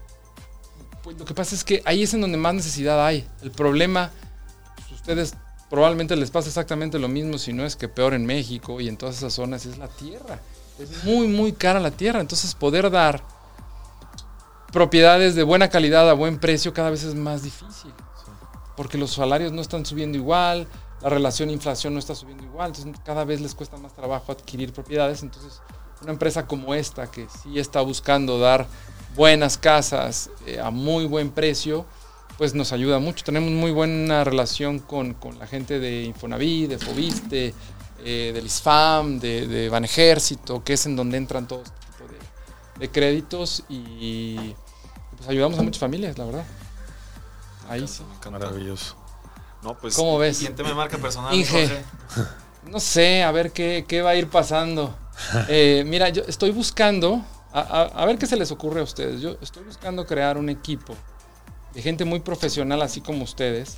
pues 1.04 1.18
lo 1.18 1.26
que 1.26 1.34
pasa 1.34 1.56
es 1.56 1.64
que 1.64 1.82
ahí 1.86 2.04
es 2.04 2.14
en 2.14 2.22
donde 2.22 2.38
más 2.38 2.54
necesidad 2.54 3.06
hay. 3.06 3.28
El 3.42 3.52
problema, 3.52 4.12
pues 4.76 4.92
ustedes 4.92 5.34
probablemente 5.70 6.16
les 6.16 6.32
pasa 6.32 6.48
exactamente 6.48 7.00
lo 7.00 7.08
mismo, 7.08 7.38
si 7.38 7.54
no 7.54 7.66
es 7.66 7.76
que 7.76 7.88
peor 7.88 8.14
en 8.14 8.26
México 8.26 8.82
y 8.82 8.88
en 8.88 8.98
todas 8.98 9.18
esas 9.18 9.34
zonas, 9.34 9.66
es 9.66 9.78
la 9.78 9.88
tierra. 9.88 10.40
Es 10.80 11.04
muy, 11.04 11.28
muy 11.28 11.52
cara 11.52 11.80
la 11.80 11.92
tierra. 11.92 12.22
Entonces 12.22 12.56
poder 12.56 12.90
dar 12.90 13.24
propiedades 14.72 15.36
de 15.36 15.44
buena 15.44 15.70
calidad 15.70 16.10
a 16.10 16.14
buen 16.14 16.40
precio 16.40 16.74
cada 16.74 16.90
vez 16.90 17.04
es 17.04 17.16
más 17.16 17.44
difícil. 17.44 17.92
Porque 18.78 18.98
los 18.98 19.12
salarios 19.12 19.52
no 19.52 19.62
están 19.62 19.86
subiendo 19.86 20.18
igual, 20.18 20.68
la 21.02 21.10
relación 21.10 21.50
inflación 21.50 21.94
no 21.94 22.00
está 22.00 22.16
subiendo 22.16 22.44
igual, 22.44 22.74
entonces 22.76 23.02
cada 23.06 23.24
vez 23.24 23.42
les 23.42 23.56
cuesta 23.56 23.78
más 23.78 23.94
trabajo 23.94 24.32
adquirir 24.32 24.74
propiedades, 24.74 25.24
entonces 25.24 25.62
una 26.02 26.12
empresa 26.12 26.48
como 26.48 26.74
esta 26.74 27.10
que 27.12 27.28
sí 27.42 27.60
está 27.60 27.82
buscando 27.82 28.40
dar 28.40 28.68
buenas 29.16 29.58
casas 29.58 30.30
eh, 30.46 30.60
a 30.60 30.70
muy 30.70 31.06
buen 31.06 31.32
precio, 31.32 31.86
pues 32.38 32.54
nos 32.54 32.72
ayuda 32.72 33.00
mucho. 33.00 33.26
Tenemos 33.26 33.52
muy 33.52 33.72
buena 33.72 34.24
relación 34.24 34.80
con, 34.80 35.18
la 35.38 35.48
gente 35.48 35.80
de 35.80 36.04
Infonavit, 36.04 36.70
de 36.70 36.78
Fobiste, 36.78 37.54
eh, 38.04 38.32
del 38.34 38.46
ISFAM, 38.46 39.20
de, 39.20 39.46
de 39.48 39.68
Ban 39.68 39.84
Ejército, 39.84 40.64
que 40.64 40.74
es 40.74 40.86
en 40.86 40.96
donde 40.96 41.18
entran 41.18 41.48
todo 41.48 41.64
este 41.64 41.76
tipo 41.80 42.06
de, 42.80 42.90
créditos 42.90 43.66
y 43.68 44.56
pues 45.18 45.28
ayudamos 45.28 45.60
a 45.60 45.64
muchas 45.64 45.80
familias, 45.80 46.18
la 46.18 46.26
verdad. 46.26 46.46
Ahí 47.68 47.86
sí. 47.88 48.04
Maravilloso. 48.32 48.96
No, 49.62 49.78
pues, 49.78 49.96
¿Cómo 49.96 50.18
ves? 50.18 50.42
Marca 50.76 50.98
personal, 50.98 51.34
Inge. 51.34 51.68
Jorge, 51.68 51.84
No 52.72 52.80
sé, 52.80 53.24
a 53.24 53.32
ver 53.32 53.52
qué, 53.52 53.86
qué 53.88 54.02
va 54.02 54.12
a 54.12 54.16
ir 54.16 54.30
pasando. 54.30 54.96
Eh, 55.48 55.84
mira, 55.86 56.10
yo 56.10 56.22
estoy 56.28 56.52
buscando, 56.52 57.24
a, 57.52 57.60
a- 57.62 58.04
a 58.04 58.06
ver 58.06 58.18
qué 58.18 58.26
se 58.28 58.38
les 58.38 58.52
ocurre 58.52 58.80
a 58.82 58.84
ustedes. 58.84 59.22
Yo 59.22 59.38
estoy 59.42 59.64
buscando 59.64 60.06
crear 60.06 60.38
un 60.38 60.50
equipo 60.50 60.96
de 61.74 61.82
gente 61.82 62.06
muy 62.06 62.20
profesional, 62.20 62.82
así 62.82 63.02
como 63.02 63.24
ustedes, 63.24 63.78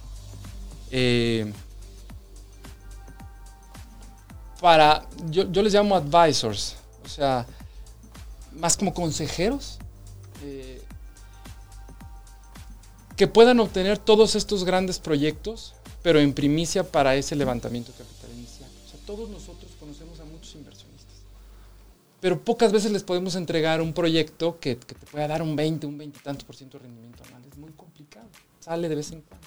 eh, 0.92 1.52
para, 4.60 5.08
yo, 5.30 5.52
yo 5.52 5.62
les 5.64 5.74
llamo 5.74 5.96
advisors, 5.96 6.76
o 7.04 7.10
sea, 7.10 7.46
más 8.54 8.78
como 8.78 8.94
consejeros, 8.94 9.80
eh, 10.44 10.81
que 13.22 13.28
puedan 13.28 13.60
obtener 13.60 14.00
todos 14.00 14.34
estos 14.34 14.64
grandes 14.64 14.98
proyectos, 14.98 15.76
pero 16.02 16.20
en 16.20 16.34
primicia 16.34 16.82
para 16.82 17.16
ese 17.16 17.36
levantamiento 17.36 17.92
capital 17.92 18.36
inicial. 18.36 18.68
O 18.84 18.90
sea, 18.90 19.00
todos 19.06 19.30
nosotros 19.30 19.70
conocemos 19.80 20.20
a 20.20 20.26
muchos 20.26 20.56
inversionistas, 20.56 21.22
pero 22.20 22.42
pocas 22.42 22.72
veces 22.72 22.92
les 22.92 23.04
podemos 23.04 23.36
entregar 23.36 23.80
un 23.80 23.94
proyecto 23.94 24.60
que, 24.60 24.76
que 24.76 24.96
te 24.96 25.06
pueda 25.06 25.28
dar 25.28 25.44
un 25.44 25.56
20, 25.56 25.86
un 25.86 26.00
20 26.00 26.18
y 26.18 26.24
tantos 26.24 26.46
por 26.46 26.56
ciento 26.56 26.80
de 26.80 26.86
rendimiento 26.86 27.24
anual. 27.28 27.44
Es 27.48 27.60
muy 27.60 27.70
complicado, 27.74 28.26
sale 28.60 28.90
de 28.90 28.96
vez 28.96 29.12
en 29.12 29.22
cuando. 29.22 29.46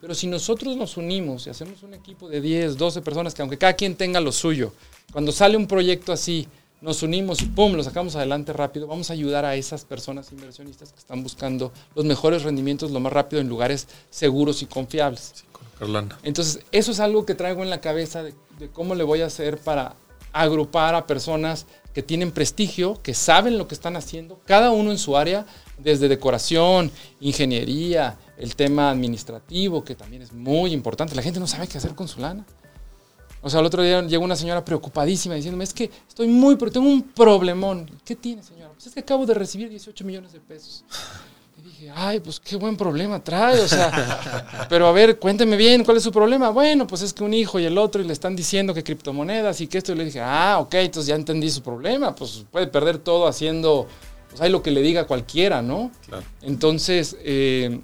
Pero 0.00 0.14
si 0.14 0.28
nosotros 0.28 0.76
nos 0.76 0.96
unimos 0.96 1.48
y 1.48 1.50
hacemos 1.50 1.82
un 1.82 1.94
equipo 1.94 2.28
de 2.28 2.40
10, 2.40 2.76
12 2.76 3.02
personas, 3.02 3.34
que 3.34 3.42
aunque 3.42 3.58
cada 3.58 3.72
quien 3.72 3.96
tenga 3.96 4.20
lo 4.20 4.30
suyo, 4.30 4.72
cuando 5.10 5.32
sale 5.32 5.56
un 5.56 5.66
proyecto 5.66 6.12
así, 6.12 6.46
nos 6.80 7.02
unimos 7.02 7.42
y 7.42 7.46
pum, 7.46 7.74
lo 7.74 7.82
sacamos 7.82 8.16
adelante 8.16 8.52
rápido, 8.52 8.86
vamos 8.86 9.10
a 9.10 9.14
ayudar 9.14 9.44
a 9.44 9.54
esas 9.56 9.84
personas 9.84 10.30
inversionistas 10.32 10.92
que 10.92 10.98
están 10.98 11.22
buscando 11.22 11.72
los 11.94 12.04
mejores 12.04 12.42
rendimientos 12.42 12.90
lo 12.90 13.00
más 13.00 13.12
rápido 13.12 13.40
en 13.40 13.48
lugares 13.48 13.88
seguros 14.10 14.62
y 14.62 14.66
confiables. 14.66 15.44
Colocar 15.52 15.88
lana. 15.88 16.18
Entonces, 16.22 16.64
eso 16.72 16.92
es 16.92 17.00
algo 17.00 17.24
que 17.24 17.34
traigo 17.34 17.62
en 17.62 17.70
la 17.70 17.80
cabeza 17.80 18.22
de, 18.22 18.34
de 18.58 18.68
cómo 18.68 18.94
le 18.94 19.04
voy 19.04 19.22
a 19.22 19.26
hacer 19.26 19.58
para 19.58 19.96
agrupar 20.32 20.94
a 20.94 21.06
personas 21.06 21.66
que 21.94 22.02
tienen 22.02 22.30
prestigio, 22.30 23.00
que 23.02 23.14
saben 23.14 23.56
lo 23.56 23.66
que 23.68 23.74
están 23.74 23.96
haciendo, 23.96 24.38
cada 24.44 24.70
uno 24.70 24.90
en 24.90 24.98
su 24.98 25.16
área, 25.16 25.46
desde 25.78 26.08
decoración, 26.08 26.90
ingeniería, 27.20 28.18
el 28.36 28.54
tema 28.54 28.90
administrativo, 28.90 29.82
que 29.82 29.94
también 29.94 30.20
es 30.20 30.32
muy 30.32 30.72
importante. 30.72 31.14
La 31.14 31.22
gente 31.22 31.40
no 31.40 31.46
sabe 31.46 31.66
qué 31.68 31.78
hacer 31.78 31.94
con 31.94 32.06
su 32.06 32.20
lana. 32.20 32.44
O 33.46 33.48
sea, 33.48 33.60
el 33.60 33.66
otro 33.66 33.80
día 33.80 34.02
llegó 34.02 34.24
una 34.24 34.34
señora 34.34 34.64
preocupadísima 34.64 35.36
diciéndome, 35.36 35.62
es 35.62 35.72
que 35.72 35.88
estoy 36.08 36.26
muy, 36.26 36.56
pero 36.56 36.72
tengo 36.72 36.88
un 36.88 37.00
problemón. 37.00 37.88
¿Qué 38.04 38.16
tiene, 38.16 38.42
señora? 38.42 38.72
Pues 38.72 38.88
es 38.88 38.92
que 38.92 38.98
acabo 38.98 39.24
de 39.24 39.34
recibir 39.34 39.68
18 39.68 40.04
millones 40.04 40.32
de 40.32 40.40
pesos. 40.40 40.84
Y 41.56 41.62
dije, 41.62 41.92
ay, 41.94 42.18
pues 42.18 42.40
qué 42.40 42.56
buen 42.56 42.76
problema 42.76 43.22
trae, 43.22 43.60
o 43.60 43.68
sea, 43.68 44.66
pero 44.68 44.88
a 44.88 44.92
ver, 44.92 45.20
cuénteme 45.20 45.56
bien, 45.56 45.84
¿cuál 45.84 45.98
es 45.98 46.02
su 46.02 46.10
problema? 46.10 46.50
Bueno, 46.50 46.88
pues 46.88 47.02
es 47.02 47.12
que 47.12 47.22
un 47.22 47.32
hijo 47.34 47.60
y 47.60 47.66
el 47.66 47.78
otro 47.78 48.02
y 48.02 48.04
le 48.04 48.12
están 48.12 48.34
diciendo 48.34 48.74
que 48.74 48.82
criptomonedas 48.82 49.60
y 49.60 49.68
que 49.68 49.78
esto, 49.78 49.92
y 49.92 49.94
le 49.94 50.06
dije, 50.06 50.20
ah, 50.20 50.58
ok, 50.58 50.74
entonces 50.74 51.06
ya 51.06 51.14
entendí 51.14 51.48
su 51.48 51.62
problema, 51.62 52.16
pues 52.16 52.44
puede 52.50 52.66
perder 52.66 52.98
todo 52.98 53.28
haciendo, 53.28 53.86
pues 54.28 54.40
hay 54.40 54.50
lo 54.50 54.60
que 54.60 54.72
le 54.72 54.82
diga 54.82 55.04
cualquiera, 55.04 55.62
¿no? 55.62 55.92
Claro. 56.08 56.24
Entonces, 56.42 57.16
eh, 57.20 57.78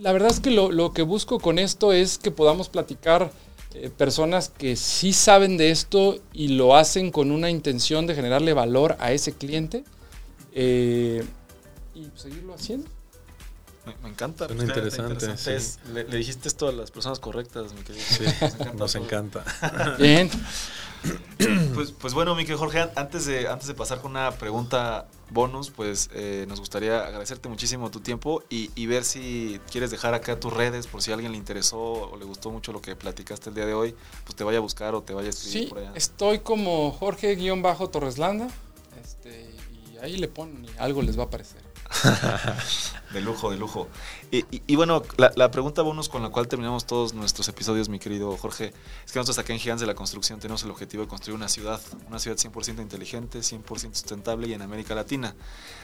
la 0.00 0.12
verdad 0.12 0.30
es 0.30 0.40
que 0.40 0.50
lo, 0.50 0.70
lo 0.70 0.92
que 0.92 1.02
busco 1.02 1.38
con 1.38 1.58
esto 1.58 1.92
es 1.92 2.18
que 2.18 2.30
podamos 2.30 2.68
platicar 2.68 3.30
eh, 3.74 3.88
personas 3.88 4.48
que 4.48 4.74
sí 4.74 5.12
saben 5.12 5.56
de 5.56 5.70
esto 5.70 6.18
y 6.32 6.48
lo 6.48 6.74
hacen 6.74 7.10
con 7.10 7.30
una 7.30 7.50
intención 7.50 8.06
de 8.06 8.14
generarle 8.14 8.52
valor 8.52 8.96
a 8.98 9.12
ese 9.12 9.32
cliente 9.32 9.84
eh, 10.52 11.24
y 11.94 12.08
seguirlo 12.16 12.54
haciendo. 12.54 12.88
Me, 13.86 13.94
me 14.02 14.08
encanta. 14.10 14.46
Suena 14.46 14.64
interesante, 14.64 15.36
sí. 15.36 15.50
Es- 15.50 15.78
le, 15.92 16.04
le 16.04 16.16
dijiste 16.18 16.48
esto 16.48 16.68
a 16.68 16.72
las 16.72 16.90
personas 16.90 17.18
correctas, 17.18 17.72
mi 17.72 17.82
querido. 17.82 18.04
Sí, 18.06 18.24
nos 18.76 18.94
encanta. 18.94 19.42
Bien. 19.98 20.30
Pues, 21.74 21.92
pues 21.92 22.12
bueno, 22.12 22.34
mi 22.34 22.42
querido 22.42 22.58
Jorge, 22.58 22.80
an- 22.80 22.90
antes 22.94 23.24
de, 23.24 23.48
antes 23.48 23.66
de 23.66 23.72
pasar 23.74 24.02
con 24.02 24.10
una 24.10 24.32
pregunta 24.32 25.08
bonus, 25.30 25.70
pues 25.70 26.10
eh, 26.12 26.44
nos 26.46 26.60
gustaría 26.60 27.06
agradecerte 27.06 27.48
muchísimo 27.48 27.90
tu 27.90 28.00
tiempo 28.00 28.42
y, 28.50 28.70
y 28.74 28.84
ver 28.84 29.04
si 29.04 29.58
quieres 29.70 29.90
dejar 29.90 30.12
acá 30.12 30.38
tus 30.38 30.52
redes 30.52 30.86
por 30.86 31.00
si 31.00 31.10
a 31.10 31.14
alguien 31.14 31.32
le 31.32 31.38
interesó 31.38 31.78
o 31.80 32.16
le 32.18 32.26
gustó 32.26 32.50
mucho 32.50 32.72
lo 32.72 32.82
que 32.82 32.96
platicaste 32.96 33.48
el 33.48 33.54
día 33.54 33.64
de 33.64 33.72
hoy, 33.72 33.94
pues 34.24 34.36
te 34.36 34.44
vaya 34.44 34.58
a 34.58 34.60
buscar 34.60 34.94
o 34.94 35.02
te 35.02 35.14
vaya 35.14 35.28
a 35.28 35.30
escribir 35.30 35.62
Sí, 35.62 35.66
por 35.70 35.78
allá. 35.78 35.92
estoy 35.94 36.40
como 36.40 36.92
Jorge-Torreslanda 36.92 38.48
este, 39.02 39.50
y 39.94 39.96
ahí 39.98 40.18
le 40.18 40.28
ponen 40.28 40.66
y 40.66 40.68
algo 40.78 41.00
les 41.00 41.16
va 41.18 41.22
a 41.22 41.26
aparecer. 41.26 41.62
De 43.12 43.20
lujo, 43.20 43.50
de 43.50 43.56
lujo. 43.56 43.88
Y, 44.30 44.38
y- 44.54 44.62
y 44.68 44.76
bueno, 44.76 45.02
la, 45.16 45.32
la 45.34 45.50
pregunta 45.50 45.82
bonus 45.82 46.08
con 46.08 46.22
la 46.22 46.28
cual 46.28 46.46
terminamos 46.46 46.86
todos 46.86 47.12
nuestros 47.12 47.48
episodios, 47.48 47.88
mi 47.88 47.98
querido 47.98 48.36
Jorge, 48.36 48.72
es 49.04 49.12
que 49.12 49.18
nosotros 49.18 49.38
acá 49.38 49.52
en 49.52 49.58
Gigantes 49.58 49.80
de 49.80 49.88
la 49.88 49.96
Construcción 49.96 50.38
tenemos 50.38 50.62
el 50.62 50.70
objetivo 50.70 51.02
de 51.02 51.08
construir 51.08 51.34
una 51.34 51.48
ciudad, 51.48 51.80
una 52.08 52.20
ciudad 52.20 52.36
100% 52.36 52.80
inteligente, 52.80 53.40
100% 53.40 53.94
sustentable 53.94 54.46
y 54.46 54.52
en 54.54 54.62
América 54.62 54.94
Latina. 54.94 55.34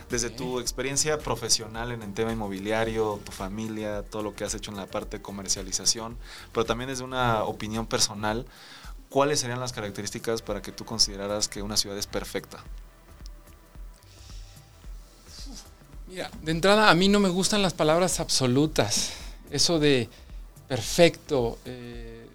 Desde 0.09 0.31
tu 0.31 0.61
experiencia 0.61 1.19
profesional 1.19 1.91
en 1.91 2.03
el 2.03 2.15
tema 2.15 2.31
inmobiliario, 2.33 3.21
tu 3.25 3.33
familia, 3.33 4.05
todo 4.05 4.23
lo 4.23 4.35
que 4.37 4.45
has 4.45 4.55
hecho 4.55 4.71
en 4.71 4.77
la 4.77 4.87
parte 4.87 5.17
de 5.19 5.23
comercialización, 5.23 6.17
pero 6.53 6.65
también 6.65 6.89
desde 6.91 7.03
una 7.03 7.43
opinión 7.43 7.87
personal, 7.87 8.47
¿cuáles 9.09 9.41
serían 9.41 9.59
las 9.59 9.73
características 9.73 10.43
para 10.43 10.63
que 10.63 10.71
tú 10.71 10.85
consideraras 10.85 11.49
que 11.49 11.63
una 11.63 11.77
ciudad 11.77 11.99
es 11.99 12.07
perfecta? 12.07 12.63
Mira, 16.09 16.31
de 16.43 16.53
entrada 16.53 16.91
a 16.91 16.95
mí 16.95 17.09
no 17.09 17.19
me 17.21 17.29
gustan 17.29 17.63
las 17.63 17.75
palabras 17.75 18.21
absolutas. 18.21 19.13
Eso 19.51 19.79
de 19.79 20.09
perfecto, 20.69 21.59
eh, 21.65 22.27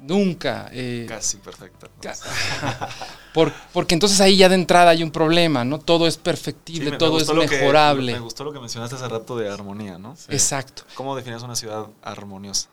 nunca. 0.00 0.68
eh, 0.72 1.06
Casi 1.08 1.38
ca- 1.38 2.14
por- 3.34 3.52
porque 3.72 3.94
entonces 3.94 4.20
ahí 4.20 4.36
ya 4.36 4.48
de 4.48 4.54
entrada 4.56 4.90
hay 4.90 5.02
un 5.02 5.10
problema, 5.10 5.64
¿no? 5.64 5.78
Todo 5.78 6.06
es 6.06 6.16
perfectible, 6.16 6.90
me 6.92 6.96
todo 6.98 7.18
es 7.18 7.28
lo 7.28 7.42
que- 7.42 7.58
mejorable. 7.58 8.12
me 8.12 8.18
gustó 8.20 8.44
lo 8.44 8.52
que 8.52 8.60
mencionaste 8.60 8.96
hace 8.96 9.08
rato 9.08 9.36
de 9.36 9.48
armonía, 9.50 9.98
¿no? 9.98 10.16
Exacto, 10.28 10.82
¿Cómo 10.94 11.14
defines 11.16 11.42
una 11.42 11.56
ciudad 11.56 11.86
armoniosa? 12.02 12.68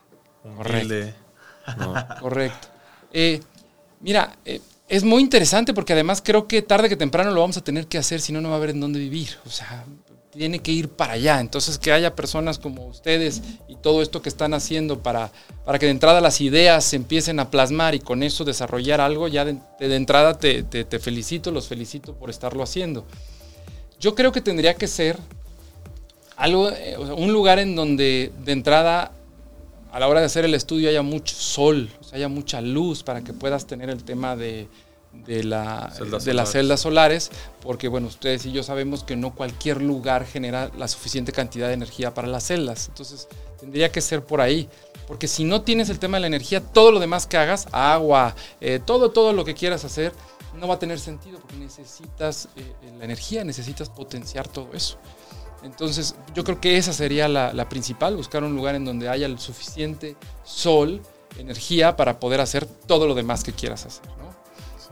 No. 1.76 1.94
correcto. 2.20 2.68
Eh, 3.12 3.40
mira, 3.98 4.36
eh, 4.44 4.60
es 4.90 5.04
muy 5.04 5.22
interesante 5.22 5.72
porque 5.72 5.92
además 5.94 6.20
creo 6.22 6.46
que 6.48 6.62
tarde 6.62 6.88
que 6.88 6.96
temprano 6.96 7.30
lo 7.30 7.40
vamos 7.40 7.56
a 7.56 7.64
tener 7.64 7.86
que 7.86 7.96
hacer, 7.96 8.20
si 8.20 8.32
no, 8.32 8.40
no 8.40 8.48
va 8.48 8.56
a 8.56 8.58
haber 8.58 8.70
en 8.70 8.80
dónde 8.80 8.98
vivir. 8.98 9.30
O 9.46 9.50
sea, 9.50 9.84
tiene 10.32 10.58
que 10.58 10.72
ir 10.72 10.88
para 10.88 11.14
allá. 11.14 11.40
Entonces, 11.40 11.78
que 11.78 11.92
haya 11.92 12.14
personas 12.14 12.58
como 12.58 12.86
ustedes 12.86 13.40
y 13.68 13.76
todo 13.76 14.02
esto 14.02 14.20
que 14.20 14.28
están 14.28 14.52
haciendo 14.52 15.02
para, 15.02 15.30
para 15.64 15.78
que 15.78 15.86
de 15.86 15.92
entrada 15.92 16.20
las 16.20 16.40
ideas 16.40 16.84
se 16.84 16.96
empiecen 16.96 17.40
a 17.40 17.50
plasmar 17.50 17.94
y 17.94 18.00
con 18.00 18.22
eso 18.22 18.44
desarrollar 18.44 19.00
algo, 19.00 19.28
ya 19.28 19.44
de, 19.44 19.56
de 19.78 19.96
entrada 19.96 20.38
te, 20.38 20.62
te- 20.64 20.84
te 20.84 20.98
felicito, 20.98 21.50
los 21.50 21.68
felicito 21.68 22.14
por 22.14 22.28
estarlo 22.30 22.62
haciendo. 22.62 23.06
Yo 24.00 24.14
creo 24.14 24.32
que 24.32 24.40
tendría 24.40 24.74
que 24.74 24.86
ser 24.88 25.18
algo, 26.36 26.70
eh, 26.70 26.96
un 26.98 27.32
lugar 27.32 27.58
en 27.58 27.76
donde 27.76 28.32
de 28.44 28.52
entrada 28.52 29.12
a 29.92 30.00
la 30.00 30.08
hora 30.08 30.20
de 30.20 30.26
hacer 30.26 30.44
el 30.44 30.54
estudio 30.54 30.88
haya 30.88 31.02
mucho 31.02 31.34
sol, 31.34 31.90
sea, 32.10 32.16
haya 32.16 32.28
mucha 32.28 32.60
luz 32.60 33.02
para 33.02 33.22
que 33.22 33.32
puedas 33.32 33.66
tener 33.66 33.90
el 33.90 34.04
tema 34.04 34.36
de, 34.36 34.68
de, 35.12 35.44
la, 35.44 35.90
Celdas 35.96 36.24
de 36.24 36.34
las 36.34 36.52
celdas 36.52 36.80
solares, 36.80 37.30
porque 37.62 37.88
bueno, 37.88 38.06
ustedes 38.06 38.46
y 38.46 38.52
yo 38.52 38.62
sabemos 38.62 39.04
que 39.04 39.16
no 39.16 39.34
cualquier 39.34 39.82
lugar 39.82 40.26
genera 40.26 40.70
la 40.76 40.88
suficiente 40.88 41.32
cantidad 41.32 41.68
de 41.68 41.74
energía 41.74 42.14
para 42.14 42.28
las 42.28 42.44
celdas, 42.44 42.88
entonces 42.88 43.28
tendría 43.58 43.90
que 43.90 44.00
ser 44.00 44.24
por 44.24 44.40
ahí, 44.40 44.68
porque 45.06 45.26
si 45.26 45.44
no 45.44 45.62
tienes 45.62 45.90
el 45.90 45.98
tema 45.98 46.16
de 46.16 46.22
la 46.22 46.26
energía, 46.28 46.60
todo 46.60 46.92
lo 46.92 47.00
demás 47.00 47.26
que 47.26 47.36
hagas, 47.36 47.66
agua, 47.72 48.34
eh, 48.60 48.80
todo, 48.84 49.10
todo 49.10 49.32
lo 49.32 49.44
que 49.44 49.54
quieras 49.54 49.84
hacer, 49.84 50.12
no 50.58 50.68
va 50.68 50.74
a 50.74 50.78
tener 50.78 50.98
sentido, 50.98 51.38
porque 51.40 51.56
necesitas 51.56 52.48
eh, 52.56 52.74
la 52.98 53.04
energía, 53.04 53.44
necesitas 53.44 53.88
potenciar 53.88 54.48
todo 54.48 54.68
eso. 54.72 54.98
Entonces, 55.62 56.14
yo 56.34 56.42
creo 56.42 56.60
que 56.60 56.76
esa 56.76 56.92
sería 56.92 57.28
la, 57.28 57.52
la 57.52 57.68
principal, 57.68 58.16
buscar 58.16 58.42
un 58.44 58.56
lugar 58.56 58.74
en 58.74 58.84
donde 58.84 59.08
haya 59.08 59.26
el 59.26 59.38
suficiente 59.38 60.16
sol, 60.42 61.02
energía 61.38 61.96
para 61.96 62.18
poder 62.20 62.40
hacer 62.40 62.66
todo 62.66 63.06
lo 63.06 63.14
demás 63.14 63.42
que 63.44 63.52
quieras 63.52 63.86
hacer. 63.86 64.06
¿no? 64.18 64.30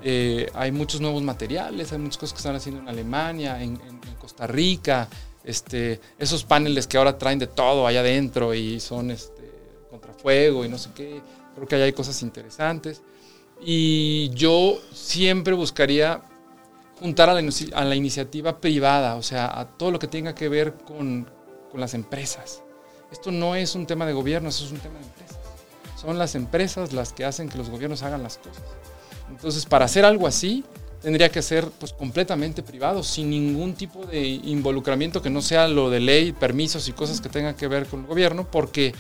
Eh, 0.03 0.51
hay 0.55 0.71
muchos 0.73 1.01
nuevos 1.01 1.23
materiales, 1.23 1.93
hay 1.93 1.99
muchas 1.99 2.19
cosas 2.19 2.33
que 2.35 2.39
están 2.39 2.57
haciendo 2.57 2.81
en 2.81 2.89
Alemania, 2.89 3.63
en, 3.63 3.81
en- 3.81 4.01
en 4.07 4.15
Costa 4.19 4.47
Rica, 4.47 5.09
este, 5.45 6.01
esos 6.19 6.45
paneles 6.45 6.87
que 6.87 6.99
ahora 6.99 7.17
traen 7.19 7.39
de 7.39 7.47
todo 7.47 7.87
allá 7.87 8.01
adentro 8.01 8.55
y 8.55 8.79
son 8.81 9.11
este, 9.11 9.51
contrafuego 9.91 10.65
y 10.65 10.69
no 10.69 10.79
sé 10.79 10.91
qué. 10.95 11.21
Creo 11.55 11.67
que 11.67 11.75
allá 11.77 11.85
hay 11.87 11.93
cosas 11.93 12.23
interesantes. 12.23 13.03
Y 13.61 14.29
yo 14.31 14.79
siempre 14.93 15.55
buscaría 15.55 16.23
juntar 17.01 17.29
a 17.31 17.35
la, 17.35 17.51
a 17.75 17.85
la 17.85 17.95
iniciativa 17.97 18.61
privada, 18.61 19.17
o 19.17 19.23
sea, 19.23 19.47
a 19.59 19.67
todo 19.67 19.91
lo 19.91 19.99
que 19.99 20.07
tenga 20.07 20.35
que 20.35 20.49
ver 20.49 20.75
con, 20.75 21.29
con 21.71 21.81
las 21.81 21.95
empresas. 21.95 22.63
Esto 23.11 23.33
no 23.33 23.55
es 23.57 23.75
un 23.75 23.87
tema 23.87 24.05
de 24.07 24.13
gobierno, 24.13 24.49
eso 24.51 24.65
es 24.65 24.71
un 24.73 24.79
tema 24.79 24.99
de 25.01 25.07
empresas. 25.07 25.28
Son 26.01 26.17
las 26.17 26.37
empresas 26.37 26.93
las 26.93 27.13
que 27.13 27.25
hacen 27.25 27.49
que 27.49 27.59
los 27.59 27.71
gobiernos 27.71 28.05
hagan 28.05 28.23
las 28.23 28.39
cosas. 28.39 28.63
Entonces, 29.29 29.67
para 29.67 29.87
hacer 29.87 30.05
algo 30.05 30.29
así, 30.29 30.65
tendría 31.03 31.29
que 31.29 31.43
ser 31.43 31.69
pues 31.71 31.93
completamente 31.93 32.63
privado, 32.63 33.03
sin 33.03 33.31
ningún 33.31 33.75
tipo 33.75 34.07
de 34.07 34.25
involucramiento 34.25 35.21
que 35.21 35.29
no 35.29 35.43
sea 35.43 35.67
lo 35.67 35.91
de 35.91 35.99
ley, 35.99 36.33
permisos 36.33 36.89
y 36.89 36.93
cosas 36.93 37.21
que 37.21 37.29
tengan 37.29 37.57
que 37.57 37.67
ver 37.67 37.87
con 37.87 38.01
el 38.01 38.07
gobierno, 38.07 38.49
porque 38.49 38.95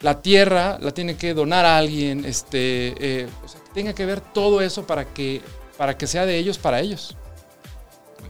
la 0.00 0.20
tierra 0.20 0.78
la 0.82 0.90
tiene 0.90 1.16
que 1.16 1.32
donar 1.32 1.64
a 1.64 1.78
alguien, 1.78 2.26
este, 2.26 2.94
eh, 2.98 3.28
o 3.42 3.48
sea, 3.48 3.62
que 3.62 3.70
tenga 3.70 3.94
que 3.94 4.04
ver 4.04 4.20
todo 4.20 4.60
eso 4.60 4.86
para 4.86 5.06
que, 5.06 5.40
para 5.78 5.96
que 5.96 6.06
sea 6.06 6.26
de 6.26 6.36
ellos 6.36 6.58
para 6.58 6.80
ellos, 6.80 7.16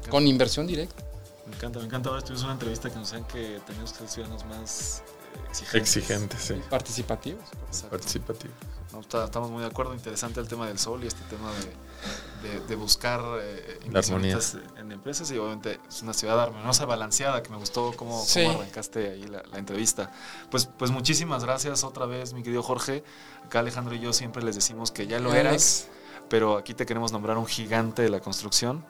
con 0.08 0.28
inversión 0.28 0.68
directa. 0.68 1.02
me 1.48 1.56
encanta. 1.56 1.80
Me 1.80 1.86
encanta. 1.86 2.10
Ahora 2.10 2.22
tuvimos 2.22 2.44
una 2.44 2.52
entrevista 2.52 2.90
que 2.90 2.96
nos 2.96 3.10
decían 3.10 3.26
que 3.26 3.58
tenemos 3.66 3.92
que 3.92 3.98
ser 3.98 4.08
ciudadanos 4.08 4.44
más 4.44 5.02
eh, 5.38 5.48
exigentes. 5.48 5.96
Exigente, 5.96 6.36
sí. 6.38 6.54
participativos. 6.70 7.44
Exacto. 7.66 7.90
Participativo. 7.90 8.54
No, 8.92 9.00
está- 9.00 9.24
estamos 9.24 9.50
muy 9.50 9.60
de 9.62 9.66
acuerdo. 9.68 9.94
Interesante 9.94 10.40
el 10.40 10.48
tema 10.48 10.66
del 10.68 10.78
sol 10.78 11.02
y 11.04 11.06
este 11.06 11.22
tema 11.28 11.50
de, 11.52 12.48
de- 12.48 12.60
de 12.66 12.76
buscar 12.76 13.20
eh, 13.42 13.78
La 13.90 13.98
armonía. 14.00 14.30
inversionistas 14.32 14.56
en 14.78 14.92
empresas. 14.92 15.30
Y 15.32 15.38
obviamente 15.38 15.80
es 15.88 16.02
una 16.02 16.14
ciudad 16.14 16.40
armoniosa, 16.40 16.86
balanceada, 16.86 17.42
que 17.42 17.50
me 17.50 17.56
gustó 17.56 17.92
cómo, 17.96 18.24
Sí. 18.24 18.44
cómo 18.46 18.60
arrancaste 18.60 19.10
ahí 19.10 19.24
la, 19.26 19.42
la 19.50 19.58
entrevista. 19.58 20.10
Pues, 20.50 20.66
pues 20.78 20.90
muchísimas 20.90 21.44
gracias 21.44 21.84
otra 21.84 22.06
vez, 22.06 22.32
mi 22.32 22.42
querido 22.42 22.62
Jorge. 22.62 23.04
Acá 23.44 23.58
Alejandro 23.58 23.94
y 23.94 24.00
yo 24.00 24.12
siempre 24.12 24.42
les 24.42 24.54
decimos 24.54 24.90
que 24.92 25.06
ya 25.06 25.18
lo 25.18 25.34
eras, 25.34 25.88
pero 26.30 26.56
aquí 26.56 26.72
te 26.74 26.86
queremos 26.86 27.12
nombrar 27.12 27.36
un 27.38 27.46
gigante 27.46 28.02
de 28.02 28.08
la 28.08 28.20
construcción. 28.20 28.84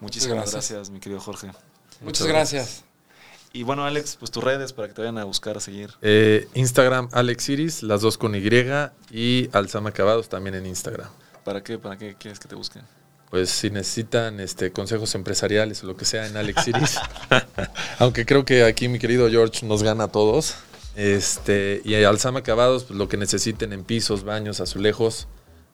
Muchísimas 0.00 0.36
gracias. 0.36 0.54
gracias, 0.70 0.90
mi 0.90 1.00
querido 1.00 1.20
Jorge. 1.20 1.50
Muchas 2.02 2.26
gracias. 2.26 2.84
Y 3.58 3.64
bueno, 3.64 3.84
Alex, 3.84 4.14
pues 4.16 4.30
tus 4.30 4.44
redes 4.44 4.72
para 4.72 4.86
que 4.86 4.94
te 4.94 5.00
vayan 5.00 5.18
a 5.18 5.24
buscar, 5.24 5.56
a 5.56 5.60
seguir. 5.60 5.90
Eh, 6.00 6.46
Instagram, 6.54 7.08
Alex 7.10 7.48
Iris, 7.48 7.82
las 7.82 8.02
dos 8.02 8.16
con 8.16 8.36
Y, 8.36 8.40
y 9.10 9.50
Alzama 9.52 9.88
Acabados 9.88 10.28
también 10.28 10.54
en 10.54 10.64
Instagram. 10.64 11.08
¿Para 11.42 11.64
qué? 11.64 11.76
¿Para 11.76 11.98
qué 11.98 12.14
quieres 12.16 12.38
que 12.38 12.46
te 12.46 12.54
busquen? 12.54 12.84
Pues 13.30 13.50
si 13.50 13.70
necesitan 13.70 14.38
este, 14.38 14.70
consejos 14.70 15.12
empresariales 15.16 15.82
o 15.82 15.88
lo 15.88 15.96
que 15.96 16.04
sea 16.04 16.28
en 16.28 16.36
Alex 16.36 16.68
Iris. 16.68 17.00
Aunque 17.98 18.24
creo 18.24 18.44
que 18.44 18.62
aquí 18.62 18.86
mi 18.86 19.00
querido 19.00 19.28
George 19.28 19.66
nos 19.66 19.82
gana 19.82 20.04
a 20.04 20.08
todos. 20.12 20.54
Este, 20.94 21.82
y 21.84 21.96
Alzama 21.96 22.38
Acabados, 22.38 22.84
pues 22.84 22.96
lo 22.96 23.08
que 23.08 23.16
necesiten 23.16 23.72
en 23.72 23.82
pisos, 23.82 24.22
baños, 24.22 24.60
azulejos, 24.60 25.26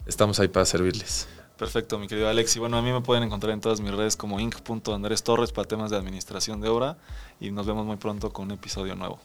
estamos 0.06 0.40
ahí 0.40 0.48
para 0.48 0.64
servirles. 0.64 1.28
Perfecto, 1.56 2.00
mi 2.00 2.08
querido 2.08 2.28
Alex. 2.28 2.56
Y 2.56 2.58
bueno, 2.58 2.76
a 2.76 2.82
mí 2.82 2.90
me 2.90 3.00
pueden 3.00 3.22
encontrar 3.22 3.52
en 3.52 3.60
todas 3.60 3.80
mis 3.80 3.94
redes 3.94 4.16
como 4.16 4.40
inc.andrés 4.40 5.22
Torres 5.22 5.52
para 5.52 5.68
temas 5.68 5.90
de 5.90 5.96
administración 5.96 6.60
de 6.60 6.68
obra. 6.68 6.96
Y 7.38 7.52
nos 7.52 7.66
vemos 7.66 7.86
muy 7.86 7.96
pronto 7.96 8.32
con 8.32 8.46
un 8.46 8.52
episodio 8.52 8.96
nuevo. 8.96 9.20